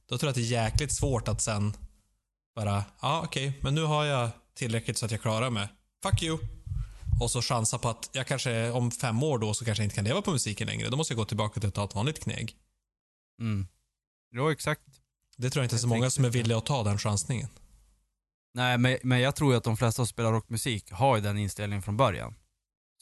Då 0.09 0.17
tror 0.17 0.27
jag 0.27 0.29
att 0.29 0.35
det 0.35 0.41
är 0.41 0.63
jäkligt 0.63 0.93
svårt 0.95 1.27
att 1.27 1.41
sen 1.41 1.73
bara, 2.55 2.83
ja 3.01 3.21
okej, 3.25 3.59
men 3.61 3.75
nu 3.75 3.83
har 3.83 4.05
jag 4.05 4.29
tillräckligt 4.55 4.97
så 4.97 5.05
att 5.05 5.11
jag 5.11 5.21
klarar 5.21 5.49
mig. 5.49 5.67
Fuck 6.03 6.23
you. 6.23 6.37
Och 7.21 7.31
så 7.31 7.41
chansa 7.41 7.77
på 7.77 7.89
att 7.89 8.09
jag 8.11 8.27
kanske 8.27 8.71
om 8.71 8.91
fem 8.91 9.23
år 9.23 9.39
då 9.39 9.53
så 9.53 9.65
kanske 9.65 9.83
jag 9.83 9.85
inte 9.85 9.95
kan 9.95 10.05
leva 10.05 10.21
på 10.21 10.31
musiken 10.31 10.67
längre. 10.67 10.89
Då 10.89 10.97
måste 10.97 11.13
jag 11.13 11.17
gå 11.17 11.25
tillbaka 11.25 11.59
till 11.59 11.69
att 11.69 11.75
ta 11.75 11.85
ett 11.85 11.95
vanligt 11.95 12.23
kneg. 12.23 12.55
Mm. 13.41 13.67
Jo 14.31 14.51
exakt. 14.51 14.81
Det 15.37 15.49
tror 15.49 15.61
jag 15.61 15.65
inte 15.65 15.75
är 15.75 15.77
så 15.77 15.85
Jag 15.85 15.89
många 15.89 16.09
som 16.09 16.25
är 16.25 16.29
villiga 16.29 16.57
att 16.57 16.65
ta 16.65 16.83
den 16.83 16.97
chansningen. 16.97 17.49
Nej, 18.55 18.77
men, 18.77 18.97
men 19.03 19.19
jag 19.19 19.35
tror 19.35 19.51
ju 19.51 19.57
att 19.57 19.63
de 19.63 19.77
flesta 19.77 19.95
som 19.95 20.07
spelar 20.07 20.31
rockmusik 20.31 20.91
har 20.91 21.15
ju 21.15 21.21
den 21.21 21.37
inställningen 21.37 21.81
från 21.81 21.97
början. 21.97 22.35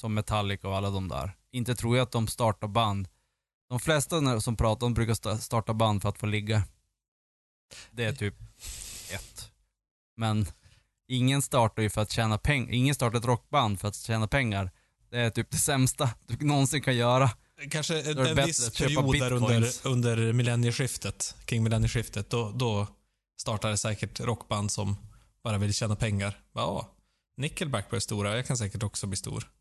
Som 0.01 0.13
Metallica 0.13 0.67
och 0.67 0.75
alla 0.77 0.89
de 0.89 1.07
där. 1.07 1.31
Inte 1.51 1.75
tror 1.75 1.97
jag 1.97 2.03
att 2.03 2.11
de 2.11 2.27
startar 2.27 2.67
band. 2.67 3.07
De 3.69 3.79
flesta 3.79 4.41
som 4.41 4.55
pratar, 4.55 4.79
de 4.79 4.93
brukar 4.93 5.13
sta- 5.13 5.37
starta 5.37 5.73
band 5.73 6.01
för 6.01 6.09
att 6.09 6.17
få 6.17 6.25
ligga. 6.25 6.63
Det 7.91 8.03
är 8.03 8.13
typ 8.13 8.35
ett. 9.11 9.51
Men 10.17 10.45
ingen 11.07 11.41
startar 11.41 11.83
ju 11.83 11.89
för 11.89 12.01
att 12.01 12.11
tjäna 12.11 12.37
pengar. 12.37 12.73
Ingen 12.73 12.95
startar 12.95 13.17
ett 13.17 13.25
rockband 13.25 13.79
för 13.79 13.87
att 13.87 13.95
tjäna 13.95 14.27
pengar. 14.27 14.71
Det 15.09 15.19
är 15.19 15.29
typ 15.29 15.51
det 15.51 15.57
sämsta 15.57 16.09
du 16.27 16.45
någonsin 16.45 16.81
kan 16.81 16.95
göra. 16.95 17.29
Kanske 17.69 18.01
en, 18.11 18.17
en 18.17 18.45
viss 18.45 18.77
period 18.77 19.19
där 19.19 19.31
under, 19.31 19.71
under 19.83 20.33
millennieskiftet, 20.33 21.35
kring 21.45 21.63
millennieskiftet, 21.63 22.29
då, 22.29 22.51
då 22.51 22.87
startade 23.37 23.77
säkert 23.77 24.19
rockband 24.19 24.71
som 24.71 24.97
bara 25.43 25.57
vill 25.57 25.73
tjäna 25.73 25.95
pengar. 25.95 26.41
Ja, 26.53 26.89
Nickelback 27.37 27.89
blev 27.89 27.99
stora, 27.99 28.35
jag 28.35 28.47
kan 28.47 28.57
säkert 28.57 28.83
också 28.83 29.07
bli 29.07 29.17
stor. 29.17 29.51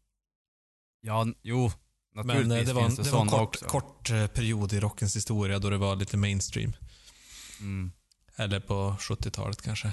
Ja, 1.00 1.26
jo. 1.42 1.72
Men 2.14 2.26
Naturligtvis 2.26 2.60
eh, 2.60 2.66
det 2.66 2.72
var, 2.72 2.82
finns 2.82 2.98
en- 2.98 3.04
det, 3.04 3.10
det 3.10 3.14
var 3.16 3.22
en 3.22 3.28
kort, 3.28 3.66
kort 3.66 4.10
eh, 4.10 4.26
period 4.26 4.72
i 4.72 4.80
rockens 4.80 5.16
historia 5.16 5.58
då 5.58 5.70
det 5.70 5.78
var 5.78 5.96
lite 5.96 6.16
mainstream. 6.16 6.72
Mm. 7.60 7.92
Eller 8.36 8.60
på 8.60 8.96
70-talet 9.00 9.62
kanske. 9.62 9.92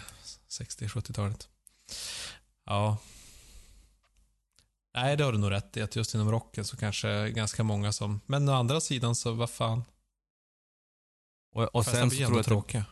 60-70-talet. 0.49 1.49
Ja. 2.65 2.97
Nej, 4.93 5.17
det 5.17 5.23
har 5.23 5.31
du 5.31 5.37
nog 5.37 5.51
rätt 5.51 5.77
i. 5.77 5.81
Att 5.81 5.95
just 5.95 6.13
inom 6.13 6.31
rocken 6.31 6.65
så 6.65 6.77
kanske 6.77 7.29
ganska 7.29 7.63
många 7.63 7.91
som... 7.91 8.21
Men 8.25 8.49
å 8.49 8.53
andra 8.53 8.81
sidan 8.81 9.15
så, 9.15 9.31
vad 9.31 9.49
fan. 9.49 9.83
Och, 11.53 11.63
och 11.75 11.85
sen 11.85 12.09
så 12.11 12.15
tror 12.17 12.29
jag 12.31 12.39
att 12.39 12.45
det, 12.45 12.49
tråkiga. 12.49 12.85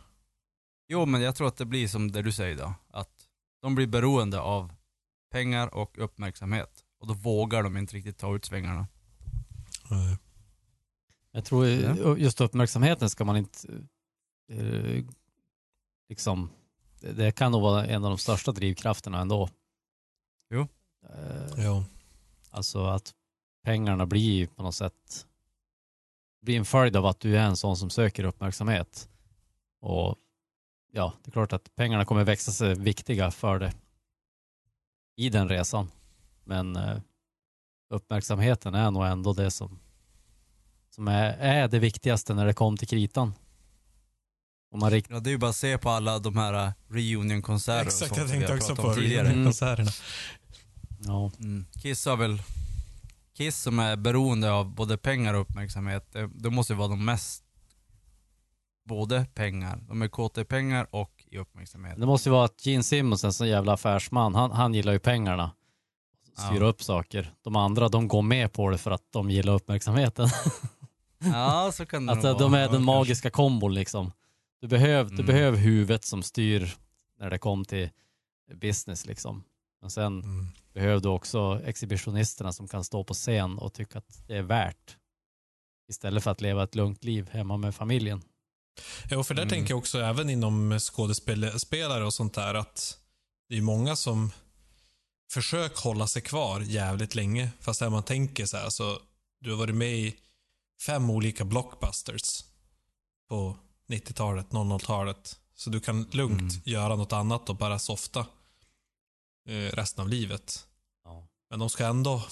Jo, 0.88 1.06
men 1.06 1.20
jag 1.22 1.36
tror 1.36 1.48
att 1.48 1.56
det 1.56 1.64
blir 1.66 1.88
som 1.88 2.12
det 2.12 2.22
du 2.22 2.32
säger 2.32 2.56
då. 2.56 2.74
Att 2.90 3.28
de 3.62 3.74
blir 3.74 3.86
beroende 3.86 4.40
av 4.40 4.72
pengar 5.30 5.74
och 5.74 6.04
uppmärksamhet. 6.04 6.84
Och 7.00 7.06
då 7.06 7.14
vågar 7.14 7.62
de 7.62 7.76
inte 7.76 7.94
riktigt 7.96 8.18
ta 8.18 8.36
ut 8.36 8.44
svängarna. 8.44 8.86
Nej. 9.90 10.18
Jag 11.30 11.44
tror 11.44 11.66
just 12.18 12.40
uppmärksamheten 12.40 13.10
ska 13.10 13.24
man 13.24 13.36
inte 13.36 13.58
eh, 14.52 15.04
liksom, 16.08 16.50
det, 17.00 17.12
det 17.12 17.32
kan 17.32 17.52
nog 17.52 17.62
vara 17.62 17.86
en 17.86 18.04
av 18.04 18.10
de 18.10 18.18
största 18.18 18.52
drivkrafterna 18.52 19.20
ändå. 19.20 19.48
Jo. 20.50 20.68
Eh, 21.10 21.64
Ja. 21.64 21.84
Alltså 22.50 22.84
att 22.84 23.14
pengarna 23.64 24.06
blir 24.06 24.46
på 24.46 24.62
något 24.62 24.74
sätt 24.74 25.26
blir 26.42 26.58
en 26.58 26.64
följd 26.64 26.96
av 26.96 27.06
att 27.06 27.20
du 27.20 27.36
är 27.36 27.44
en 27.44 27.56
sån 27.56 27.76
som 27.76 27.90
söker 27.90 28.24
uppmärksamhet. 28.24 29.08
Och 29.80 30.16
ja, 30.92 31.12
det 31.24 31.30
är 31.30 31.32
klart 31.32 31.52
att 31.52 31.74
pengarna 31.76 32.04
kommer 32.04 32.24
växa 32.24 32.52
sig 32.52 32.74
viktiga 32.74 33.30
för 33.30 33.58
det 33.58 33.72
i 35.16 35.30
den 35.30 35.48
resan. 35.48 35.90
Men 36.44 36.76
eh, 36.76 36.98
uppmärksamheten 37.90 38.74
är 38.74 38.90
nog 38.90 39.06
ändå 39.06 39.32
det 39.32 39.50
som, 39.50 39.78
som 40.90 41.08
är, 41.08 41.32
är 41.38 41.68
det 41.68 41.78
viktigaste 41.78 42.34
när 42.34 42.46
det 42.46 42.54
kom 42.54 42.76
till 42.76 42.88
kritan. 42.88 43.34
Om 44.70 44.80
man 44.80 44.90
rikt, 44.90 45.10
Ja, 45.10 45.20
det 45.20 45.30
är 45.30 45.32
ju 45.32 45.38
bara 45.38 45.50
att 45.50 45.56
se 45.56 45.78
på 45.78 45.90
alla 45.90 46.18
de 46.18 46.36
här 46.36 46.66
uh, 46.66 46.72
reunion-konserter 46.88 47.86
Exakt, 47.86 48.16
jag 48.16 48.28
tänkte 48.28 48.54
också 48.54 48.76
på 48.76 48.94
de 48.94 49.18
Mm. 49.18 49.52
ja, 51.00 51.30
Mm. 51.40 51.66
Kiss 51.82 52.06
har 52.06 52.16
väl... 52.16 52.42
Kiss 53.36 53.62
som 53.62 53.78
är 53.78 53.96
beroende 53.96 54.52
av 54.52 54.74
både 54.74 54.98
pengar 54.98 55.34
och 55.34 55.40
uppmärksamhet, 55.40 56.12
det, 56.12 56.30
det 56.34 56.50
måste 56.50 56.72
ju 56.72 56.76
vara 56.76 56.88
de 56.88 57.04
mest... 57.04 57.44
Både 58.88 59.26
pengar, 59.34 59.78
de 59.88 60.02
är 60.02 60.08
kåta 60.08 60.40
i 60.40 60.44
pengar 60.44 60.86
och 60.90 61.24
i 61.30 61.38
uppmärksamhet. 61.38 62.00
det 62.00 62.06
måste 62.06 62.28
ju 62.28 62.32
vara 62.32 62.44
att 62.44 62.66
Gene 62.66 62.82
Simmons, 62.82 63.24
en 63.24 63.32
sån 63.32 63.48
jävla 63.48 63.72
affärsman, 63.72 64.34
han, 64.34 64.50
han 64.50 64.74
gillar 64.74 64.92
ju 64.92 64.98
pengarna. 64.98 65.50
Styra 66.36 66.64
Ja. 66.64 66.68
upp 66.68 66.82
saker. 66.82 67.34
De 67.42 67.56
andra, 67.56 67.88
de 67.88 68.08
går 68.08 68.22
med 68.22 68.52
på 68.52 68.70
det 68.70 68.78
för 68.78 68.90
att 68.90 69.02
de 69.12 69.30
gillar 69.30 69.52
uppmärksamheten. 69.52 70.28
Ja, 71.18 71.70
så 71.74 71.86
kan 71.86 72.06
det 72.06 72.12
Att 72.12 72.22
de 72.38 72.50
vara. 72.52 72.60
är 72.60 72.68
den 72.68 72.84
magiska 72.84 73.30
kombon 73.30 73.74
liksom. 73.74 74.12
Du 74.60 74.68
behöver, 74.68 75.10
du 75.10 75.14
Mm. 75.14 75.26
behöver 75.26 75.58
huvudet 75.58 76.04
som 76.04 76.22
styr 76.22 76.74
när 77.18 77.30
det 77.30 77.38
kom 77.38 77.64
till 77.64 77.90
business 78.54 79.06
liksom. 79.06 79.44
Men 79.80 79.90
sen 79.90 80.22
Mm. 80.22 80.46
behöver 80.74 81.00
du 81.00 81.08
också 81.08 81.60
exhibitionisterna 81.64 82.52
som 82.52 82.68
kan 82.68 82.84
stå 82.84 83.04
på 83.04 83.14
scen 83.14 83.58
och 83.58 83.72
tycka 83.72 83.98
att 83.98 84.22
det 84.26 84.36
är 84.36 84.42
värt. 84.42 84.96
Istället 85.88 86.24
för 86.24 86.30
att 86.30 86.40
leva 86.40 86.62
ett 86.62 86.74
lugnt 86.74 87.04
liv 87.04 87.28
hemma 87.32 87.56
med 87.56 87.74
familjen. 87.74 88.22
Ja, 89.10 89.24
för 89.24 89.34
där 89.34 89.42
Mm. 89.42 89.50
tänker 89.50 89.70
jag 89.72 89.78
också 89.78 89.98
även 90.00 90.30
inom 90.30 90.78
skådespelare 90.80 92.04
och 92.04 92.14
sånt 92.14 92.34
där 92.34 92.54
att 92.54 92.98
det 93.48 93.56
är 93.56 93.60
många 93.62 93.96
som 93.96 94.30
försöker 95.32 95.82
hålla 95.82 96.06
sig 96.06 96.22
kvar 96.22 96.60
jävligt 96.60 97.14
länge. 97.14 97.50
Fast 97.60 97.80
när 97.80 97.90
man 97.90 98.02
tänker 98.02 98.46
så 98.46 98.56
här, 98.56 98.70
så 98.70 98.98
du 99.40 99.50
har 99.50 99.58
varit 99.58 99.74
med 99.74 99.94
i 99.98 100.16
fem 100.86 101.10
olika 101.10 101.44
blockbusters 101.44 102.44
på 103.28 103.56
90-talet, 103.88 104.46
00-talet. 104.50 105.38
Så 105.54 105.70
du 105.70 105.80
kan 105.80 106.02
lugnt 106.12 106.40
Mm. 106.40 106.62
göra 106.64 106.96
något 106.96 107.12
annat 107.12 107.48
och 107.48 107.56
bara 107.56 107.78
softa 107.78 108.26
eh, 109.48 109.54
resten 109.72 110.02
av 110.02 110.08
livet. 110.08 110.66
Ja. 111.04 111.26
Men 111.50 111.58
de 111.58 111.70
ska 111.70 111.86
ändå 111.86 112.22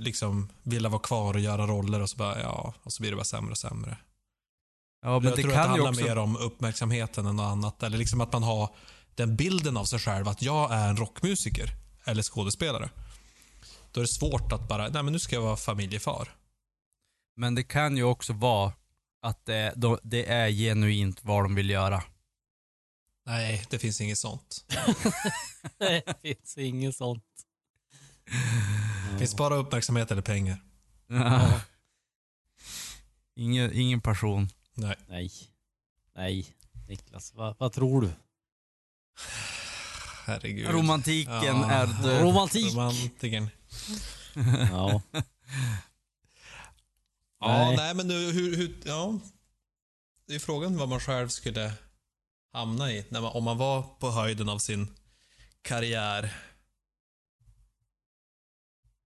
liksom 0.00 0.48
vilja 0.62 0.88
vara 0.88 1.02
kvar 1.02 1.34
och 1.34 1.40
göra 1.40 1.66
roller 1.66 2.00
och 2.00 2.10
så 2.10 2.16
bara, 2.16 2.40
ja, 2.42 2.74
och 2.82 2.92
så 2.92 3.02
blir 3.02 3.10
det 3.10 3.16
bara 3.16 3.24
sämre 3.24 3.50
och 3.50 3.58
sämre. 3.58 3.96
Ja, 5.06 5.18
men 5.20 5.28
jag 5.28 5.36
det 5.38 5.42
tror 5.42 5.52
att 5.52 5.56
det 5.56 5.62
kan 5.62 5.70
handlar 5.70 5.90
också... 5.90 6.02
mer 6.04 6.18
om 6.18 6.36
uppmärksamheten 6.36 7.26
än 7.26 7.36
något 7.36 7.44
annat. 7.52 7.82
Eller 7.82 7.98
liksom 7.98 8.20
att 8.20 8.32
man 8.32 8.42
har 8.42 8.74
den 9.14 9.36
bilden 9.36 9.76
av 9.76 9.84
sig 9.84 9.98
själv 9.98 10.28
att 10.28 10.42
jag 10.42 10.72
är 10.72 10.88
en 10.88 10.96
rockmusiker 10.96 11.70
eller 12.04 12.22
skådespelare. 12.22 12.90
Då 13.92 14.00
är 14.00 14.04
det 14.04 14.08
svårt 14.08 14.52
att 14.52 14.68
bara, 14.68 14.88
nej 14.88 15.02
men 15.02 15.12
nu 15.12 15.18
ska 15.18 15.34
jag 15.36 15.42
vara 15.42 15.56
familjefar. 15.56 16.28
Men 17.36 17.54
det 17.54 17.62
kan 17.62 17.96
ju 17.96 18.04
också 18.04 18.32
vara 18.32 18.72
att 19.22 19.46
det, 19.46 19.72
då- 19.76 20.00
det 20.02 20.26
är 20.32 20.48
genuint 20.50 21.24
vad 21.24 21.44
de 21.44 21.54
vill 21.54 21.70
göra. 21.70 22.02
Nej, 23.26 23.66
det 23.70 23.78
finns 23.78 24.00
inget 24.00 24.18
sånt. 24.18 24.64
Nej, 25.80 26.02
det 26.06 26.34
finns 26.34 26.58
inget 26.58 26.96
sånt. 26.96 27.24
Det 29.12 29.18
finns 29.18 29.36
bara 29.36 29.54
uppmärksamhet 29.54 30.10
eller 30.10 30.22
pengar. 30.22 30.62
ingen, 33.36 33.72
ingen 33.72 34.00
passion. 34.00 34.48
Nej. 34.76 34.96
Nej. 35.08 35.30
Nej. 36.14 36.46
Niklas, 36.88 37.34
vad, 37.34 37.56
vad 37.58 37.72
tror 37.72 38.00
du? 38.02 38.10
Herregud. 40.26 40.68
Romantiken 40.70 41.32
Ja. 41.32 41.70
är 41.70 41.86
död. 42.02 42.22
Romantik. 42.22 42.72
Romantiken. 42.74 43.50
Ja. 44.70 45.02
Ja, 47.40 47.48
Nej. 47.58 47.76
nej, 47.76 47.94
men 47.94 48.08
nu, 48.08 48.32
hur, 48.32 48.56
hur, 48.56 48.76
ja. 48.84 49.18
Det 50.26 50.34
är 50.34 50.38
frågan 50.38 50.76
vad 50.76 50.88
man 50.88 51.00
själv 51.00 51.28
skulle 51.28 51.72
hamna 52.52 52.92
i 52.92 53.06
när 53.08 53.20
man, 53.20 53.32
om 53.32 53.44
man 53.44 53.58
var 53.58 53.82
på 53.82 54.10
höjden 54.10 54.48
av 54.48 54.58
sin 54.58 54.94
karriär. 55.62 56.36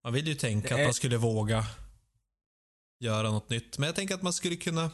Man 0.04 0.12
vill 0.12 0.26
ju 0.28 0.34
tänka 0.34 0.68
Det 0.68 0.74
att 0.74 0.80
är- 0.80 0.84
man 0.84 0.94
skulle 0.94 1.16
våga 1.16 1.66
göra 2.98 3.30
något 3.30 3.50
nytt. 3.50 3.78
Men 3.78 3.86
jag 3.86 3.96
tänker 3.96 4.14
att 4.14 4.22
man 4.22 4.32
skulle 4.32 4.56
kunna, 4.56 4.90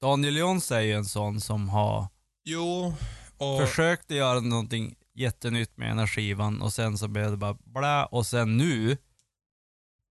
Daniel 0.00 0.36
Jons 0.36 0.72
är 0.72 0.80
ju 0.80 0.92
en 0.92 1.04
sån 1.04 1.40
som 1.40 1.68
har 1.68 2.08
jo, 2.44 2.94
och 3.36 3.60
försökt 3.68 4.10
göra 4.10 4.40
någonting 4.40 4.94
jättenytt 5.14 5.76
med 5.76 5.90
ena 5.90 6.06
skivan 6.06 6.62
och 6.62 6.72
sen 6.72 6.98
så 6.98 7.08
blev 7.08 7.30
det 7.30 7.36
bara 7.36 7.56
bla 7.64 8.06
och 8.06 8.26
sen 8.26 8.56
nu 8.56 8.96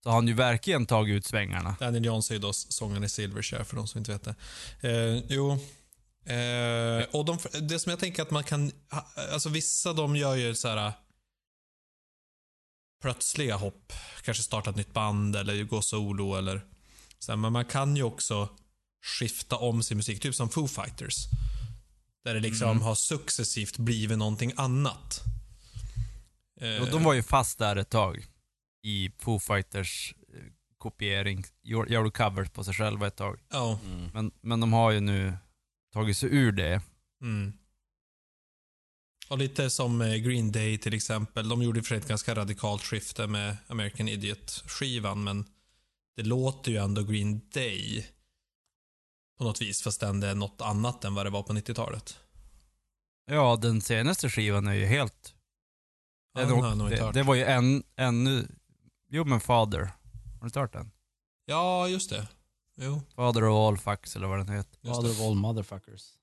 så 0.03 0.09
har 0.09 0.15
han 0.15 0.27
ju 0.27 0.33
verkligen 0.33 0.85
tagit 0.85 1.13
ut 1.13 1.25
svängarna. 1.25 1.75
Daniel 1.79 2.05
Johns 2.05 2.29
är 2.29 2.35
ju 2.35 2.39
då 2.39 2.53
sångaren 2.53 3.03
i 3.03 3.09
Silverchair 3.09 3.63
för 3.63 3.75
de 3.75 3.87
som 3.87 3.99
inte 3.99 4.11
vet 4.11 4.23
det. 4.23 4.35
Eh, 4.89 5.23
jo. 5.29 5.51
Eh, 6.25 7.05
och 7.11 7.25
de, 7.25 7.37
det 7.61 7.79
som 7.79 7.89
jag 7.89 7.99
tänker 7.99 8.21
att 8.21 8.31
man 8.31 8.43
kan, 8.43 8.71
alltså 9.33 9.49
vissa 9.49 9.93
de 9.93 10.15
gör 10.15 10.35
ju 10.35 10.55
så 10.55 10.67
här 10.67 10.91
plötsliga 13.01 13.55
hopp. 13.55 13.93
Kanske 14.21 14.43
starta 14.43 14.69
ett 14.69 14.75
nytt 14.75 14.93
band 14.93 15.35
eller 15.35 15.63
gå 15.63 15.81
solo 15.81 16.35
eller 16.35 16.61
så 17.19 17.31
här, 17.31 17.37
Men 17.37 17.53
man 17.53 17.65
kan 17.65 17.95
ju 17.95 18.03
också 18.03 18.49
skifta 19.03 19.55
om 19.55 19.83
sin 19.83 19.97
musik, 19.97 20.21
typ 20.21 20.35
som 20.35 20.49
Foo 20.49 20.67
Fighters. 20.67 21.15
Där 22.23 22.33
det 22.33 22.39
liksom 22.39 22.69
Mm. 22.69 22.83
har 22.83 22.95
successivt 22.95 23.77
blivit 23.77 24.17
någonting 24.17 24.51
annat. 24.55 25.21
Eh, 26.61 26.81
Och 26.81 26.87
de 26.91 27.03
var 27.03 27.13
ju 27.13 27.23
fast 27.23 27.57
där 27.59 27.75
ett 27.75 27.89
tag 27.89 28.25
i 28.83 29.11
Foo 29.19 29.39
Fighters 29.39 30.13
eh, 30.33 30.39
kopiering, 30.77 31.43
gjorde 31.63 32.11
covers 32.11 32.49
på 32.49 32.63
sig 32.63 32.73
själva 32.73 33.07
ett 33.07 33.15
tag. 33.15 33.39
Ja. 33.49 33.79
Mm. 33.85 34.09
Men, 34.13 34.31
men 34.41 34.59
de 34.59 34.73
har 34.73 34.91
ju 34.91 34.99
nu 34.99 35.33
tagit 35.93 36.17
sig 36.17 36.29
ur 36.35 36.51
det. 36.51 36.81
Mm. 37.21 37.53
Och 39.29 39.37
lite 39.37 39.69
som 39.69 40.01
eh, 40.01 40.15
Green 40.15 40.51
Day 40.51 40.77
till 40.77 40.93
exempel. 40.93 41.49
De 41.49 41.61
gjorde 41.61 41.83
för 41.83 41.95
ett 41.95 42.07
ganska 42.07 42.35
radikalt 42.35 42.83
skifte 42.83 43.27
med 43.27 43.57
American 43.67 44.07
Idiot-skivan, 44.07 45.23
men 45.23 45.45
det 46.15 46.23
låter 46.23 46.71
ju 46.71 46.77
ändå 46.77 47.03
Green 47.03 47.41
Day 47.53 48.07
på 49.37 49.43
något 49.43 49.61
vis, 49.61 49.81
fastän 49.81 50.19
det 50.19 50.27
är 50.27 50.35
något 50.35 50.61
annat 50.61 51.03
än 51.05 51.15
vad 51.15 51.25
det 51.25 51.29
var 51.29 51.43
på 51.43 51.53
90-talet. 51.53 52.19
Ja, 53.25 53.55
den 53.55 53.81
senaste 53.81 54.29
skivan 54.29 54.67
är 54.67 54.73
ju 54.73 54.85
helt... 54.85 55.33
Ja, 56.33 56.41
Den 56.41 56.49
har 56.49 56.67
jag 56.67 56.77
nog 56.77 56.87
inte 56.87 56.95
det, 56.99 57.05
hört. 57.05 57.13
det 57.13 57.23
var 57.23 57.35
ju 57.35 57.43
en, 57.43 57.83
ännu... 57.95 58.47
Jo 59.09 59.23
men 59.23 59.39
Father. 59.39 59.79
Har 59.79 60.39
du 60.41 60.45
inte 60.45 60.59
hört 60.59 60.73
den? 60.73 60.91
Ja, 61.45 61.87
just 61.87 62.09
det. 62.09 62.27
Jo, 62.75 63.01
Father 63.15 63.43
of 63.43 63.55
all 63.55 63.77
fucks 63.77 64.15
eller 64.15 64.27
vad 64.27 64.39
den 64.39 64.49
heter. 64.49 64.79
just 64.81 64.95
Father 64.95 65.09
det. 65.09 65.15
of 65.15 65.21
all 65.21 65.35
motherfuckers. 65.35 66.13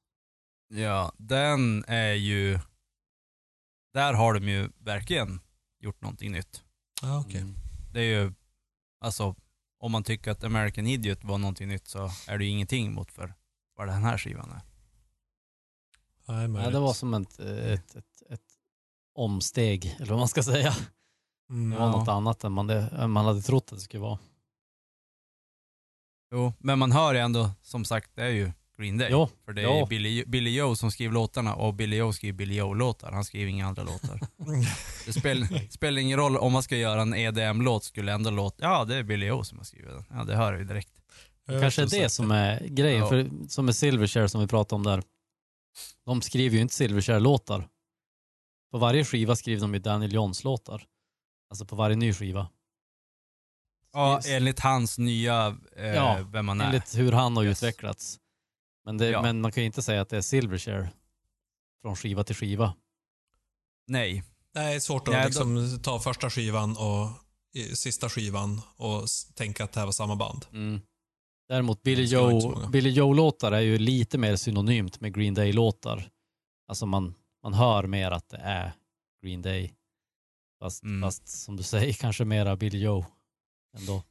Ja, 0.69 1.13
den 1.19 1.85
är 1.89 2.13
ju... 2.13 2.59
Där 3.93 4.13
har 4.15 4.35
de 4.35 4.49
ju 4.49 4.71
verkligen 4.79 5.41
gjort 5.79 6.01
någonting 6.01 6.33
nytt. 6.33 6.63
Ja, 7.03 7.21
okej. 7.21 7.41
Mm. 7.41 7.55
Det 7.93 8.01
är 8.01 8.23
ju... 8.23 8.33
Alltså, 9.01 9.37
om 9.85 9.93
man 9.93 10.05
tycker 10.05 10.31
att 10.31 10.45
American 10.45 10.87
Idiot 10.87 11.25
var 11.25 11.39
någonting 11.39 11.69
nytt 11.69 11.89
så 11.89 12.11
är 12.29 12.39
det 12.39 12.45
ju 12.45 12.51
ingenting 12.51 12.93
mot 12.93 13.13
för 13.13 13.35
vad 13.77 13.89
den 13.89 14.03
här 14.03 14.19
skivan 14.19 14.51
är. 14.51 14.61
Nej, 16.49 16.65
Ja, 16.65 16.71
det 16.71 16.79
var 16.81 16.93
som 16.93 17.15
ett, 17.15 17.39
ett, 17.39 17.95
ett, 17.97 18.23
ett 18.31 18.41
omsteg, 19.15 19.97
eller 19.97 20.11
vad 20.11 20.19
man 20.19 20.29
ska 20.29 20.43
säga. 20.43 20.75
Mm, 21.51 21.71
Det 21.71 21.77
var 21.79 21.91
något 21.91 22.09
annat 22.09 22.45
än 22.45 22.53
man, 22.53 22.67
det, 22.67 22.89
än 22.89 23.11
man 23.11 23.25
hade 23.25 23.43
trott 23.43 23.73
att 23.73 23.79
det 23.79 23.83
skulle 23.85 24.01
vara. 24.03 24.19
Jo, 26.33 26.53
men 26.59 26.79
man 26.79 26.93
hör 26.93 27.15
ju 27.15 27.21
ändå, 27.21 27.51
som 27.63 27.85
sagt, 27.85 28.11
det 28.15 28.23
är 28.23 28.29
ju 28.31 28.53
Green 28.79 28.99
Day. 28.99 29.09
Jo, 29.11 29.29
För 29.45 29.53
det 29.53 29.63
är 29.63 29.65
ja. 29.65 29.87
Billy, 29.87 30.25
Billy 30.27 30.51
Joe 30.57 30.77
som 30.77 30.91
skriver 30.91 31.15
låtarna 31.15 31.55
och 31.55 31.75
Billy 31.75 31.97
Joe 31.97 32.13
skriver 32.13 32.33
Billy 32.39 32.55
Joe-låtar. 32.55 33.13
Han 33.13 33.25
skriver 33.25 33.51
inga 33.51 33.67
andra 33.67 33.83
låtar. 33.83 34.21
Det 35.07 35.13
spel, 35.13 35.47
spelar 35.71 36.01
ingen 36.03 36.19
roll 36.19 36.37
om 36.37 36.53
man 36.53 36.63
ska 36.63 36.77
göra 36.77 37.03
en 37.03 37.15
EDM-låt, 37.15 37.85
skulle 37.85 38.13
ändå 38.13 38.31
låta, 38.31 38.65
ja 38.65 38.85
det 38.85 38.97
är 38.97 39.03
Billy 39.03 39.27
Joe 39.27 39.45
som 39.45 39.59
har 39.59 39.65
skrivit 39.65 39.89
den. 39.91 40.05
Ja 40.11 40.25
det 40.25 40.37
hör 40.37 40.59
ju 40.59 40.65
direkt. 40.65 40.91
Jag 41.47 41.61
Kanske 41.63 41.83
är 41.83 41.87
det 41.87 42.09
som 42.09 42.31
är 42.31 42.67
grejen, 42.69 43.01
Ja. 43.01 43.09
för 43.09 43.31
som 43.49 43.65
med 43.67 43.77
Silverchair 43.77 44.27
som 44.27 44.41
vi 44.41 44.47
pratade 44.47 44.75
om 44.77 44.83
där. 44.83 45.03
De 46.07 46.23
skriver 46.23 46.57
ju 46.57 46.63
inte 46.63 46.75
Silverchair-låtar. 46.75 47.69
På 48.71 48.79
varje 48.79 49.05
skiva 49.05 49.37
skriver 49.37 49.61
de 49.61 49.75
ju 49.75 49.81
Daniel 49.81 50.13
Johns-låtar. 50.15 50.85
Alltså 51.51 51.65
på 51.67 51.77
varje 51.77 51.97
ny 51.97 52.13
skiva. 52.13 52.49
Ja, 53.93 54.21
enligt 54.29 54.61
hans 54.61 54.99
nya, 54.99 55.57
eh, 55.77 55.87
Ja, 55.87 56.19
vem 56.33 56.47
man 56.47 56.61
är. 56.61 56.65
Enligt 56.67 56.99
hur 56.99 57.13
han 57.13 57.37
har 57.37 57.45
Yes. 57.45 57.63
utvecklats. 57.63 58.19
Men, 58.85 58.97
det, 58.99 59.09
Ja. 59.11 59.23
men 59.23 59.41
man 59.41 59.53
kan 59.53 59.63
ju 59.63 59.67
inte 59.67 59.83
säga 59.83 60.01
att 60.01 60.09
det 60.09 60.17
är 60.17 60.21
Silverchair 60.23 60.89
från 61.83 61.97
skiva 61.97 62.25
till 62.25 62.37
skiva. 62.37 62.75
Nej. 63.87 64.23
Nej, 64.55 64.71
det 64.71 64.77
är 64.77 64.81
svårt 64.81 65.09
att 65.09 65.15
Nej, 65.15 65.27
liksom 65.27 65.81
ta 65.83 66.01
första 66.01 66.31
skivan 66.31 66.77
och 66.77 67.09
sista 67.77 68.09
skivan 68.09 68.61
och 68.77 69.03
tänka 69.35 69.65
att 69.65 69.73
det 69.73 69.81
här 69.81 69.87
var 69.87 69.93
samma 69.93 70.17
band. 70.17 70.47
Mm. 70.53 70.81
Däremot 71.49 71.83
Billy 71.83 72.05
Joe. 72.05 72.67
Billy 72.69 72.91
Joe-låtar 72.91 73.53
är 73.53 73.61
ju 73.61 73.79
lite 73.79 74.19
mer 74.19 74.37
synonymt 74.37 75.01
med 75.01 75.15
Green 75.15 75.35
Day-låtar. 75.35 76.11
Alltså 76.69 76.87
man, 76.87 77.15
man 77.43 77.55
hör 77.55 77.87
mer 77.87 78.11
att 78.11 78.29
det 78.29 78.37
är 78.37 78.73
Green 79.23 79.43
Day. 79.43 79.75
Fast, 80.59 80.83
Mm. 80.83 81.03
fast 81.03 81.29
som 81.29 81.57
du 81.57 81.63
säger, 81.63 81.93
kanske 82.01 82.25
mera 82.25 82.57
Billy 82.57 82.79
Joe 82.79 83.07
ändå. 83.77 84.03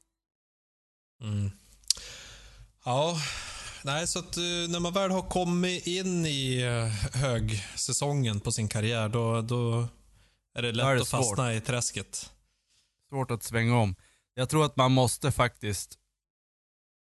Mm. 1.21 1.51
Ja, 2.85 3.17
nej 3.83 4.07
så 4.07 4.19
att 4.19 4.37
eh, 4.37 4.43
när 4.43 4.79
man 4.79 4.93
väl 4.93 5.11
har 5.11 5.29
kommit 5.29 5.87
in 5.87 6.25
i 6.25 6.61
eh, 6.61 7.19
högsäsongen 7.21 8.39
på 8.39 8.51
sin 8.51 8.67
karriär 8.67 9.09
då, 9.09 9.41
då 9.41 9.87
är 10.55 10.61
det 10.61 10.71
lätt 10.71 10.85
är 10.85 10.95
det 10.95 11.01
att 11.01 11.09
fastna 11.09 11.53
i 11.53 11.61
träsket. 11.61 12.31
Svårt 13.09 13.31
att 13.31 13.43
svänga 13.43 13.77
om. 13.77 13.95
Jag 14.33 14.49
tror 14.49 14.65
att 14.65 14.75
man 14.75 14.91
måste 14.91 15.31
faktiskt 15.31 15.97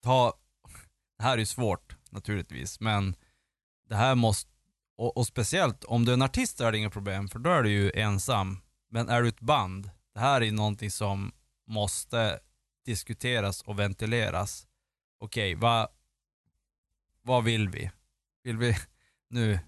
ta, 0.02 0.34
det 1.18 1.24
här 1.24 1.32
är 1.32 1.38
ju 1.38 1.46
svårt 1.46 1.96
naturligtvis, 2.10 2.80
men 2.80 3.16
det 3.88 3.96
här 3.96 4.14
måste, 4.14 4.50
och, 4.96 5.16
och 5.16 5.26
speciellt 5.26 5.84
om 5.84 6.04
du 6.04 6.12
är 6.12 6.14
en 6.14 6.22
artist 6.22 6.60
är 6.60 6.72
det 6.72 6.78
inga 6.78 6.90
problem, 6.90 7.28
för 7.28 7.38
då 7.38 7.50
är 7.50 7.62
du 7.62 7.70
ju 7.70 7.92
ensam. 7.94 8.58
Men 8.90 9.08
är 9.08 9.22
du 9.22 9.28
ett 9.28 9.40
band, 9.40 9.90
det 10.14 10.20
här 10.20 10.42
är 10.42 10.52
någonting 10.52 10.90
som 10.90 11.32
måste 11.66 12.40
diskuteras 12.84 13.62
och 13.62 13.78
ventileras. 13.78 14.66
Okej, 15.20 15.54
vad, 15.54 15.88
vad 17.22 17.44
vill 17.44 17.68
vi? 17.68 17.90
Vill 18.44 18.56
vi 18.56 18.76
nu, 19.30 19.58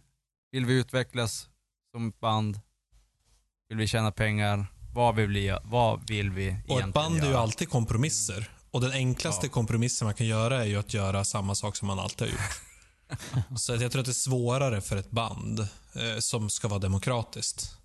vill 0.53 0.67
vi 0.67 0.75
utvecklas 0.75 1.49
som 1.93 2.09
ett 2.09 2.21
band? 2.21 2.61
Vill 3.69 3.79
vi 3.79 3.87
tjäna 3.87 4.13
pengar? 4.13 4.67
Vad 4.95 5.15
vill 5.15 5.29
vi, 5.31 5.59
vad 5.65 6.09
vill 6.09 6.31
vi 6.31 6.45
egentligen 6.47 6.83
Och 6.83 6.89
ett 6.89 6.95
band 6.95 7.17
är 7.19 7.23
ju 7.25 7.29
göra? 7.31 7.41
alltid 7.41 7.69
kompromisser. 7.69 8.51
Och 8.71 8.81
den 8.81 8.93
enklaste 8.93 9.47
Ja. 9.47 9.51
kompromissen 9.53 10.05
man 10.07 10.15
kan 10.15 10.27
göra 10.27 10.61
är 10.63 10.65
ju 10.67 10.77
att 10.77 10.95
göra 10.95 11.25
samma 11.25 11.55
sak 11.55 11.77
som 11.77 11.87
man 11.89 11.99
alltid 11.99 12.21
har 12.29 12.33
gjort. 12.33 12.61
Så 13.61 13.73
jag 13.75 13.93
tror 13.93 14.01
att 14.01 14.07
det 14.07 14.11
är 14.11 14.13
svårare 14.13 14.81
för 14.81 14.97
ett 14.97 15.11
band 15.11 15.61
eh, 15.95 16.19
som 16.21 16.51
ska 16.51 16.69
vara 16.69 16.79
demokratiskt. 16.81 17.77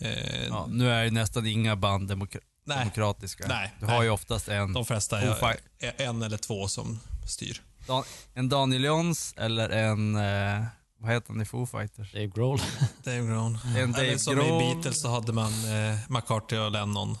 Eh, 0.00 0.46
Ja, 0.48 0.66
nu 0.70 0.90
är 0.90 1.04
ju 1.04 1.10
nästan 1.10 1.46
inga 1.46 1.76
band 1.76 2.08
demokra- 2.10 2.40
nej, 2.64 2.78
demokratiska. 2.78 3.44
Nej, 3.48 3.74
du 3.80 3.86
har 3.86 3.92
nej. 3.96 4.04
ju 4.04 4.10
oftast 4.10 4.48
en, 4.48 4.72
de 4.72 4.84
flesta 4.86 5.20
är 5.22 6.00
en 6.00 6.22
eller 6.22 6.36
två 6.38 6.68
som 6.68 7.00
styr. 7.26 7.62
Dan- 7.86 8.04
en 8.34 8.48
Daniel 8.48 8.84
Johns 8.84 9.34
eller 9.36 9.70
en, 9.70 10.16
eh, 10.16 10.64
vad 10.98 11.10
heter 11.12 11.28
han 11.32 11.40
i 11.42 11.44
Foo 11.44 11.66
Fighters? 11.66 12.12
Dave 12.12 12.26
Grohl. 12.26 12.58
Dave 13.04 13.26
Grohl. 13.26 13.58
En 13.64 13.76
Eller 13.76 13.86
Dave 14.06 14.18
som 14.18 14.34
Grohl. 14.34 14.46
i 14.62 14.74
Beatles 14.74 15.00
så 15.02 15.08
hade 15.08 15.32
man 15.32 15.52
eh, 15.52 15.98
McCarthy 16.08 16.56
och 16.56 16.70
Lennon. 16.70 17.18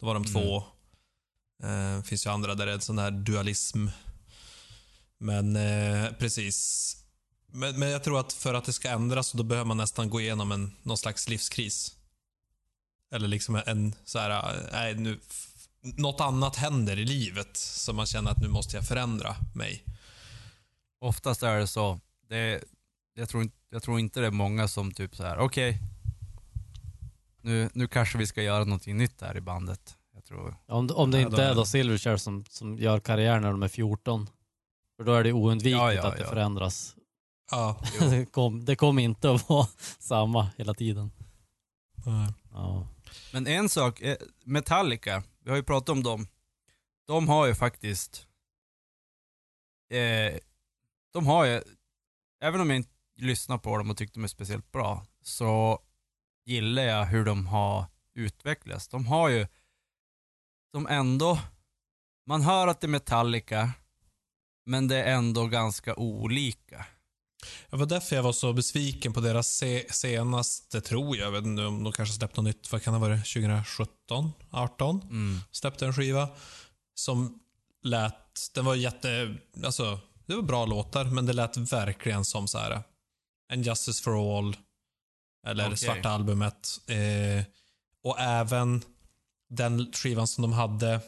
Då 0.00 0.06
var 0.06 0.14
de 0.14 0.22
Mm. 0.24 0.32
två. 0.32 0.56
Eh, 1.62 2.02
finns 2.02 2.26
ju 2.26 2.30
andra 2.30 2.54
där 2.54 2.66
det 2.66 2.72
är 2.72 2.76
en 2.76 2.80
sån 2.80 2.98
här 2.98 3.10
dualism. 3.10 3.86
Men 5.18 5.56
eh, 5.56 6.12
precis. 6.12 6.92
Men, 7.52 7.78
men 7.78 7.88
jag 7.90 8.04
tror 8.04 8.20
att 8.20 8.32
för 8.32 8.54
att 8.54 8.64
det 8.64 8.72
ska 8.72 8.88
ändras 8.90 9.26
så 9.28 9.36
då 9.36 9.42
behöver 9.42 9.68
man 9.68 9.76
nästan 9.76 10.10
gå 10.10 10.20
igenom 10.20 10.52
en, 10.52 10.72
någon 10.82 10.98
slags 10.98 11.28
livskris. 11.28 11.92
Eller 13.14 13.28
liksom 13.28 13.62
en 13.66 13.94
så 14.04 14.18
här, 14.18 14.30
eh, 14.54 14.60
nej 14.72 14.94
nu, 14.94 15.20
f- 15.30 15.48
något 15.96 16.20
annat 16.20 16.56
händer 16.56 16.98
i 16.98 17.04
livet 17.04 17.56
som 17.56 17.96
man 17.96 18.06
känner 18.06 18.30
att 18.30 18.38
nu 18.42 18.48
måste 18.48 18.76
jag 18.76 18.86
förändra 18.88 19.36
mig. 19.54 19.84
Oftast 21.00 21.42
är 21.42 21.58
det 21.58 21.66
så. 21.66 22.00
Det, 22.28 22.64
jag, 23.14 23.28
tror, 23.28 23.42
inte- 23.42 23.56
jag 23.70 23.82
tror 23.82 23.98
inte 24.00 24.20
det 24.20 24.26
är 24.26 24.30
många 24.30 24.68
som 24.68 24.92
typ 24.92 25.16
så 25.16 25.22
här: 25.22 25.38
okej, 25.38 25.78
nu, 27.40 27.70
nu 27.74 27.88
kanske 27.88 28.18
vi 28.18 28.26
ska 28.26 28.42
göra 28.42 28.64
någonting 28.64 28.96
nytt 28.96 29.20
här 29.20 29.36
i 29.36 29.40
bandet. 29.40 29.96
Jag 30.14 30.24
tror, 30.24 30.56
Om, 30.66 30.90
om 30.94 31.10
det 31.10 31.20
inte 31.20 31.42
är 31.42 31.50
är 31.50 31.54
då 31.54 31.64
Silverchair 31.64 32.16
som, 32.16 32.44
som 32.50 32.78
gör 32.78 33.00
karriär 33.00 33.40
när 33.40 33.50
de 33.50 33.62
är 33.62 33.68
14. 33.68 34.30
För 34.96 35.04
då 35.04 35.12
är 35.14 35.24
det 35.24 35.32
oundvikligt 35.32 35.76
Ja, 35.78 35.92
ja, 35.92 36.06
att 36.08 36.16
det 36.16 36.22
ja. 36.22 36.28
förändras. 36.28 36.96
Ja. 37.50 37.80
Det 38.00 38.26
kommer 38.26 38.64
det 38.64 38.76
kom 38.76 38.98
inte 38.98 39.30
att 39.30 39.48
vara 39.48 39.66
samma 39.98 40.50
hela 40.58 40.74
tiden. 40.74 41.10
Ja. 42.52 42.86
Men 43.32 43.46
en 43.46 43.68
sak, 43.68 44.00
eh, 44.00 44.16
Metallica, 44.44 45.22
vi 45.46 45.50
har 45.50 45.56
ju 45.56 45.62
pratat 45.62 45.88
om 45.88 46.02
dem. 46.02 46.28
De 47.06 47.28
har 47.28 47.46
ju 47.46 47.54
faktiskt, 47.54 48.26
eh, 49.90 50.38
de 51.12 51.26
har 51.26 51.44
ju, 51.44 51.62
även 52.40 52.60
om 52.60 52.70
jag 52.70 52.76
inte 52.76 52.94
lyssnar 53.16 53.58
på 53.58 53.78
dem 53.78 53.90
och 53.90 53.96
tyckte 53.96 54.18
de 54.18 54.24
är 54.24 54.28
speciellt 54.28 54.72
bra, 54.72 55.06
så 55.22 55.82
gillar 56.44 56.82
jag 56.82 57.04
hur 57.04 57.24
de 57.24 57.46
har 57.46 57.86
utvecklats. 58.14 58.88
De 58.88 59.06
har 59.06 59.28
ju, 59.28 59.46
de 60.72 60.86
ändå, 60.86 61.38
man 62.24 62.42
hör 62.42 62.66
att 62.66 62.80
det 62.80 62.86
är 62.86 62.88
Metallica, 62.88 63.72
men 64.64 64.88
det 64.88 65.02
är 65.02 65.14
ändå 65.14 65.46
ganska 65.46 65.94
olika. 65.96 66.86
Det 67.70 67.76
var 67.76 67.86
därför 67.86 68.16
jag 68.16 68.22
var 68.22 68.32
så 68.32 68.52
besviken 68.52 69.12
på 69.12 69.20
deras 69.20 69.48
se 69.48 69.92
senaste, 69.92 70.80
tror 70.80 71.16
jag, 71.16 71.26
jag 71.26 71.32
vet 71.32 71.44
inte 71.44 71.62
om 71.62 71.84
de 71.84 71.92
kanske 71.92 72.14
släppte 72.14 72.40
något 72.40 72.56
nytt, 72.56 72.72
vad 72.72 72.82
kan 72.82 72.92
det 72.92 72.98
ha 72.98 73.08
varit, 73.08 73.32
2017, 73.32 74.32
18? 74.50 75.00
Mm. 75.02 75.40
Släppte 75.50 75.86
en 75.86 75.94
skiva 75.94 76.28
som 76.94 77.38
lät, 77.82 78.50
den 78.54 78.64
var 78.64 78.74
jätte, 78.74 79.36
alltså 79.64 80.00
det 80.26 80.34
var 80.34 80.42
bra 80.42 80.66
låtar, 80.66 81.04
men 81.04 81.26
det 81.26 81.32
lät 81.32 81.56
verkligen 81.56 82.24
som 82.24 82.48
så 82.48 82.58
här 82.58 82.82
en 83.52 83.62
Justice 83.62 84.02
for 84.02 84.38
All, 84.38 84.56
eller 85.46 85.66
Okej. 85.66 85.76
Svarta 85.76 86.08
Albumet. 86.08 86.80
Eh, 86.86 87.44
och 88.02 88.20
även 88.20 88.82
den 89.48 89.92
skivan 89.92 90.26
som 90.26 90.42
de 90.42 90.52
hade, 90.52 91.00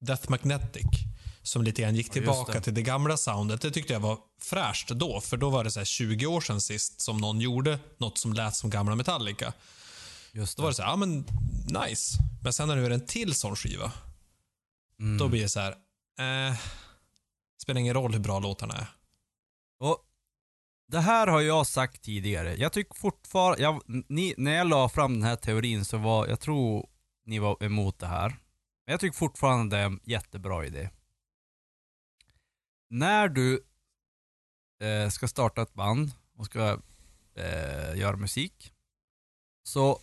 Death 0.00 0.30
Magnetic, 0.30 0.86
som 1.48 1.62
lite 1.62 1.82
grann 1.82 1.94
gick 1.94 2.10
tillbaka 2.10 2.52
det. 2.52 2.60
till 2.60 2.74
det 2.74 2.82
gamla 2.82 3.16
soundet. 3.16 3.60
Det 3.60 3.70
tyckte 3.70 3.92
jag 3.92 4.00
var 4.00 4.18
fräscht 4.40 4.88
då, 4.88 5.20
för 5.20 5.36
då 5.36 5.50
var 5.50 5.64
det 5.64 5.70
så 5.70 5.80
här 5.80 5.84
20 5.84 6.26
år 6.26 6.40
sedan 6.40 6.60
sist 6.60 7.00
som 7.00 7.16
någon 7.18 7.40
gjorde 7.40 7.78
något 7.98 8.18
som 8.18 8.32
lät 8.32 8.54
som 8.56 8.70
gamla 8.70 8.94
Metallica. 8.94 9.52
Just 10.32 10.56
Då 10.56 10.62
var 10.62 10.70
det 10.70 10.74
så 10.74 10.82
här, 10.82 10.90
ja 10.90 10.96
men 10.96 11.24
nice. 11.88 12.18
Men 12.42 12.52
sen 12.52 12.68
när 12.68 12.76
du 12.76 12.82
gör 12.82 12.90
en 12.90 13.06
till 13.06 13.34
sån 13.34 13.56
skiva, 13.56 13.92
Mm. 15.00 15.18
då 15.18 15.28
blir 15.28 15.42
det 15.42 15.48
så 15.48 15.60
här, 15.60 15.72
eh, 16.18 16.56
spelar 17.62 17.80
ingen 17.80 17.94
roll 17.94 18.12
hur 18.12 18.20
bra 18.20 18.38
låtarna 18.38 18.74
är. 18.74 18.86
Och 19.80 19.98
det 20.88 21.00
här 21.00 21.26
har 21.26 21.40
jag 21.40 21.66
sagt 21.66 22.02
tidigare. 22.02 22.54
Jag 22.56 22.72
tycker 22.72 22.94
fortfarande, 22.94 23.62
jag, 23.62 23.82
ni, 24.08 24.34
när 24.36 24.52
jag 24.54 24.68
la 24.68 24.88
fram 24.88 25.12
den 25.14 25.22
här 25.22 25.36
teorin 25.36 25.84
så 25.84 25.96
var, 25.98 26.26
jag 26.26 26.40
tror 26.40 26.88
ni 27.26 27.38
var 27.38 27.64
emot 27.64 27.98
det 27.98 28.06
här. 28.06 28.28
Men 28.86 28.92
jag 28.92 29.00
tycker 29.00 29.16
fortfarande 29.16 29.76
det 29.76 29.82
är 29.82 29.86
en 29.86 30.00
jättebra 30.04 30.66
idé. 30.66 30.90
När 32.90 33.28
du 33.28 33.64
eh, 34.80 35.08
ska 35.08 35.28
starta 35.28 35.62
ett 35.62 35.74
band 35.74 36.10
och 36.36 36.46
ska 36.46 36.80
eh, 37.34 37.98
göra 37.98 38.16
musik. 38.16 38.72
Så 39.62 40.00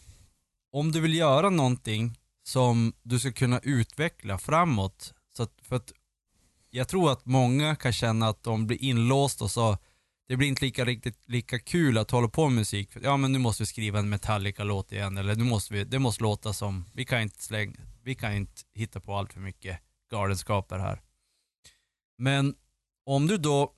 om 0.71 0.91
du 0.91 1.01
vill 1.01 1.13
göra 1.13 1.49
någonting 1.49 2.19
som 2.43 2.93
du 3.03 3.19
ska 3.19 3.31
kunna 3.31 3.59
utveckla 3.59 4.37
framåt, 4.37 5.13
så 5.37 5.43
att, 5.43 5.53
för 5.61 5.75
att 5.75 5.91
jag 6.69 6.87
tror 6.87 7.11
att 7.11 7.25
många 7.25 7.75
kan 7.75 7.93
känna 7.93 8.27
att 8.27 8.43
de 8.43 8.67
blir 8.67 8.83
inlåsta 8.83 9.43
och 9.43 9.51
så 9.51 9.77
det 10.27 10.37
blir 10.37 10.47
inte 10.47 10.65
lika, 10.65 10.85
riktigt, 10.85 11.29
lika 11.29 11.59
kul 11.59 11.97
att 11.97 12.11
hålla 12.11 12.27
på 12.27 12.49
med 12.49 12.55
musik. 12.55 12.89
Ja 13.01 13.17
men 13.17 13.31
nu 13.31 13.39
måste 13.39 13.63
vi 13.63 13.67
skriva 13.67 13.99
en 13.99 14.09
Metallica-låt 14.09 14.91
igen 14.91 15.17
eller 15.17 15.35
nu 15.35 15.43
måste 15.43 15.73
vi, 15.73 15.83
det 15.83 15.99
måste 15.99 16.23
låta 16.23 16.53
som, 16.53 16.85
vi 16.93 17.05
kan 17.05 17.21
inte 17.21 17.43
slänga, 17.43 17.75
vi 18.03 18.15
kan 18.15 18.33
inte 18.33 18.61
hitta 18.73 18.99
på 18.99 19.15
allt 19.15 19.33
för 19.33 19.39
mycket 19.39 19.79
galenskaper 20.11 20.79
här. 20.79 21.01
Men 22.17 22.55
om 23.05 23.27
du 23.27 23.37
då 23.37 23.73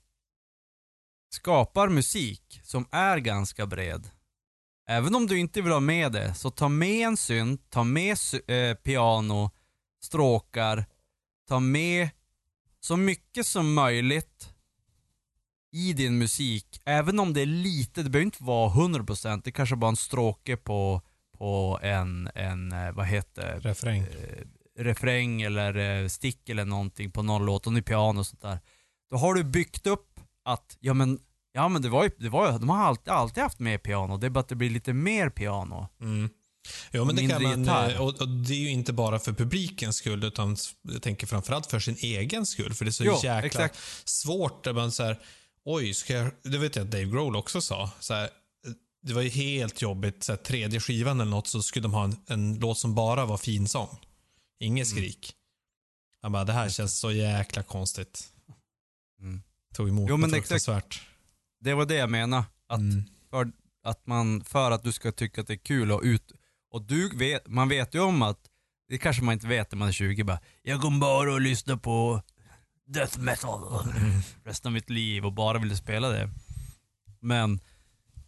skapar 1.30 1.89
musik 1.89 2.61
som 2.63 2.88
är 2.91 3.17
ganska 3.17 3.65
bred, 3.65 4.09
även 4.89 5.15
om 5.15 5.28
du 5.28 5.39
inte 5.39 5.61
vill 5.61 5.71
ha 5.71 5.80
med 5.80 6.11
det, 6.11 6.34
så 6.34 6.49
ta 6.51 6.69
med 6.69 7.07
en 7.07 7.17
synt, 7.17 7.69
ta 7.69 7.84
med 7.84 8.17
eh, 8.47 8.73
piano, 8.73 9.51
stråkar, 10.03 10.86
ta 11.47 11.59
med 11.59 12.09
så 12.80 12.97
mycket 12.97 13.45
som 13.45 13.73
möjligt 13.73 14.53
i 15.71 15.93
din 15.93 16.17
musik, 16.17 16.82
även 16.86 17.19
om 17.19 17.34
det 17.34 17.41
är 17.41 17.45
lite, 17.45 18.03
det 18.03 18.09
behöver 18.09 18.25
inte 18.25 18.43
vara 18.43 18.69
100%, 18.69 19.41
det 19.43 19.51
kanske 19.51 19.75
bara 19.75 19.88
är 19.88 19.89
en 19.89 19.95
stråke 19.95 20.57
på, 20.57 21.01
på 21.38 21.80
en, 21.82 22.30
en, 22.36 22.71
eh, 22.71 22.91
vad 22.91 23.05
heter 23.05 23.59
Refräng. 23.59 24.01
eh, 24.01 24.45
refräng 24.80 25.41
eller 25.41 25.75
eh, 25.75 26.07
stick 26.07 26.49
eller 26.49 26.65
någonting 26.65 27.11
på 27.11 27.23
någon 27.23 27.45
låt, 27.45 27.67
och 27.67 27.73
nu 27.73 27.82
piano 27.82 28.19
och 28.19 28.28
sånt 28.28 28.41
där. 28.41 28.59
Då 29.12 29.18
har 29.18 29.34
du 29.34 29.43
byggt 29.43 29.88
upp 29.88 30.20
att, 30.45 30.78
ja 30.80 30.93
men, 30.93 31.20
ja 31.51 31.68
men 31.68 31.82
det 31.82 31.89
var 31.89 32.03
ju, 32.03 32.10
det 32.20 32.30
var 32.30 32.51
ju 32.51 32.58
de 32.58 32.70
har 32.70 32.78
alltid, 32.78 33.14
alltid 33.14 33.43
haft 33.43 33.60
med 33.60 33.84
piano, 33.84 34.18
det 34.18 34.26
är 34.28 34.30
bara 34.30 34.39
att 34.39 34.49
det 34.49 34.55
blir 34.55 34.70
lite 34.70 34.93
mer 34.93 35.30
piano. 35.30 35.88
Mm. 36.01 36.30
Jo, 36.91 37.05
men 37.05 37.16
det 37.16 37.28
kan 37.28 37.43
man, 37.43 37.60
gitarr. 37.60 37.93
eh, 37.93 38.01
och, 38.01 38.22
och 38.22 38.28
det 38.28 38.53
är 38.53 38.58
ju 38.58 38.70
inte 38.72 38.93
bara 38.93 39.20
för 39.20 39.34
publikens 39.34 39.95
skull, 39.95 40.24
utan 40.24 40.58
jag 40.82 41.01
tänker 41.01 41.28
framförallt 41.28 41.66
för 41.66 41.80
sin 41.80 41.95
egen 41.99 42.45
skull. 42.45 42.74
För 42.74 42.86
det 42.86 42.89
är 42.89 42.91
så 42.93 43.03
Jo, 43.05 43.14
jäkla 43.16 43.41
exakt. 43.45 43.78
svårt 44.10 44.64
där 44.64 44.74
man 44.74 44.91
så 44.91 45.03
här, 45.03 45.20
oj, 45.66 45.93
ska 45.93 46.14
jag, 46.14 46.32
det 46.43 46.58
vet 46.58 46.76
jag 46.76 46.86
att 46.86 46.91
Dave 46.91 47.05
Grohl 47.05 47.36
också 47.36 47.62
sa. 47.62 47.91
Så 47.99 48.14
här, 48.14 48.30
det 49.01 49.14
var 49.14 49.22
ju 49.22 49.30
helt 49.30 49.82
jobbigt, 49.82 50.24
så 50.24 50.32
här, 50.32 50.38
tredje 50.38 50.80
skivan 50.80 51.20
eller 51.22 51.32
något 51.32 51.47
så 51.47 51.62
skulle 51.62 51.84
de 51.84 51.93
ha 51.93 52.03
en, 52.03 52.16
en 52.28 52.60
låt 52.60 52.78
som 52.78 52.95
bara 52.95 53.26
var 53.26 53.38
finsång. 53.38 53.97
Inget 54.60 54.91
Mm. 54.91 54.97
skrik. 54.97 55.34
Han 56.22 56.32
bara, 56.32 56.43
det 56.43 56.53
här 56.53 56.70
känns 56.70 56.97
så 56.99 57.12
jäkla 57.12 57.64
konstigt. 57.64 58.28
Mm. 59.22 59.41
Tog 59.74 59.89
emot 59.89 60.09
Jo, 60.09 60.18
men 60.18 60.30
exakt. 60.34 60.47
fruktansvärt. 60.47 61.01
Det 61.59 61.74
var 61.74 61.86
det 61.86 61.95
jag 61.95 62.09
menade, 62.09 62.45
att, 62.68 62.80
Mm. 62.80 63.03
för, 63.30 63.51
att 63.84 64.07
man, 64.07 64.43
för 64.43 64.72
att 64.72 64.84
du 64.84 64.91
ska 64.91 65.11
tycka 65.11 65.41
att 65.41 65.47
det 65.47 65.53
är 65.53 65.57
kul 65.57 65.91
och 65.91 66.01
ut, 66.03 66.32
och 66.72 66.82
du 66.82 67.09
vet, 67.09 67.47
man 67.47 67.70
vet 67.70 67.95
ju 67.95 67.99
om 67.99 68.22
att, 68.22 68.39
det 68.89 68.97
kanske 68.97 69.24
man 69.24 69.34
inte 69.34 69.47
vet 69.47 69.72
när 69.72 69.78
man 69.78 69.88
är 69.88 69.91
20 69.91 70.24
bara, 70.24 70.39
jag 70.61 70.82
kommer 70.82 70.99
bara 70.99 71.36
att 71.36 71.41
lyssna 71.41 71.78
på 71.78 72.22
death 72.88 73.20
metal 73.20 73.93
resten 74.43 74.70
av 74.70 74.74
mitt 74.74 74.89
liv 74.89 75.26
och 75.26 75.34
bara 75.34 75.59
ville 75.59 75.76
spela 75.76 76.09
det. 76.09 76.30
Men 77.20 77.59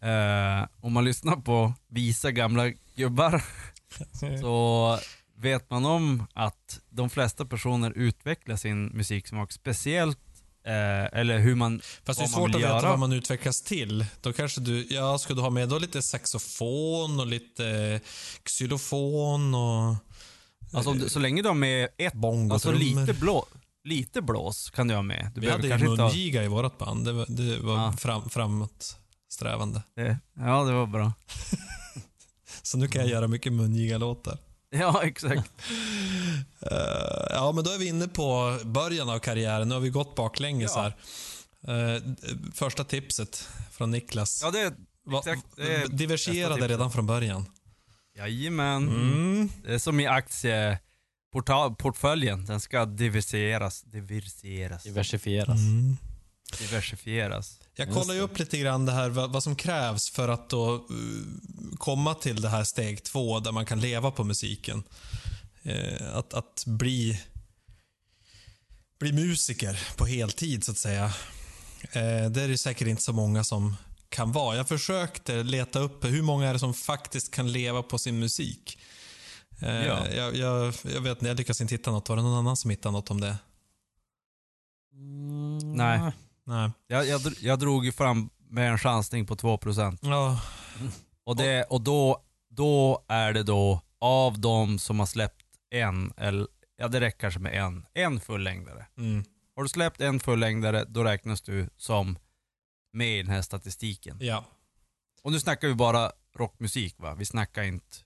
eh, 0.00 0.68
om 0.80 0.92
man 0.92 1.04
lyssnar 1.04 1.36
på 1.36 1.74
visa 1.88 2.30
gamla 2.30 2.68
gubbar 2.94 3.44
så 4.40 4.98
vet 5.36 5.70
man 5.70 5.84
om 5.84 6.26
att 6.34 6.80
de 6.90 7.10
flesta 7.10 7.46
personer 7.46 7.90
utvecklar 7.90 8.56
sin 8.56 8.86
musiksmak, 8.86 9.52
speciellt, 9.52 10.18
eh, 10.64 11.18
eller 11.20 11.38
hur 11.38 11.54
man, 11.54 11.80
Fast 12.04 12.18
det 12.20 12.24
är 12.24 12.28
svårt 12.28 12.54
att 12.54 12.60
veta 12.60 12.82
vad 12.88 12.98
man 12.98 13.12
utvecklas 13.12 13.62
till. 13.62 14.06
Då 14.20 14.32
kanske 14.32 14.60
du, 14.60 14.86
ja, 14.90 15.18
ska 15.18 15.34
du 15.34 15.40
ha 15.40 15.50
med 15.50 15.68
då 15.68 15.78
lite 15.78 16.02
saxofon 16.02 17.20
och 17.20 17.26
lite 17.26 17.66
eh, 17.68 18.00
xylofon 18.44 19.54
och 19.54 19.96
Alltså 20.72 20.92
du- 20.92 21.08
så 21.08 21.18
länge 21.18 21.42
du 21.42 21.48
har 21.48 21.54
med 21.54 21.88
ett, 21.98 22.12
bongo 22.12 22.52
alltså 22.52 22.72
lite, 22.72 23.12
blå, 23.12 23.46
lite 23.84 24.22
blås 24.22 24.70
kan 24.70 24.88
du 24.88 24.94
ha 24.94 25.02
med. 25.02 25.30
Du 25.34 25.40
Vi 25.40 25.50
hade 25.50 25.62
ju 25.62 25.68
kanske 25.68 25.88
inte 25.88 26.02
ha, 26.02 26.08
mungiga 26.08 26.44
i 26.44 26.48
vårt 26.48 26.78
band. 26.78 27.04
Det 27.04 27.12
var, 27.12 27.26
det 27.28 27.58
var 27.58 27.78
Ah. 27.88 27.92
fram, 27.92 28.30
framåtsträvande. 28.30 29.82
det, 29.96 30.18
Ja, 30.36 30.64
det 30.64 30.72
var 30.72 30.86
bra. 30.86 31.12
Så 32.62 32.78
nu 32.78 32.88
kan 32.88 33.00
jag 33.02 33.10
göra 33.10 33.28
mycket 33.28 33.52
mungiga-låtar. 33.52 34.38
Ja, 34.72 35.02
exakt. 35.04 35.50
Eh, 36.60 37.26
ja, 37.30 37.52
men 37.54 37.64
då 37.64 37.70
är 37.70 37.78
vi 37.78 37.86
inne 37.88 38.08
på 38.08 38.58
början 38.64 39.08
av 39.10 39.18
karriären. 39.18 39.68
Nu 39.68 39.74
har 39.74 39.80
vi 39.80 39.90
gått 39.90 40.14
baklänges 40.14 40.72
Ja. 40.74 40.82
här. 40.82 40.96
Eh, 41.96 42.02
första 42.54 42.84
tipset 42.84 43.48
från 43.72 43.90
Niklas. 43.90 44.40
Ja, 44.42 44.50
det, 44.50 44.74
Va- 45.06 45.18
exakt, 45.18 45.42
det 45.56 45.74
är 45.74 45.88
tipset. 46.58 46.70
redan 46.70 46.92
från 46.92 47.06
början. 47.06 47.44
jajamän. 48.16 48.88
Mm. 48.88 49.50
Det 49.64 49.74
är 49.74 49.78
som 49.78 50.00
i 50.00 50.06
aktieportföljen, 50.06 52.46
den 52.46 52.60
ska 52.60 52.84
diversifieras. 52.84 53.82
Diversifieras. 53.82 54.82
Diversifieras. 54.82 55.58
Mm. 55.58 55.96
Diversifieras. 56.58 57.59
Jag 57.74 57.92
kollar 57.92 58.14
ju 58.14 58.20
upp 58.20 58.38
lite 58.38 58.58
grann 58.58 58.86
det 58.86 58.92
här, 58.92 59.08
vad, 59.08 59.42
som 59.42 59.56
krävs 59.56 60.10
för 60.10 60.28
att 60.28 60.50
då 60.50 60.74
uh, 60.74 61.76
komma 61.78 62.14
till 62.14 62.40
det 62.40 62.48
här 62.48 62.64
steg 62.64 63.04
två 63.04 63.40
där 63.40 63.52
man 63.52 63.66
kan 63.66 63.80
leva 63.80 64.10
på 64.10 64.24
musiken. 64.24 64.82
Eh, 65.62 66.16
att, 66.16 66.34
att 66.34 66.64
bli, 66.66 67.20
bli 68.98 69.12
musiker 69.12 69.80
på 69.96 70.06
heltid 70.06 70.64
så 70.64 70.72
att 70.72 70.78
säga. 70.78 71.04
Eh, 71.92 72.30
det 72.30 72.42
är 72.42 72.48
det 72.48 72.58
säkert 72.58 72.88
inte 72.88 73.02
så 73.02 73.12
många 73.12 73.44
som 73.44 73.76
kan 74.08 74.32
vara. 74.32 74.56
Jag 74.56 74.68
försökte 74.68 75.42
leta 75.42 75.78
upp 75.78 76.04
hur 76.04 76.22
många 76.22 76.48
är 76.48 76.52
det 76.52 76.58
som 76.58 76.74
faktiskt 76.74 77.30
kan 77.30 77.52
leva 77.52 77.82
på 77.82 77.98
sin 77.98 78.18
musik. 78.18 78.78
Eh, 79.62 79.86
Ja. 79.86 80.08
jag, 80.08 80.36
jag, 80.36 80.74
jag 80.94 81.00
vet 81.00 81.10
inte, 81.18 81.26
jag 81.26 81.36
lyckas 81.36 81.60
inte 81.60 81.74
hitta 81.74 81.90
något. 81.90 82.08
Var 82.08 82.16
det 82.16 82.22
någon 82.22 82.38
annan 82.38 82.56
som 82.56 82.70
hittade 82.70 82.92
något 82.92 83.10
om 83.10 83.20
det? 83.20 83.36
Mm, 84.92 85.72
Nej. 85.72 86.12
Nej. 86.50 86.70
Jag, 86.86 87.06
jag, 87.06 87.20
jag 87.40 87.58
drog 87.58 87.84
ju 87.84 87.92
fram 87.92 88.30
med 88.48 88.70
en 88.70 88.78
chansning 88.78 89.26
på 89.26 89.34
2%. 89.36 89.98
Ja, 90.02 90.40
Och, 91.24 91.36
det, 91.36 91.64
och 91.64 91.80
då, 91.80 92.22
då 92.48 93.04
är 93.08 93.32
det 93.32 93.42
då 93.42 93.80
av 94.00 94.40
de 94.40 94.78
som 94.78 94.98
har 94.98 95.06
släppt 95.06 95.44
en, 95.70 96.12
eller 96.16 96.46
ja 96.76 96.88
det 96.88 97.00
räcker 97.00 97.18
kanske 97.18 97.40
med 97.40 97.54
en, 97.64 97.86
en 97.94 98.20
fullängdare. 98.20 98.86
mm, 98.96 99.24
Har 99.56 99.62
du 99.62 99.68
släppt 99.68 100.00
en 100.00 100.20
fullängdare, 100.20 100.84
då 100.88 101.04
räknas 101.04 101.42
du 101.42 101.68
som 101.76 102.18
med 102.92 103.18
i 103.18 103.22
den 103.22 103.30
här 103.32 103.42
statistiken. 103.42 104.16
ja. 104.20 104.44
Och 105.22 105.32
nu 105.32 105.40
snackar 105.40 105.68
vi 105.68 105.74
bara 105.74 106.12
rockmusik 106.36 106.94
va? 106.98 107.14
Vi 107.14 107.24
snackar 107.24 107.62
inte 107.62 107.96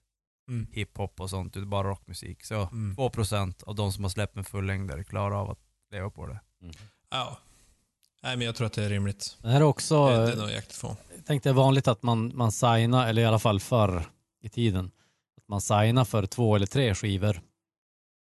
Mm. 0.49 0.67
hiphop 0.73 1.21
och 1.21 1.31
sånt, 1.31 1.55
det 1.55 1.61
är 1.61 1.65
bara 1.65 1.89
rockmusik. 1.89 2.45
Så 2.45 2.55
Mm. 2.73 2.97
2% 2.97 3.63
av 3.65 3.75
de 3.75 3.93
som 3.93 4.05
har 4.05 4.09
släppt 4.11 4.37
en 4.37 4.45
fullängdare 4.45 5.05
klarar 5.05 5.37
av 5.41 5.51
att 5.51 5.59
leva 5.91 6.11
på 6.11 6.27
det. 6.27 6.41
Ja. 7.11 7.39
Nej, 8.25 8.37
men 8.37 8.47
jag 8.47 8.55
tror 8.55 8.67
att 8.67 8.73
det 8.73 8.85
är 8.85 8.89
rimligt. 8.89 9.37
Det 9.43 9.49
här 9.49 9.57
är 9.61 9.63
också, 9.65 10.07
det, 10.07 10.33
är 10.33 10.37
nog 10.37 10.51
jäkligt 10.51 10.73
få. 10.77 10.97
jag 11.17 11.25
tänkte 11.27 11.49
det 11.49 11.51
är 11.51 11.55
vanligt 11.55 11.89
att 11.89 12.03
man, 12.03 12.37
man 12.37 12.53
signar, 12.53 13.09
eller 13.09 13.23
i 13.23 13.25
alla 13.25 13.39
fall 13.39 13.61
förr 13.61 14.05
i 14.43 14.49
tiden, 14.49 14.91
att 15.37 15.49
man 15.49 15.61
signar 15.61 16.05
för 16.05 16.27
två 16.27 16.57
eller 16.57 16.67
tre 16.67 16.95
skivor. 16.95 17.41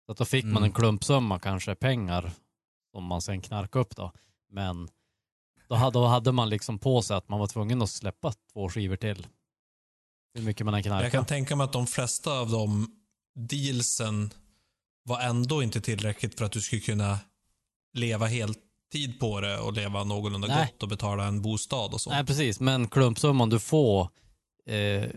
Så 0.06 0.12
att 0.12 0.18
då 0.18 0.26
fick 0.26 0.44
man 0.46 0.52
Mm. 0.58 0.64
en 0.64 0.72
klumpsumma, 0.72 1.40
kanske 1.40 1.76
pengar, 1.76 2.32
som 2.92 3.04
man 3.04 3.22
sen 3.22 3.42
knarkade 3.42 3.82
upp 3.82 3.96
då. 3.96 4.12
Men 4.52 4.90
då 5.70 5.76
hade, 5.76 6.00
då 6.00 6.06
hade 6.06 6.32
man 6.32 6.50
liksom 6.50 6.80
på 6.80 7.02
sig 7.02 7.18
att 7.18 7.30
man 7.30 7.40
var 7.40 7.48
tvungen 7.48 7.82
att 7.82 7.90
släppa 7.90 8.34
två 8.54 8.70
skivor 8.70 8.96
till. 8.96 9.28
Hur 10.34 10.42
mycket 10.44 10.66
man 10.66 10.74
än 10.74 10.78
Jag 10.78 10.84
kan 10.84 11.00
knarkade. 11.00 11.26
tänka 11.26 11.56
mig 11.56 11.64
att 11.66 11.74
de 11.74 11.88
flesta 11.88 12.32
av 12.40 12.50
de 12.52 12.88
dealsen 13.36 14.34
var 15.04 15.20
ändå 15.22 15.64
inte 15.64 15.82
tillräckligt 15.82 16.38
för 16.38 16.46
att 16.46 16.52
du 16.52 16.62
skulle 16.62 16.82
kunna 16.82 17.20
leva 17.94 18.28
heltid 18.94 19.20
på 19.20 19.42
det 19.42 19.60
och 19.60 19.74
leva 19.74 20.04
någorlunda 20.04 20.48
Nej. 20.48 20.66
gott 20.74 20.84
och 20.84 20.90
betala 20.90 21.26
en 21.26 21.42
bostad 21.42 21.94
och 21.94 22.02
så. 22.02 22.10
Nej, 22.10 22.26
precis. 22.26 22.60
Men 22.60 22.88
klumpsumman 22.88 23.50
du 23.50 23.60
får, 23.60 24.02
eh, 24.66 25.10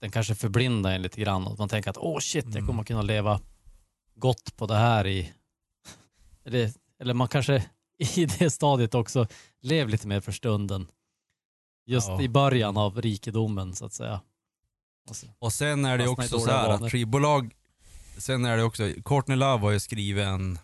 den 0.00 0.10
kanske 0.10 0.34
förblindar 0.34 0.92
en 0.92 1.02
lite 1.02 1.20
grann. 1.20 1.46
Och 1.46 1.58
man 1.58 1.68
tänker 1.68 1.90
att 1.90 1.98
åh 1.98 2.18
shit, 2.20 2.44
jag 2.44 2.54
Mm. 2.54 2.66
kommer 2.66 2.84
kunna 2.84 3.02
leva 3.02 3.40
gott 4.14 4.56
på 4.56 4.66
det 4.66 4.76
här 4.76 5.06
i... 5.06 5.32
Eller, 6.44 6.70
eller 7.00 7.14
man 7.14 7.28
kanske 7.28 7.64
i 7.98 8.26
det 8.26 8.50
stadiet 8.50 8.94
också 8.94 9.26
lev 9.62 9.88
lite 9.88 10.06
mer 10.08 10.20
för 10.20 10.32
stunden. 10.32 10.86
Just 11.86 12.08
Ja. 12.08 12.22
i 12.22 12.28
början 12.28 12.76
av 12.76 13.02
rikedomen 13.02 13.74
så 13.74 13.84
att 13.84 13.92
säga. 13.92 14.20
Alltså, 15.08 15.26
Och 15.38 15.52
sen 15.52 15.84
är 15.84 15.98
det 15.98 16.08
också 16.08 16.40
så 16.40 16.50
här 16.50 16.68
vanor. 16.68 16.86
att 16.86 16.92
skivbolag, 16.92 17.54
sen 18.18 18.44
är 18.44 18.56
det 18.56 18.62
också, 18.62 18.88
Courtney 19.04 19.36
Love 19.36 19.62
har 19.64 19.70
ju 19.70 19.80
skrivit 19.80 20.24
en 20.26 20.58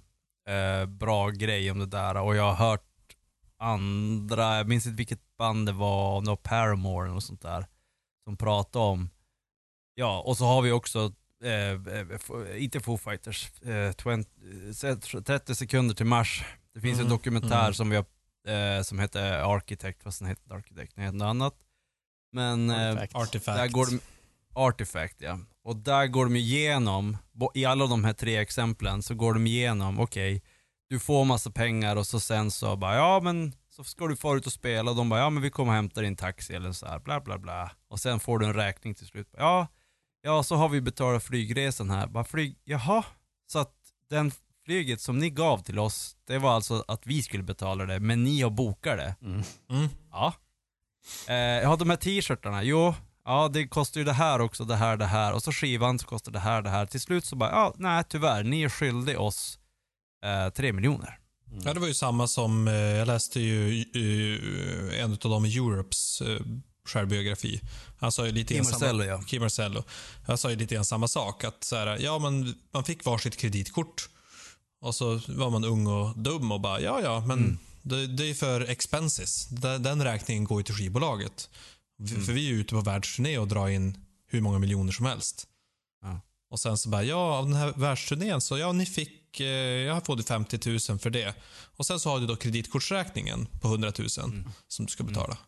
eh, 0.47 0.87
bra 0.87 1.31
grej 1.31 1.71
om 1.71 1.79
det 1.79 1.87
där 1.87 2.17
och 2.17 2.37
jag 2.37 2.53
har 2.53 2.69
hört 2.69 2.83
andra, 3.59 4.57
jag 4.57 4.69
minns 4.69 4.87
inte 4.87 4.97
vilket 4.97 5.37
band 5.37 5.67
det 5.67 5.73
var, 5.73 6.21
no 6.21 6.37
Paramore 6.37 7.11
och 7.11 7.23
sånt 7.23 7.43
där, 7.43 7.67
som 8.25 8.37
pratade 8.37 8.85
om, 8.85 9.11
ja 9.95 10.21
och 10.21 10.37
så 10.37 10.45
har 10.45 10.63
vi 10.63 10.73
också, 10.73 11.13
eh, 11.45 11.73
eh, 11.73 12.63
inte 12.65 12.81
Foo 12.81 12.99
Fighters, 12.99 13.63
eh, 13.63 13.93
20, 15.03 15.23
30 15.23 15.55
sekunder 15.55 15.95
till 15.95 16.07
mars, 16.07 16.45
det 16.75 16.81
finns 16.81 16.99
en 16.99 17.07
Mm, 17.07 17.17
dokumentär 17.17 17.61
mm. 17.61 17.75
som 17.75 17.91
vi 17.91 17.97
har, 17.97 18.05
eh, 18.49 18.83
som 18.83 18.99
heter 18.99 19.57
Architect, 19.57 20.03
fast 20.03 20.19
den 20.19 20.29
heter 20.29 20.55
Architect, 20.55 20.95
den 20.95 21.05
heter 21.05 21.19
något 21.19 21.27
annat. 21.27 21.55
Men 22.33 22.71
eh, 22.71 22.91
Artifact. 22.91 23.15
Artifact. 23.15 23.59
där 23.59 23.69
går 23.69 23.87
de, 23.87 24.01
Artifact 24.57 25.17
ja. 25.19 25.39
Och 25.63 25.77
där 25.77 26.07
går 26.07 26.25
de 26.25 26.37
igenom, 26.37 27.17
i 27.55 27.65
alla 27.65 27.87
de 27.87 28.05
här 28.05 28.13
tre 28.13 28.37
exemplen 28.37 29.03
så 29.03 29.15
går 29.15 29.35
de 29.35 29.47
igenom, 29.47 30.01
okej, 30.01 30.43
du 30.89 30.99
får 30.99 31.25
massa 31.25 31.51
pengar 31.51 31.97
och 31.97 32.07
så 32.07 32.21
sen 32.21 32.51
så 32.51 32.77
bara, 32.77 32.95
ja 32.95 33.21
men 33.21 33.53
så 33.69 33.85
ska 33.85 34.07
du 34.07 34.17
få 34.17 34.37
ut 34.37 34.47
och 34.47 34.53
spela 34.53 34.91
och 34.91 34.97
de 34.97 35.09
bara, 35.09 35.21
ja 35.21 35.31
men 35.31 35.43
vi 35.43 35.51
kommer 35.51 35.73
och 35.73 35.77
hämtar 35.77 36.03
din 36.03 36.17
taxi 36.17 36.55
eller 36.55 36.73
så 36.73 36.87
här, 36.87 36.99
bla 36.99 37.21
bla 37.21 37.39
bla. 37.39 37.71
Och 37.89 38.01
sen 38.01 38.21
får 38.21 38.39
du 38.39 38.47
en 38.47 38.55
räkning 38.55 38.95
till 38.95 39.07
slut. 39.07 39.29
Ja, 39.37 39.67
ja 40.23 40.43
så 40.43 40.57
har 40.57 40.69
vi 40.69 40.81
betalat 40.81 41.23
flygresan 41.23 41.91
här. 41.91 42.07
Bara 42.07 42.25
flyg, 42.25 42.59
jaha, 42.65 43.05
så 43.47 43.59
att 43.59 43.75
den 44.11 44.33
flyget 44.65 45.01
som 45.01 45.19
ni 45.19 45.31
gav 45.31 45.59
till 45.59 45.79
oss, 45.79 46.17
det 46.27 46.39
var 46.39 46.51
alltså 46.51 46.85
att 46.89 47.07
vi 47.07 47.23
skulle 47.23 47.43
betala 47.43 47.87
det, 47.87 48.01
men 48.01 48.25
ni 48.25 48.43
har 48.43 48.51
bokat 48.51 48.99
det. 48.99 49.17
Mm. 49.23 49.43
Mm. 49.71 49.89
Ja. 50.11 50.33
Eh, 51.29 51.35
ja, 51.35 51.77
de 51.77 51.91
här 51.91 51.97
t-shirtarna, 51.97 52.63
jo, 52.63 52.95
ja 53.27 53.49
det 53.49 53.69
kostar 53.69 54.01
ju 54.01 54.05
det 54.05 54.13
här 54.13 54.41
också, 54.41 54.65
det 54.65 54.77
här, 54.77 54.97
det 54.97 55.07
här. 55.07 55.33
Och 55.33 55.43
så 55.43 55.53
skivan 55.53 55.99
så 55.99 56.07
kostar 56.07 56.33
det 56.33 56.39
här, 56.39 56.63
det 56.63 56.71
här. 56.71 56.87
Till 56.87 57.01
slut 57.01 57.25
så 57.25 57.37
bara, 57.37 57.51
ja, 57.51 57.75
nej 57.77 58.05
tyvärr, 58.09 58.45
ni 58.45 58.63
är 58.63 58.69
skyldig 58.69 59.21
oss 59.21 59.59
eh, 60.25 60.53
tre 60.53 60.73
miljoner. 60.73 61.19
Ja, 61.65 61.75
det 61.75 61.81
var 61.81 61.87
ju 61.87 61.95
samma 61.95 62.27
som, 62.29 62.69
eh, 62.69 62.75
jag 62.75 63.07
läste 63.07 63.41
ju 63.41 63.81
eh, 63.81 65.03
en 65.03 65.13
av 65.13 65.19
dem 65.19 65.47
i 65.47 65.57
Europes 65.57 66.21
eh, 66.21 66.41
självbiografi. 66.89 67.61
Han 68.01 68.13
sa 68.13 68.27
ju 68.27 68.33
lite 68.33 68.55
Kim 68.55 68.65
Marcello, 68.65 69.05
ja. 69.05 69.23
Kim 69.23 69.43
Marcello. 69.43 69.85
Han 70.27 70.39
sa 70.39 70.51
ju 70.51 70.57
lite 70.57 70.75
grann 70.75 70.85
samma 70.85 71.09
sak. 71.09 71.45
Att 71.45 71.65
så 71.65 71.77
här, 71.77 71.99
ja, 72.01 72.19
men 72.19 72.55
man 72.73 72.85
fick 72.85 73.05
varsitt 73.05 73.37
kreditkort. 73.37 74.09
Och 74.81 74.95
så 74.95 75.21
var 75.29 75.51
man 75.51 75.65
ung 75.65 75.87
och 75.87 76.19
dum 76.19 76.53
och 76.53 76.61
bara, 76.61 76.81
ja, 76.81 77.01
ja, 77.03 77.21
men 77.27 77.39
Mm. 77.39 77.59
det, 77.83 78.07
det 78.07 78.31
är 78.31 78.35
för 78.35 78.61
expenses. 78.61 79.47
Den, 79.49 79.83
den 79.83 80.05
räkningen 80.05 80.45
går 80.45 80.61
ju 80.61 80.65
till 80.65 80.75
skivbolaget. 80.75 81.51
Mm. 82.01 82.25
För 82.25 82.33
vi 82.33 82.47
är 82.49 82.53
ju 82.53 82.61
ute 82.61 82.75
på 82.75 82.81
världsturné 82.81 83.39
och 83.39 83.49
drar 83.49 83.69
in 83.69 83.99
hur 84.27 84.41
många 84.41 84.59
miljoner 84.59 84.93
som 84.93 85.07
helst. 85.07 85.47
Ja. 86.03 86.21
Och 86.51 86.61
sen 86.61 86.79
så 86.79 86.89
bara, 86.89 87.03
ja, 87.03 87.17
av 87.39 87.45
den 87.47 87.55
här 87.57 87.73
världsturnén 87.77 88.41
så, 88.41 88.59
ja, 88.59 88.73
ni 88.73 88.87
fick, 88.87 89.41
eh, 89.41 89.47
jag 89.47 89.95
har 89.95 90.01
fått 90.01 90.29
50 90.29 90.71
000 90.91 90.99
för 90.99 91.11
det. 91.11 91.35
Och 91.77 91.87
sen 91.87 92.01
så 92.01 92.11
har 92.11 92.21
du 92.21 92.27
då 92.27 92.37
kreditkortsräkningen 92.37 93.47
på 93.61 93.69
100 93.69 93.93
000 93.99 94.09
som 94.69 94.87
du 94.87 94.87
ska 94.93 95.05
betala. 95.05 95.39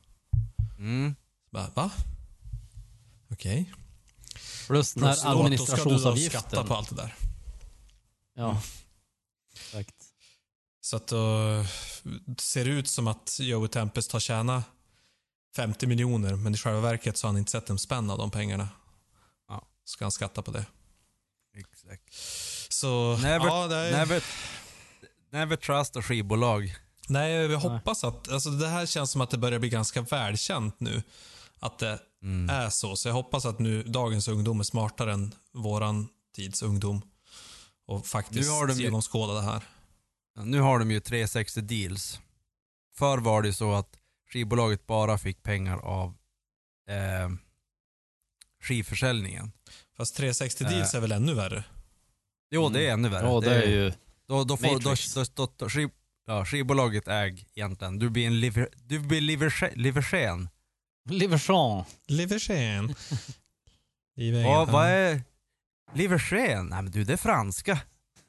Mm. 0.78 1.14
Bara, 1.50 1.70
va? 1.74 1.90
Okej. 3.30 3.72
Plus 4.66 4.94
den 4.94 5.04
här 5.04 5.10
då- 5.10 5.14
Då 5.14 5.16
ska 5.16 5.30
du 5.44 5.56
då 5.56 5.66
skatta 5.66 5.80
administrationsavgiften. 6.00 6.66
på 6.66 6.74
allt 6.74 6.88
det 6.90 6.96
där. 6.96 7.14
Ja. 8.34 8.62
Exakt. 9.54 9.94
Så 10.80 10.96
att 10.96 11.06
då 11.06 11.64
ser 12.38 12.64
det 12.64 12.70
ut 12.70 12.88
som 12.88 13.08
att 13.08 13.36
Joey 13.40 13.68
Tempest 13.68 14.12
har 14.12 14.20
tjänat 14.20 14.64
50 15.58 15.86
miljoner, 15.86 16.36
men 16.36 16.54
i 16.54 16.56
själva 16.56 16.80
verket 16.80 17.16
så 17.16 17.26
har 17.26 17.32
han 17.32 17.38
inte 17.38 17.50
sett 17.50 17.70
en 17.70 17.78
spänn 17.78 18.10
av 18.10 18.18
de 18.18 18.30
pengarna. 18.30 18.68
Ja. 19.48 19.68
Ska 19.84 20.04
han 20.04 20.12
skatta 20.12 20.42
på 20.42 20.50
det. 20.50 20.66
Exakt. 21.56 22.02
Så, 22.72 23.16
Never, 23.16 23.46
ja, 23.46 23.66
det 23.66 23.76
är, 23.76 23.92
never, 23.92 24.24
never 25.32 25.56
trust 25.56 25.96
a 25.96 26.02
skivbolag. 26.02 26.74
Nej, 27.08 27.32
jag 27.32 27.58
hoppas 27.58 28.04
att... 28.04 28.28
Alltså 28.28 28.50
det 28.50 28.68
här 28.68 28.86
känns 28.86 29.10
som 29.10 29.20
att 29.20 29.30
det 29.30 29.38
börjar 29.38 29.58
bli 29.58 29.68
ganska 29.68 30.02
välkänt 30.02 30.80
nu. 30.80 31.02
Att 31.60 31.78
det 31.78 31.98
Mm. 32.22 32.50
är 32.50 32.70
så. 32.70 32.96
Så 32.96 33.08
jag 33.08 33.14
hoppas 33.14 33.44
att 33.46 33.58
nu 33.58 33.82
dagens 33.82 34.28
ungdom 34.28 34.60
är 34.60 34.64
smartare 34.64 35.12
än 35.12 35.34
våran 35.52 36.08
tids 36.34 36.62
ungdom. 36.62 37.02
Och 37.86 38.06
faktiskt 38.06 38.50
de 38.68 38.74
genomskåda 38.74 39.34
det 39.34 39.42
här. 39.42 39.62
Nu 40.44 40.60
har 40.60 40.78
de 40.78 40.90
ju 40.90 41.00
360 41.00 41.60
deals. 41.60 42.20
Förr 42.96 43.18
var 43.18 43.42
det 43.42 43.48
ju 43.48 43.54
så 43.54 43.72
att 43.74 43.98
skivbolaget 44.32 44.86
bara 44.86 45.18
fick 45.18 45.42
pengar 45.42 45.78
av 45.78 46.08
eh, 46.88 47.30
skivförsäljningen. 48.62 49.52
Fast 49.96 50.16
360 50.16 50.64
Äh. 50.64 50.70
deals 50.70 50.94
är 50.94 51.00
väl 51.00 51.12
ännu 51.12 51.34
värre? 51.34 51.64
Jo, 52.50 52.68
det 52.68 52.86
är 52.86 52.92
ännu 52.92 53.08
värre. 53.08 53.26
Ja, 53.26 53.40
det 53.40 53.54
är 53.64 53.68
ju... 53.68 53.92
Då, 54.28 54.44
då 54.44 54.56
får, 54.56 54.66
då, 54.66 54.72
Matrix. 54.90 55.14
då, 55.14 55.24
då, 55.34 55.52
då, 55.56 55.68
skiv, 55.68 55.90
ja, 56.26 56.44
skivbolaget 56.44 57.08
äg 57.08 57.46
egentligen. 57.54 57.98
Du 57.98 58.10
blir 58.10 58.26
en 58.26 58.40
liver, 58.40 58.68
du 58.76 58.98
blir 58.98 59.20
liversken. 59.20 59.70
liversken. 59.74 60.48
Liverjean. 61.10 61.84
Liversen. 62.08 62.94
Ja, 64.16 64.64
vad 64.70 64.86
är 64.88 65.22
liversken? 65.94 66.66
Nej 66.66 66.82
men 66.82 66.92
du, 66.92 67.04
det 67.04 67.12
är 67.12 67.16
franska. 67.16 67.78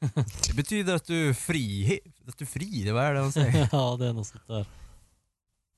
Det 0.46 0.54
betyder 0.56 0.94
att 0.94 1.04
du 1.04 1.28
är 1.28 1.34
fri. 1.34 2.00
Att 2.28 2.38
du 2.38 2.44
är 2.44 2.46
fri, 2.46 2.90
vad 2.90 3.04
är 3.04 3.14
det 3.14 3.20
han 3.20 3.32
säger? 3.32 3.68
ja, 3.72 3.96
det 3.96 4.06
är 4.06 4.12
något 4.12 4.26
sånt 4.26 4.46
där. 4.46 4.66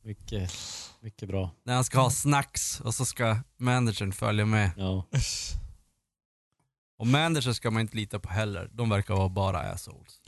Mycket, 0.04 0.52
mycket 1.00 1.28
bra. 1.28 1.50
När 1.64 1.74
han 1.74 1.84
ska 1.84 2.00
ha 2.00 2.10
snacks 2.10 2.80
och 2.80 2.94
så 2.94 3.06
ska 3.06 3.36
managern 3.56 4.12
följa 4.12 4.46
med. 4.46 4.70
Ja. 4.76 5.06
Och 6.98 7.06
managers 7.06 7.56
ska 7.56 7.70
man 7.70 7.80
inte 7.80 7.96
lita 7.96 8.18
på 8.18 8.28
heller. 8.28 8.70
De 8.72 8.88
verkar 8.88 9.14
vara 9.14 9.28
bara 9.28 9.60
assholes. 9.60 10.20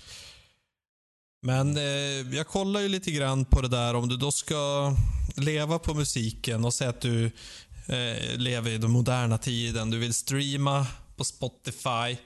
Men 1.43 1.77
eh, 1.77 2.37
jag 2.37 2.47
kollar 2.47 2.81
ju 2.81 2.89
lite 2.89 3.11
grann 3.11 3.45
på 3.45 3.61
det 3.61 3.69
där 3.69 3.95
om 3.95 4.09
du 4.09 4.17
då 4.17 4.33
ska 4.33 4.93
leva 5.37 5.79
på 5.79 5.95
musiken 5.95 6.65
och 6.65 6.75
säga 6.75 6.91
att 6.91 7.01
du 7.01 7.25
eh, 7.87 8.37
lever 8.37 8.71
i 8.71 8.79
den 8.79 8.91
moderna 8.91 9.39
tiden. 9.39 9.91
Du 9.91 9.99
vill 9.99 10.15
streama 10.15 10.87
på 11.17 11.25
Spotify. 11.25 12.17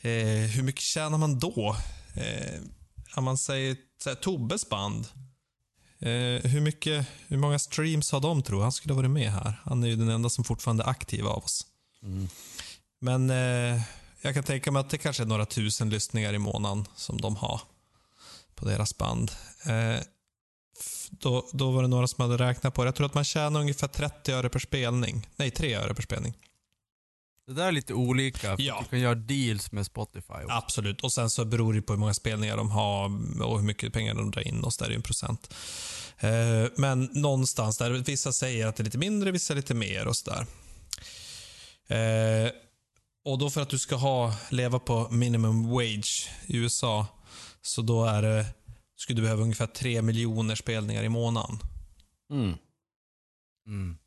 Eh, 0.00 0.50
hur 0.54 0.62
mycket 0.62 0.82
tjänar 0.82 1.18
man 1.18 1.38
då? 1.38 1.76
Eh, 2.14 2.60
om 3.16 3.24
man 3.24 3.38
säger 3.38 3.76
så 4.02 4.08
här, 4.08 4.16
Tobbes 4.16 4.68
band. 4.68 5.06
Eh, 6.04 6.50
hur, 6.50 6.60
mycket, 6.60 7.06
hur 7.28 7.36
många 7.36 7.58
streams 7.58 8.12
har 8.12 8.20
de 8.20 8.42
tror? 8.42 8.62
Han 8.62 8.72
skulle 8.72 8.94
ha 8.94 8.96
varit 8.96 9.10
med 9.10 9.30
här. 9.32 9.60
Han 9.64 9.84
är 9.84 9.88
ju 9.88 9.96
den 9.96 10.08
enda 10.08 10.28
som 10.28 10.44
fortfarande 10.44 10.84
är 10.84 10.88
aktiv 10.88 11.26
av 11.26 11.44
oss. 11.44 11.66
Mm. 12.02 12.28
Men 13.00 13.30
eh, 13.30 13.82
jag 14.22 14.34
kan 14.34 14.42
tänka 14.42 14.72
mig 14.72 14.80
att 14.80 14.90
det 14.90 14.98
kanske 14.98 15.22
är 15.22 15.26
några 15.26 15.46
tusen 15.46 15.90
lyssningar 15.90 16.32
i 16.32 16.38
månaden 16.38 16.84
som 16.96 17.20
de 17.20 17.36
har 17.36 17.60
på 18.54 18.64
deras 18.64 18.98
band. 18.98 19.30
Eh, 19.66 20.02
då, 21.10 21.48
då 21.52 21.70
var 21.70 21.82
det 21.82 21.88
några 21.88 22.06
som 22.06 22.30
hade 22.30 22.48
räknat 22.48 22.74
på 22.74 22.84
det. 22.84 22.88
Jag 22.88 22.94
tror 22.94 23.06
att 23.06 23.14
man 23.14 23.24
tjänar 23.24 23.60
ungefär 23.60 23.88
30 23.88 24.32
öre 24.32 24.48
per 24.48 24.58
spelning. 24.58 25.28
Nej, 25.36 25.50
3 25.50 25.74
öre 25.74 25.94
per 25.94 26.02
spelning. 26.02 26.34
Det 27.46 27.52
där 27.52 27.66
är 27.68 27.72
lite 27.72 27.94
olika. 27.94 28.56
För 28.56 28.62
Ja. 28.62 28.80
Du 28.82 28.88
kan 28.88 29.00
göra 29.00 29.14
deals 29.14 29.72
med 29.72 29.86
Spotify. 29.86 30.32
också. 30.32 30.46
Absolut. 30.50 31.00
Och 31.00 31.12
sen 31.12 31.30
så 31.30 31.44
beror 31.44 31.74
det 31.74 31.82
på 31.82 31.92
hur 31.92 32.00
många 32.00 32.14
spelningar 32.14 32.56
de 32.56 32.70
har 32.70 33.04
och 33.42 33.58
hur 33.58 33.66
mycket 33.66 33.92
pengar 33.92 34.14
de 34.14 34.30
drar 34.30 34.48
in 34.48 34.64
och 34.64 34.72
så 34.72 34.84
där 34.84 34.86
är 34.86 34.90
ju 34.90 34.96
en 34.96 35.02
procent. 35.02 35.54
Eh, 36.18 36.66
men 36.76 37.04
någonstans 37.12 37.78
där, 37.78 37.90
vissa 37.90 38.32
säger 38.32 38.66
att 38.66 38.76
det 38.76 38.82
är 38.82 38.84
lite 38.84 38.98
mindre, 38.98 39.30
vissa 39.30 39.54
lite 39.54 39.74
mer 39.74 40.06
och 40.06 40.16
sådär. 40.16 40.46
Eh, 41.86 42.50
och 43.24 43.38
då 43.38 43.50
för 43.50 43.60
att 43.60 43.68
du 43.68 43.78
ska 43.78 43.96
ha, 43.96 44.34
leva 44.50 44.78
på 44.78 45.08
minimum 45.10 45.70
wage 45.70 46.30
i 46.46 46.56
USA, 46.56 47.06
så 47.62 47.82
då 47.82 48.04
är 48.04 48.22
det, 48.22 48.46
skulle 48.96 49.16
du 49.16 49.22
behöva 49.22 49.42
ungefär 49.42 49.66
3 49.66 50.02
miljoner 50.02 50.54
spelningar 50.54 51.02
i 51.02 51.08
månaden. 51.08 51.58
Mm. 52.30 52.54
Mm. 53.66 53.98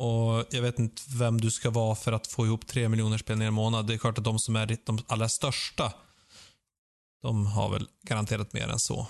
Och 0.00 0.44
jag 0.50 0.62
vet 0.62 0.78
inte 0.78 1.02
vem 1.16 1.40
du 1.40 1.50
ska 1.50 1.70
vara 1.70 1.94
för 1.94 2.12
att 2.12 2.26
få 2.26 2.46
ihop 2.46 2.66
3 2.66 2.88
miljoner 2.88 3.18
spelningar 3.18 3.48
i 3.48 3.50
månaden. 3.50 3.86
Det 3.86 3.94
är 3.94 3.98
klart 3.98 4.18
att 4.18 4.24
de 4.24 4.38
som 4.38 4.56
är 4.56 4.76
de 4.86 4.98
allra 5.06 5.28
största, 5.28 5.92
de 7.22 7.46
har 7.46 7.68
väl 7.70 7.88
garanterat 8.02 8.52
mer 8.52 8.68
än 8.68 8.78
så. 8.78 9.06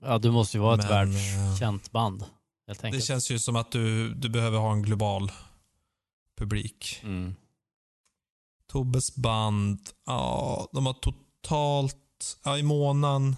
Ja, 0.00 0.18
du 0.18 0.30
måste 0.30 0.56
ju 0.56 0.60
vara 0.60 0.74
ett 0.74 0.90
Men, 0.90 1.12
världskänt 1.12 1.92
band. 1.92 2.24
Helt 2.66 2.80
Det 2.80 2.86
enkelt. 2.86 3.04
känns 3.04 3.30
ju 3.30 3.38
som 3.38 3.56
att 3.56 3.72
du, 3.72 4.14
du 4.14 4.28
behöver 4.28 4.58
ha 4.58 4.72
en 4.72 4.82
global 4.82 5.32
publik. 6.38 7.00
Mm. 7.02 7.34
Tobbes 8.66 9.16
band, 9.16 9.90
ja, 10.06 10.68
de 10.72 10.86
har 10.86 10.92
totalt, 10.92 12.38
ja 12.44 12.58
i 12.58 12.62
månaden, 12.62 13.36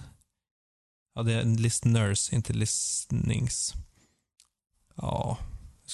ja 1.15 1.23
det 1.23 1.33
är 1.33 1.41
en 1.41 1.57
listeners, 1.57 2.33
inte 2.33 2.53
listenings. 2.53 3.75
Ja, 4.95 5.39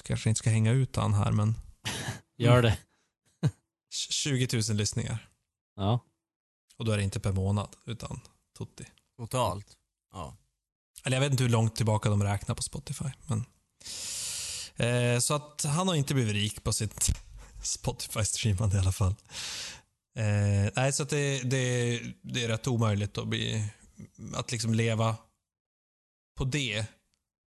kanske 0.04 0.28
inte 0.28 0.38
ska 0.38 0.50
hänga 0.50 0.72
ut 0.72 0.96
han 0.96 1.14
här 1.14 1.30
men 1.32 1.54
Gör 2.38 2.62
det. 2.62 2.78
20 3.90 4.48
000 4.68 4.76
lyssningar. 4.76 5.28
Ja. 5.76 6.00
Och 6.76 6.84
då 6.84 6.92
är 6.92 6.96
det 6.96 7.02
inte 7.02 7.20
per 7.20 7.32
månad, 7.32 7.76
utan 7.86 8.20
tutti. 8.58 8.86
Totalt. 9.16 9.66
Ja. 10.12 10.36
Eller 11.04 11.16
jag 11.16 11.20
vet 11.20 11.30
inte 11.30 11.42
hur 11.42 11.50
långt 11.50 11.76
tillbaka 11.76 12.10
de 12.10 12.22
räknar 12.22 12.54
på 12.54 12.62
Spotify. 12.62 13.10
Men... 13.26 13.44
Eh, 14.76 15.18
så 15.18 15.34
att 15.34 15.64
han 15.64 15.88
har 15.88 15.94
inte 15.94 16.14
blivit 16.14 16.34
rik 16.34 16.64
på 16.64 16.72
sitt 16.72 17.10
Spotify-streamande 17.62 18.76
i 18.76 18.78
alla 18.78 18.92
fall. 18.92 19.14
Eh, 20.16 20.72
nej, 20.76 20.92
så 20.92 21.02
att 21.02 21.10
det, 21.10 21.42
det, 21.42 22.00
det 22.22 22.44
är 22.44 22.48
rätt 22.48 22.66
omöjligt 22.66 23.18
att, 23.18 23.28
bli, 23.28 23.68
att 24.34 24.52
liksom 24.52 24.74
leva 24.74 25.16
på 26.36 26.44
det 26.44 26.86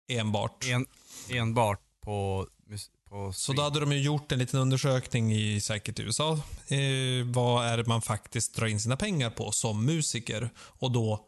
enbart. 0.07 0.65
En, 0.67 0.85
enbart 1.29 1.86
på, 2.07 2.47
på 3.09 3.33
Så 3.33 3.53
då 3.53 3.61
hade 3.61 3.79
de 3.79 3.91
ju 3.91 4.01
gjort 4.01 4.31
en 4.31 4.39
liten 4.39 4.59
undersökning 4.59 5.33
i 5.33 5.61
säkert 5.61 5.99
USA. 5.99 6.33
Eh, 6.67 7.25
vad 7.25 7.65
är 7.65 7.77
det 7.77 7.87
man 7.87 8.01
faktiskt 8.01 8.55
drar 8.55 8.67
in 8.67 8.79
sina 8.79 8.97
pengar 8.97 9.29
på 9.29 9.51
som 9.51 9.85
musiker? 9.85 10.49
Och 10.57 10.91
då, 10.91 11.25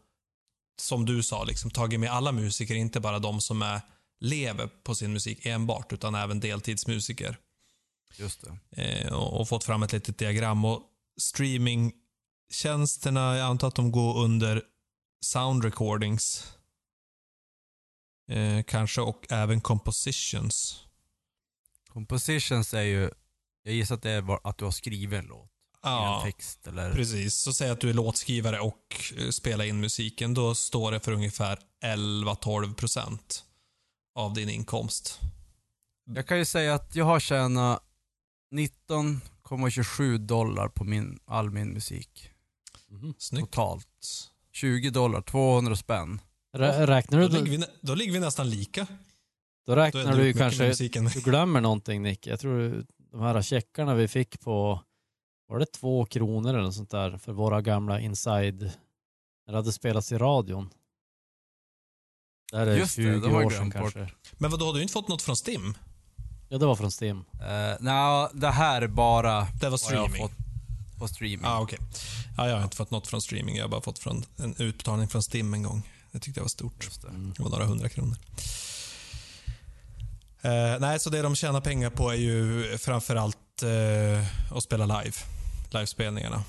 som 0.81 1.05
du 1.05 1.23
sa, 1.23 1.43
liksom, 1.43 1.71
tagit 1.71 1.99
med 1.99 2.11
alla 2.11 2.31
musiker, 2.31 2.75
inte 2.75 2.99
bara 2.99 3.19
de 3.19 3.41
som 3.41 3.61
är 3.61 3.81
lever 4.19 4.69
på 4.83 4.95
sin 4.95 5.13
musik 5.13 5.45
enbart, 5.45 5.93
utan 5.93 6.15
även 6.15 6.39
deltidsmusiker. 6.39 7.37
Just 8.17 8.41
det. 8.41 8.57
Eh, 8.83 9.13
och, 9.13 9.41
och 9.41 9.49
fått 9.49 9.63
fram 9.63 9.83
ett 9.83 9.93
litet 9.93 10.17
diagram. 10.17 10.65
Och 10.65 10.81
streamingtjänsterna, 11.21 13.37
jag 13.37 13.45
antar 13.45 13.67
att 13.67 13.75
de 13.75 13.91
går 13.91 14.23
under 14.23 14.63
sound 15.25 15.65
recordings. 15.65 16.53
Eh, 18.29 18.63
kanske 18.63 19.01
och 19.01 19.25
även 19.29 19.61
compositions. 19.61 20.83
Compositions 21.87 22.73
är 22.73 22.81
ju, 22.81 23.09
jag 23.63 23.73
gissar 23.73 23.95
att 23.95 24.01
det 24.01 24.11
är 24.11 24.47
att 24.47 24.57
du 24.57 24.65
har 24.65 24.71
skrivit 24.71 25.19
en 25.19 25.25
låt. 25.25 25.49
Ja, 25.81 26.17
en 26.25 26.31
text 26.31 26.67
eller... 26.67 26.93
precis. 26.93 27.35
Så 27.35 27.53
säg 27.53 27.69
att 27.69 27.81
du 27.81 27.89
är 27.89 27.93
låtskrivare 27.93 28.59
och 28.59 29.03
eh, 29.17 29.29
spelar 29.29 29.65
in 29.65 29.79
musiken. 29.79 30.33
Då 30.33 30.55
står 30.55 30.91
det 30.91 30.99
för 30.99 31.11
ungefär 31.11 31.59
11-12 31.83 32.73
procent 32.73 33.43
av 34.15 34.33
din 34.33 34.49
inkomst. 34.49 35.19
Jag 36.05 36.27
kan 36.27 36.37
ju 36.37 36.45
säga 36.45 36.73
att 36.73 36.95
jag 36.95 37.05
har 37.05 37.19
tjänat 37.19 37.83
19,27 38.51 40.17
dollar 40.17 40.67
på 40.67 40.83
min, 40.83 41.19
all 41.25 41.49
min 41.49 41.69
musik. 41.69 42.29
Mhm. 42.87 43.13
Snyggt. 43.17 43.45
Totalt. 43.45 44.31
20 44.51 44.89
dollar, 44.89 45.21
200 45.21 45.75
spänn. 45.75 46.21
Rä- 46.57 46.85
Räknar 46.87 47.21
Då 47.21 47.27
du, 47.27 47.43
ligger, 47.43 47.57
vi, 47.57 47.65
då 47.81 47.95
ligger 47.95 48.13
vi 48.13 48.19
nästan 48.19 48.49
lika. 48.49 48.87
då 49.65 49.75
Då 49.75 49.75
räknar 49.75 50.01
är 50.01 50.11
du 50.17 50.23
med 50.23 50.37
kanske, 50.37 50.67
musiken. 50.67 51.05
du 51.05 51.21
glömmer 51.21 51.61
någonting 51.61 52.01
Nick. 52.03 52.27
Jag 52.27 52.39
tror 52.39 52.85
de 53.11 53.21
här 53.21 53.41
checkarna 53.41 53.95
vi 53.95 54.07
fick 54.07 54.39
på, 54.39 54.83
var 55.47 55.59
det 55.59 55.65
två 55.65 56.05
kronor 56.05 56.49
eller 56.49 56.61
något 56.61 56.75
sånt 56.75 56.91
där 56.91 57.17
för 57.17 57.31
våra 57.33 57.61
gamla 57.61 57.99
inside, 57.99 58.61
när 58.61 59.51
det 59.51 59.55
hade 59.57 59.71
spelats 59.71 60.11
i 60.11 60.17
radion. 60.17 60.69
Det 62.51 62.57
här 62.57 62.67
är 62.67 62.77
Just 62.77 62.95
det, 62.95 63.01
20 63.01 63.19
det 63.19 63.27
har 63.33 63.41
jag 63.41 63.45
år 63.45 63.49
sedan 63.51 63.69
glömt 63.69 63.83
bort. 63.85 63.93
kanske. 63.93 64.15
Men 64.37 64.51
vad 64.51 64.59
då 64.59 64.65
har 64.65 64.73
du 64.73 64.81
inte 64.81 64.93
fått 64.93 65.07
något 65.07 65.21
från 65.21 65.35
Stim? 65.35 65.73
Ja, 66.49 66.57
det 66.57 66.65
var 66.65 66.75
från 66.75 66.91
Stim. 66.91 67.17
Uh, 67.17 67.23
Nej, 67.79 68.27
det 68.33 68.49
här 68.49 68.81
är 68.81 68.87
bara 68.87 69.47
Det 69.61 69.69
var 69.69 69.69
vad 69.69 69.69
jag 69.69 69.71
har 69.71 69.77
streaming. 69.77 70.21
fått 70.21 70.99
på 70.99 71.07
streaming. 71.07 71.41
Ja, 71.43 71.61
okej. 71.61 71.79
Ja, 72.37 72.47
jag 72.49 72.55
har 72.55 72.63
inte 72.63 72.77
fått 72.77 72.91
något 72.91 73.07
från 73.07 73.21
streaming. 73.21 73.55
Jag 73.55 73.63
har 73.63 73.69
bara 73.69 73.81
fått 73.81 73.99
från 73.99 74.23
en 74.37 74.55
utbetalning 74.57 75.07
från 75.07 75.23
Stim 75.23 75.53
en 75.53 75.63
gång. 75.63 75.89
Det 76.11 76.19
tyckte 76.19 76.39
jag 76.39 76.43
var 76.43 76.49
stort. 76.49 76.89
Det. 77.01 77.07
Mm. 77.07 77.33
Det 77.37 77.43
var 77.43 77.49
några 77.49 77.65
hundra 77.65 77.89
kronor. 77.89 78.17
Eh, 80.41 80.79
nej, 80.79 80.99
så 80.99 81.09
det 81.09 81.21
de 81.21 81.35
tjänar 81.35 81.61
pengar 81.61 81.89
på 81.89 82.09
är 82.09 82.15
ju 82.15 82.77
framförallt 82.77 83.63
eh, 83.63 84.55
att 84.57 84.63
spela 84.63 84.85
live. 85.01 85.15
Livespelningarna. 85.71 86.43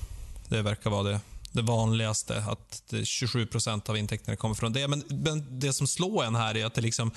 Det 0.49 0.61
verkar 0.61 0.89
vara 0.89 1.03
det, 1.03 1.19
det 1.51 1.61
vanligaste. 1.61 2.37
Att 2.47 2.83
det 2.89 3.01
27% 3.01 3.89
av 3.89 3.97
intäkterna 3.97 4.35
kommer 4.37 4.55
från 4.55 4.73
det. 4.73 4.87
Men, 4.87 5.03
men 5.09 5.59
det 5.59 5.73
som 5.73 5.87
slår 5.87 6.23
en 6.23 6.35
här 6.35 6.57
är 6.57 6.65
att 6.65 6.73
det 6.73 6.81
liksom 6.81 7.11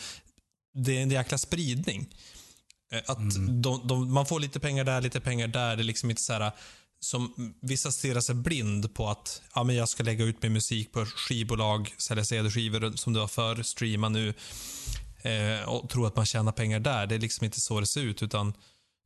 det 0.74 0.99
är 0.99 1.03
en 1.03 1.11
jäkla 1.11 1.38
spridning. 1.38 2.07
Eh, 2.92 3.01
Att 3.07 3.18
Mm. 3.18 3.62
de, 3.62 3.86
de, 3.88 4.12
man 4.12 4.26
får 4.26 4.40
lite 4.40 4.61
pengar 4.61 4.84
där, 4.84 5.01
lite 5.01 5.20
pengar 5.20 5.49
där. 5.49 5.76
Det 5.76 5.82
är 5.82 5.84
liksom 5.84 6.11
inte 6.11 6.22
så 6.22 6.32
här 6.32 6.53
som 7.05 7.55
vissa 7.61 7.92
stirrar 7.92 8.20
sig 8.20 8.34
blind 8.34 8.94
på 8.94 9.09
att 9.09 9.42
ja, 9.55 9.64
men 9.64 9.76
jag 9.76 9.88
ska 9.88 10.02
lägga 10.02 10.24
ut 10.24 10.42
min 10.42 10.52
musik 10.52 10.92
på 10.92 11.07
skivbolag, 11.07 11.94
sälja 11.98 12.24
CD-skivor 12.24 12.92
som 12.96 13.12
du 13.12 13.20
har 13.20 13.28
förr, 13.28 13.62
streama 13.62 14.09
nu 14.09 14.34
eh, 15.22 15.68
och 15.68 15.90
tro 15.90 16.07
att 16.07 16.16
man 16.16 16.26
tjänar 16.26 16.52
pengar 16.52 16.80
där. 16.80 17.07
Det 17.07 17.14
är 17.14 17.18
liksom 17.18 17.44
inte 17.44 17.61
så 17.61 17.80
det 17.80 17.86
ser 17.86 18.00
ut 18.00 18.22
utan 18.22 18.52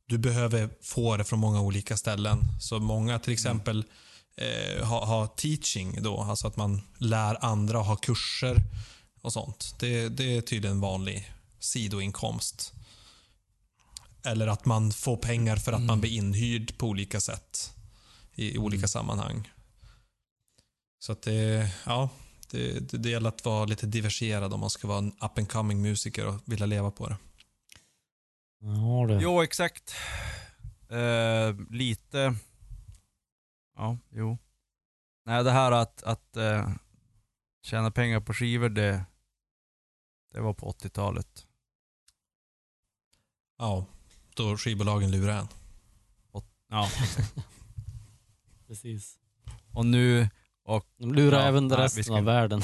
du 0.07 0.17
behöver 0.17 0.69
få 0.81 1.17
det 1.17 1.23
från 1.23 1.39
många 1.39 1.61
olika 1.61 1.97
ställen. 1.97 2.39
Så 2.59 2.79
många 2.79 3.19
till 3.19 3.33
exempel 3.33 3.85
eh, 4.37 4.85
har, 4.85 5.05
har 5.05 5.27
teaching 5.27 6.01
då, 6.01 6.21
alltså 6.21 6.47
att 6.47 6.57
man 6.57 6.81
lär 6.97 7.45
andra 7.45 7.79
och 7.79 7.85
har 7.85 7.95
kurser 7.95 8.61
och 9.21 9.33
sånt. 9.33 9.75
Det, 9.79 10.09
det 10.09 10.37
är 10.37 10.41
tydligen 10.41 10.75
en 10.75 10.81
vanlig 10.81 11.31
sidoinkomst. 11.59 12.73
Eller 14.25 14.47
att 14.47 14.65
man 14.65 14.91
får 14.91 15.17
pengar 15.17 15.55
för 15.55 15.71
att 15.71 15.81
man 15.81 16.01
blir 16.01 16.11
inhyrd 16.11 16.77
på 16.77 16.87
olika 16.87 17.21
sätt 17.21 17.73
i 18.39 18.57
olika 18.57 18.87
sammanhang. 18.87 19.51
Så 20.99 21.11
att 21.11 21.21
det, 21.21 21.71
ja, 21.85 22.09
det, 22.51 22.79
det, 22.79 22.97
det 22.97 23.09
gäller 23.09 23.29
att 23.29 23.45
vara 23.45 23.65
lite 23.65 23.85
diversifierad 23.85 24.53
om 24.53 24.59
man 24.59 24.69
ska 24.69 24.87
vara 24.87 24.97
en 24.97 25.11
up 25.21 25.37
and 25.37 25.49
coming 25.49 25.81
musiker 25.81 26.27
och 26.27 26.35
vilja 26.45 26.65
leva 26.65 26.91
på 26.91 27.07
det. 27.09 27.17
Ja, 28.59 29.07
det. 29.07 29.19
Jo, 29.21 29.41
exakt. 29.41 29.95
Eh, 30.89 31.55
lite... 31.69 32.35
Ja, 33.75 33.97
jo. 34.09 34.37
Nej, 35.25 35.43
det 35.43 35.51
här 35.51 35.71
att, 35.71 36.03
att 36.03 36.37
eh, 36.37 36.69
tjäna 37.63 37.91
pengar 37.91 38.19
på 38.19 38.33
skivor, 38.33 38.69
det, 38.69 39.05
det 40.33 40.41
var 40.41 40.53
på 40.53 40.71
80-talet. 40.71 41.45
Ja, 43.57 43.85
då 44.35 44.57
skivbolagen 44.57 45.11
lurar 45.11 45.37
en. 45.39 45.47
Ja, 46.69 46.89
Precis. 48.69 49.15
och 49.73 49.85
nu... 49.85 50.29
Och, 50.65 50.85
De 50.97 51.13
lurar 51.13 51.39
Ja, 51.39 51.45
även 51.47 51.67
nej, 51.67 51.77
vi 51.77 51.83
resten 51.83 52.03
ska- 52.03 52.13
av 52.17 52.23
världen. 52.23 52.61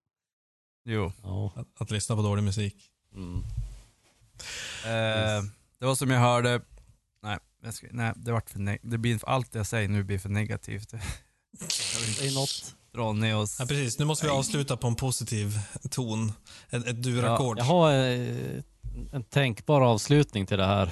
jo. 0.84 1.12
ja. 1.22 1.52
Att, 1.56 1.66
att 1.80 1.90
lyssna 1.90 2.16
på 2.16 2.22
dålig 2.22 2.42
musik. 2.42 2.76
Mm. 3.14 3.38
Eh, 4.84 5.44
det 5.78 5.86
var 5.86 5.94
som 5.94 6.10
jag 6.10 6.20
hörde... 6.20 6.60
Nej, 7.22 7.38
jag 7.62 7.74
ska, 7.74 7.86
nej 7.90 8.12
det, 8.16 8.32
vart 8.32 8.50
för 8.50 8.58
neg- 8.58 8.78
det 8.82 8.98
blir 8.98 9.20
allt 9.28 9.54
jag 9.54 9.66
säger 9.66 9.88
nu 9.88 10.02
blir 10.04 10.18
för 10.18 10.28
negativt. 10.28 10.90
Det 12.20 12.26
är 12.26 12.34
något. 12.34 12.74
Dra 12.94 13.12
ner 13.12 13.36
oss. 13.36 13.56
Ja, 13.60 13.66
precis. 13.66 13.98
Nu 13.98 14.04
måste 14.04 14.26
vi 14.26 14.32
avsluta 14.32 14.76
på 14.76 14.86
en 14.86 14.94
positiv 14.94 15.58
ton. 15.90 16.32
Ett, 16.70 16.86
ett 16.86 17.02
durackord. 17.02 17.58
Jag 17.58 17.64
har 17.64 17.92
eh, 17.92 18.62
en 19.12 19.24
tänkbar 19.24 19.80
avslutning 19.80 20.46
till 20.46 20.58
det 20.58 20.66
här. 20.66 20.90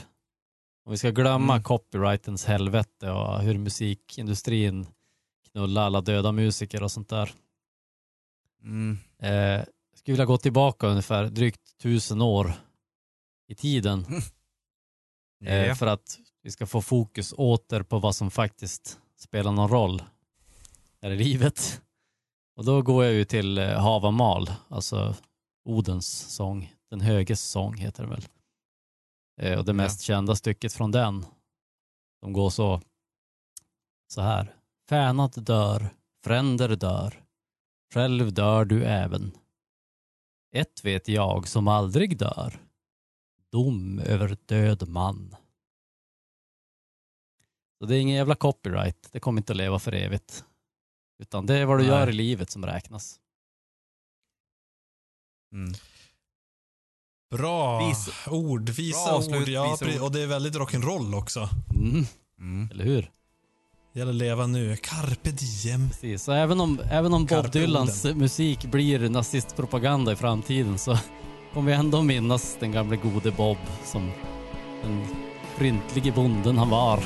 Om 0.91 0.93
vi 0.93 0.99
ska 0.99 1.11
glömma 1.11 1.53
Mm. 1.55 1.63
copyrightens 1.63 2.45
helvete 2.45 3.11
och 3.11 3.41
hur 3.41 3.59
musikindustrin 3.59 4.87
knullar 5.53 5.83
alla 5.83 6.01
döda 6.01 6.33
musiker 6.33 6.83
och 6.83 6.91
sånt 6.91 7.09
där. 7.09 7.33
Mm. 8.63 8.99
Eh, 9.19 9.31
jag 9.31 9.67
skulle 9.95 10.13
vilja 10.13 10.25
gå 10.25 10.39
tillbaka 10.39 10.87
ungefär 10.87 11.25
drygt 11.25 11.79
tusen 11.79 12.23
år 12.23 12.53
i 13.49 13.55
tiden 13.55 14.07
eh, 15.45 15.67
Ja. 15.67 15.75
för 15.75 15.87
att 15.87 16.19
vi 16.43 16.51
ska 16.51 16.67
få 16.67 16.83
fokus 16.83 17.35
åter 17.37 17.83
på 17.83 17.99
vad 17.99 18.17
som 18.17 18.31
faktiskt 18.31 18.99
spelar 19.17 19.53
någon 19.53 19.69
roll 19.71 20.03
här 21.03 21.11
i 21.11 21.17
livet. 21.17 21.81
Och 22.57 22.65
då 22.65 22.83
går 22.83 23.05
jag 23.05 23.15
ju 23.15 23.25
till 23.25 23.59
eh, 23.59 23.81
Havamal, 23.81 24.51
alltså 24.69 25.15
Odens 25.65 26.35
sång, 26.35 26.75
Den 26.91 27.01
höges 27.01 27.41
sång 27.51 27.75
heter 27.77 28.03
det 28.03 28.09
väl. 28.11 28.25
Eh, 29.41 29.59
och 29.59 29.65
det 29.65 29.71
Ja. 29.71 29.75
mest 29.77 30.01
kända 30.01 30.35
stycket 30.37 30.73
från 30.73 30.91
den, 30.91 31.27
som 32.21 32.33
går 32.33 32.51
så, 32.51 32.81
så 34.13 34.21
här. 34.21 34.57
Fänad 34.89 35.45
dör, 35.45 35.95
fränder 36.25 36.77
dör, 36.77 37.25
själv 37.95 38.33
dör 38.33 38.65
du 38.65 38.85
även. 38.85 39.33
Ett 40.53 40.85
vet 40.85 41.09
jag 41.09 41.49
som 41.49 41.69
aldrig 41.69 42.19
dör, 42.19 42.61
dom 43.53 43.99
över 43.99 44.37
död 44.47 44.89
man. 44.89 45.37
Så 47.79 47.87
det 47.87 47.97
är 47.97 48.01
ingen 48.01 48.17
jävla 48.17 48.35
copyright, 48.35 49.09
det 49.13 49.21
kommer 49.21 49.41
inte 49.41 49.53
att 49.53 49.57
leva 49.57 49.79
för 49.79 49.93
evigt. 49.93 50.45
Utan 51.19 51.47
det 51.47 51.55
är 51.55 51.67
vad 51.67 51.79
du 51.79 51.83
Nej. 51.83 51.91
gör 51.91 52.09
i 52.09 52.13
livet 52.13 52.51
som 52.51 52.67
räknas. 52.67 53.21
Mm. 55.53 55.73
Bra 57.31 57.89
Vis- 57.89 58.09
ord. 58.31 58.69
Visa 58.71 59.05
Bra 59.09 59.17
avslut, 59.17 59.43
ord. 59.43 59.49
Ja, 59.49 59.71
visa 59.81 59.97
ord. 59.97 60.03
och 60.03 60.13
det 60.13 60.21
är 60.23 60.27
väldigt 60.27 60.55
rock'n'roll 60.55 61.15
också. 61.19 61.49
Mm, 61.75 62.07
Mm. 62.41 62.69
eller 62.73 62.85
hur? 62.85 63.11
Det 63.93 63.99
gäller 63.99 64.13
att 64.13 64.17
leva 64.19 64.47
nu. 64.47 64.77
Carpe 64.77 65.31
diem. 65.31 65.89
Precis. 65.89 66.23
Så 66.23 66.33
även 66.33 66.61
om, 66.61 66.81
även 66.91 67.15
om 67.15 67.23
Bob 67.23 67.29
Carpe 67.29 67.59
Dylans 67.59 68.05
musik 68.05 68.65
blir 68.65 69.09
nazistpropaganda 69.09 70.13
i 70.13 70.17
framtiden 70.17 70.79
så 70.79 70.99
kommer 71.55 71.71
vi 71.71 71.77
ändå 71.77 72.03
minnas 72.03 72.57
den 72.61 72.73
gamle 72.73 72.97
gode 72.97 73.31
Bob 73.31 73.57
som 73.85 74.11
den 74.83 75.07
fryntlige 75.57 76.13
bonden 76.13 76.59
han 76.59 76.71
var. 76.71 76.97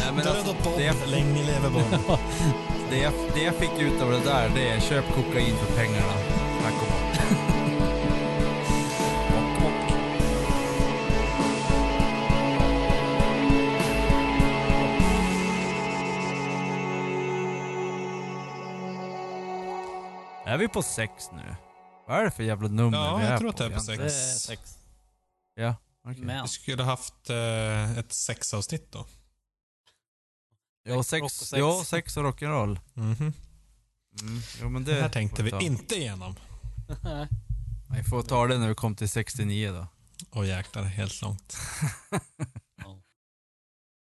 Nej, 0.00 0.12
men 0.14 0.16
Död 0.24 0.26
alltså, 0.36 0.50
åt 0.50 0.64
Bob. 0.64 0.72
det, 0.78 1.06
Länge 1.06 1.42
leve 1.46 1.70
Bob. 1.70 2.18
det, 2.90 2.98
jag, 2.98 3.12
det 3.34 3.42
jag 3.42 3.54
fick 3.54 3.78
ut 3.80 4.02
av 4.02 4.10
det 4.10 4.24
där, 4.24 4.48
det 4.54 4.68
är 4.68 4.80
köp 4.80 5.04
kokain 5.14 5.56
för 5.56 5.76
pengarna. 5.76 6.12
Tack 6.62 6.74
och 6.74 6.88
bock. 6.88 7.16
Bock, 9.30 9.60
bock. 9.62 9.92
Är 20.46 20.58
vi 20.58 20.68
på 20.68 20.82
sex 20.82 21.30
nu? 21.32 21.54
Vad 22.08 22.18
är 22.20 22.24
det 22.24 22.30
för 22.30 22.42
jävla 22.42 22.68
nummer 22.68 22.98
Ja, 22.98 23.16
vi 23.16 23.24
jag 23.24 23.32
är 23.32 23.38
tror 23.38 23.50
att 23.50 23.56
det 23.56 23.64
är 23.64 23.70
på 23.70 23.80
sex. 23.80 23.98
Det 23.98 24.04
är 24.04 24.08
sex. 24.38 24.78
Ja, 25.54 25.74
okej. 26.08 26.24
Men. 26.24 26.42
Vi 26.42 26.48
skulle 26.48 26.82
haft 26.82 27.30
eh, 27.30 27.98
ett 27.98 28.12
sexavsnitt 28.12 28.92
då. 28.92 29.06
Ja, 30.86 31.02
Sex, 31.02 31.22
och 31.24 31.30
sex, 31.30 31.58
ja, 31.58 31.84
sex 31.86 32.16
och 32.16 32.22
rock'n'roll. 32.24 32.78
Mhm. 32.94 33.32
Mm. 34.20 34.40
Jo, 34.60 34.68
men 34.68 34.84
Det 34.84 34.94
det 34.94 35.00
här 35.02 35.08
tänkte 35.08 35.42
vi 35.42 35.64
inte 35.64 35.94
igenom. 35.94 36.34
Vi 37.96 38.02
får 38.04 38.22
ta 38.22 38.46
det 38.46 38.58
när 38.58 38.68
vi 38.68 38.74
kommer 38.74 38.96
till 38.96 39.08
69 39.08 39.72
då. 39.72 39.86
Och 40.30 40.46
jäklar, 40.46 40.82
helt 40.82 41.22
långt. 41.22 41.56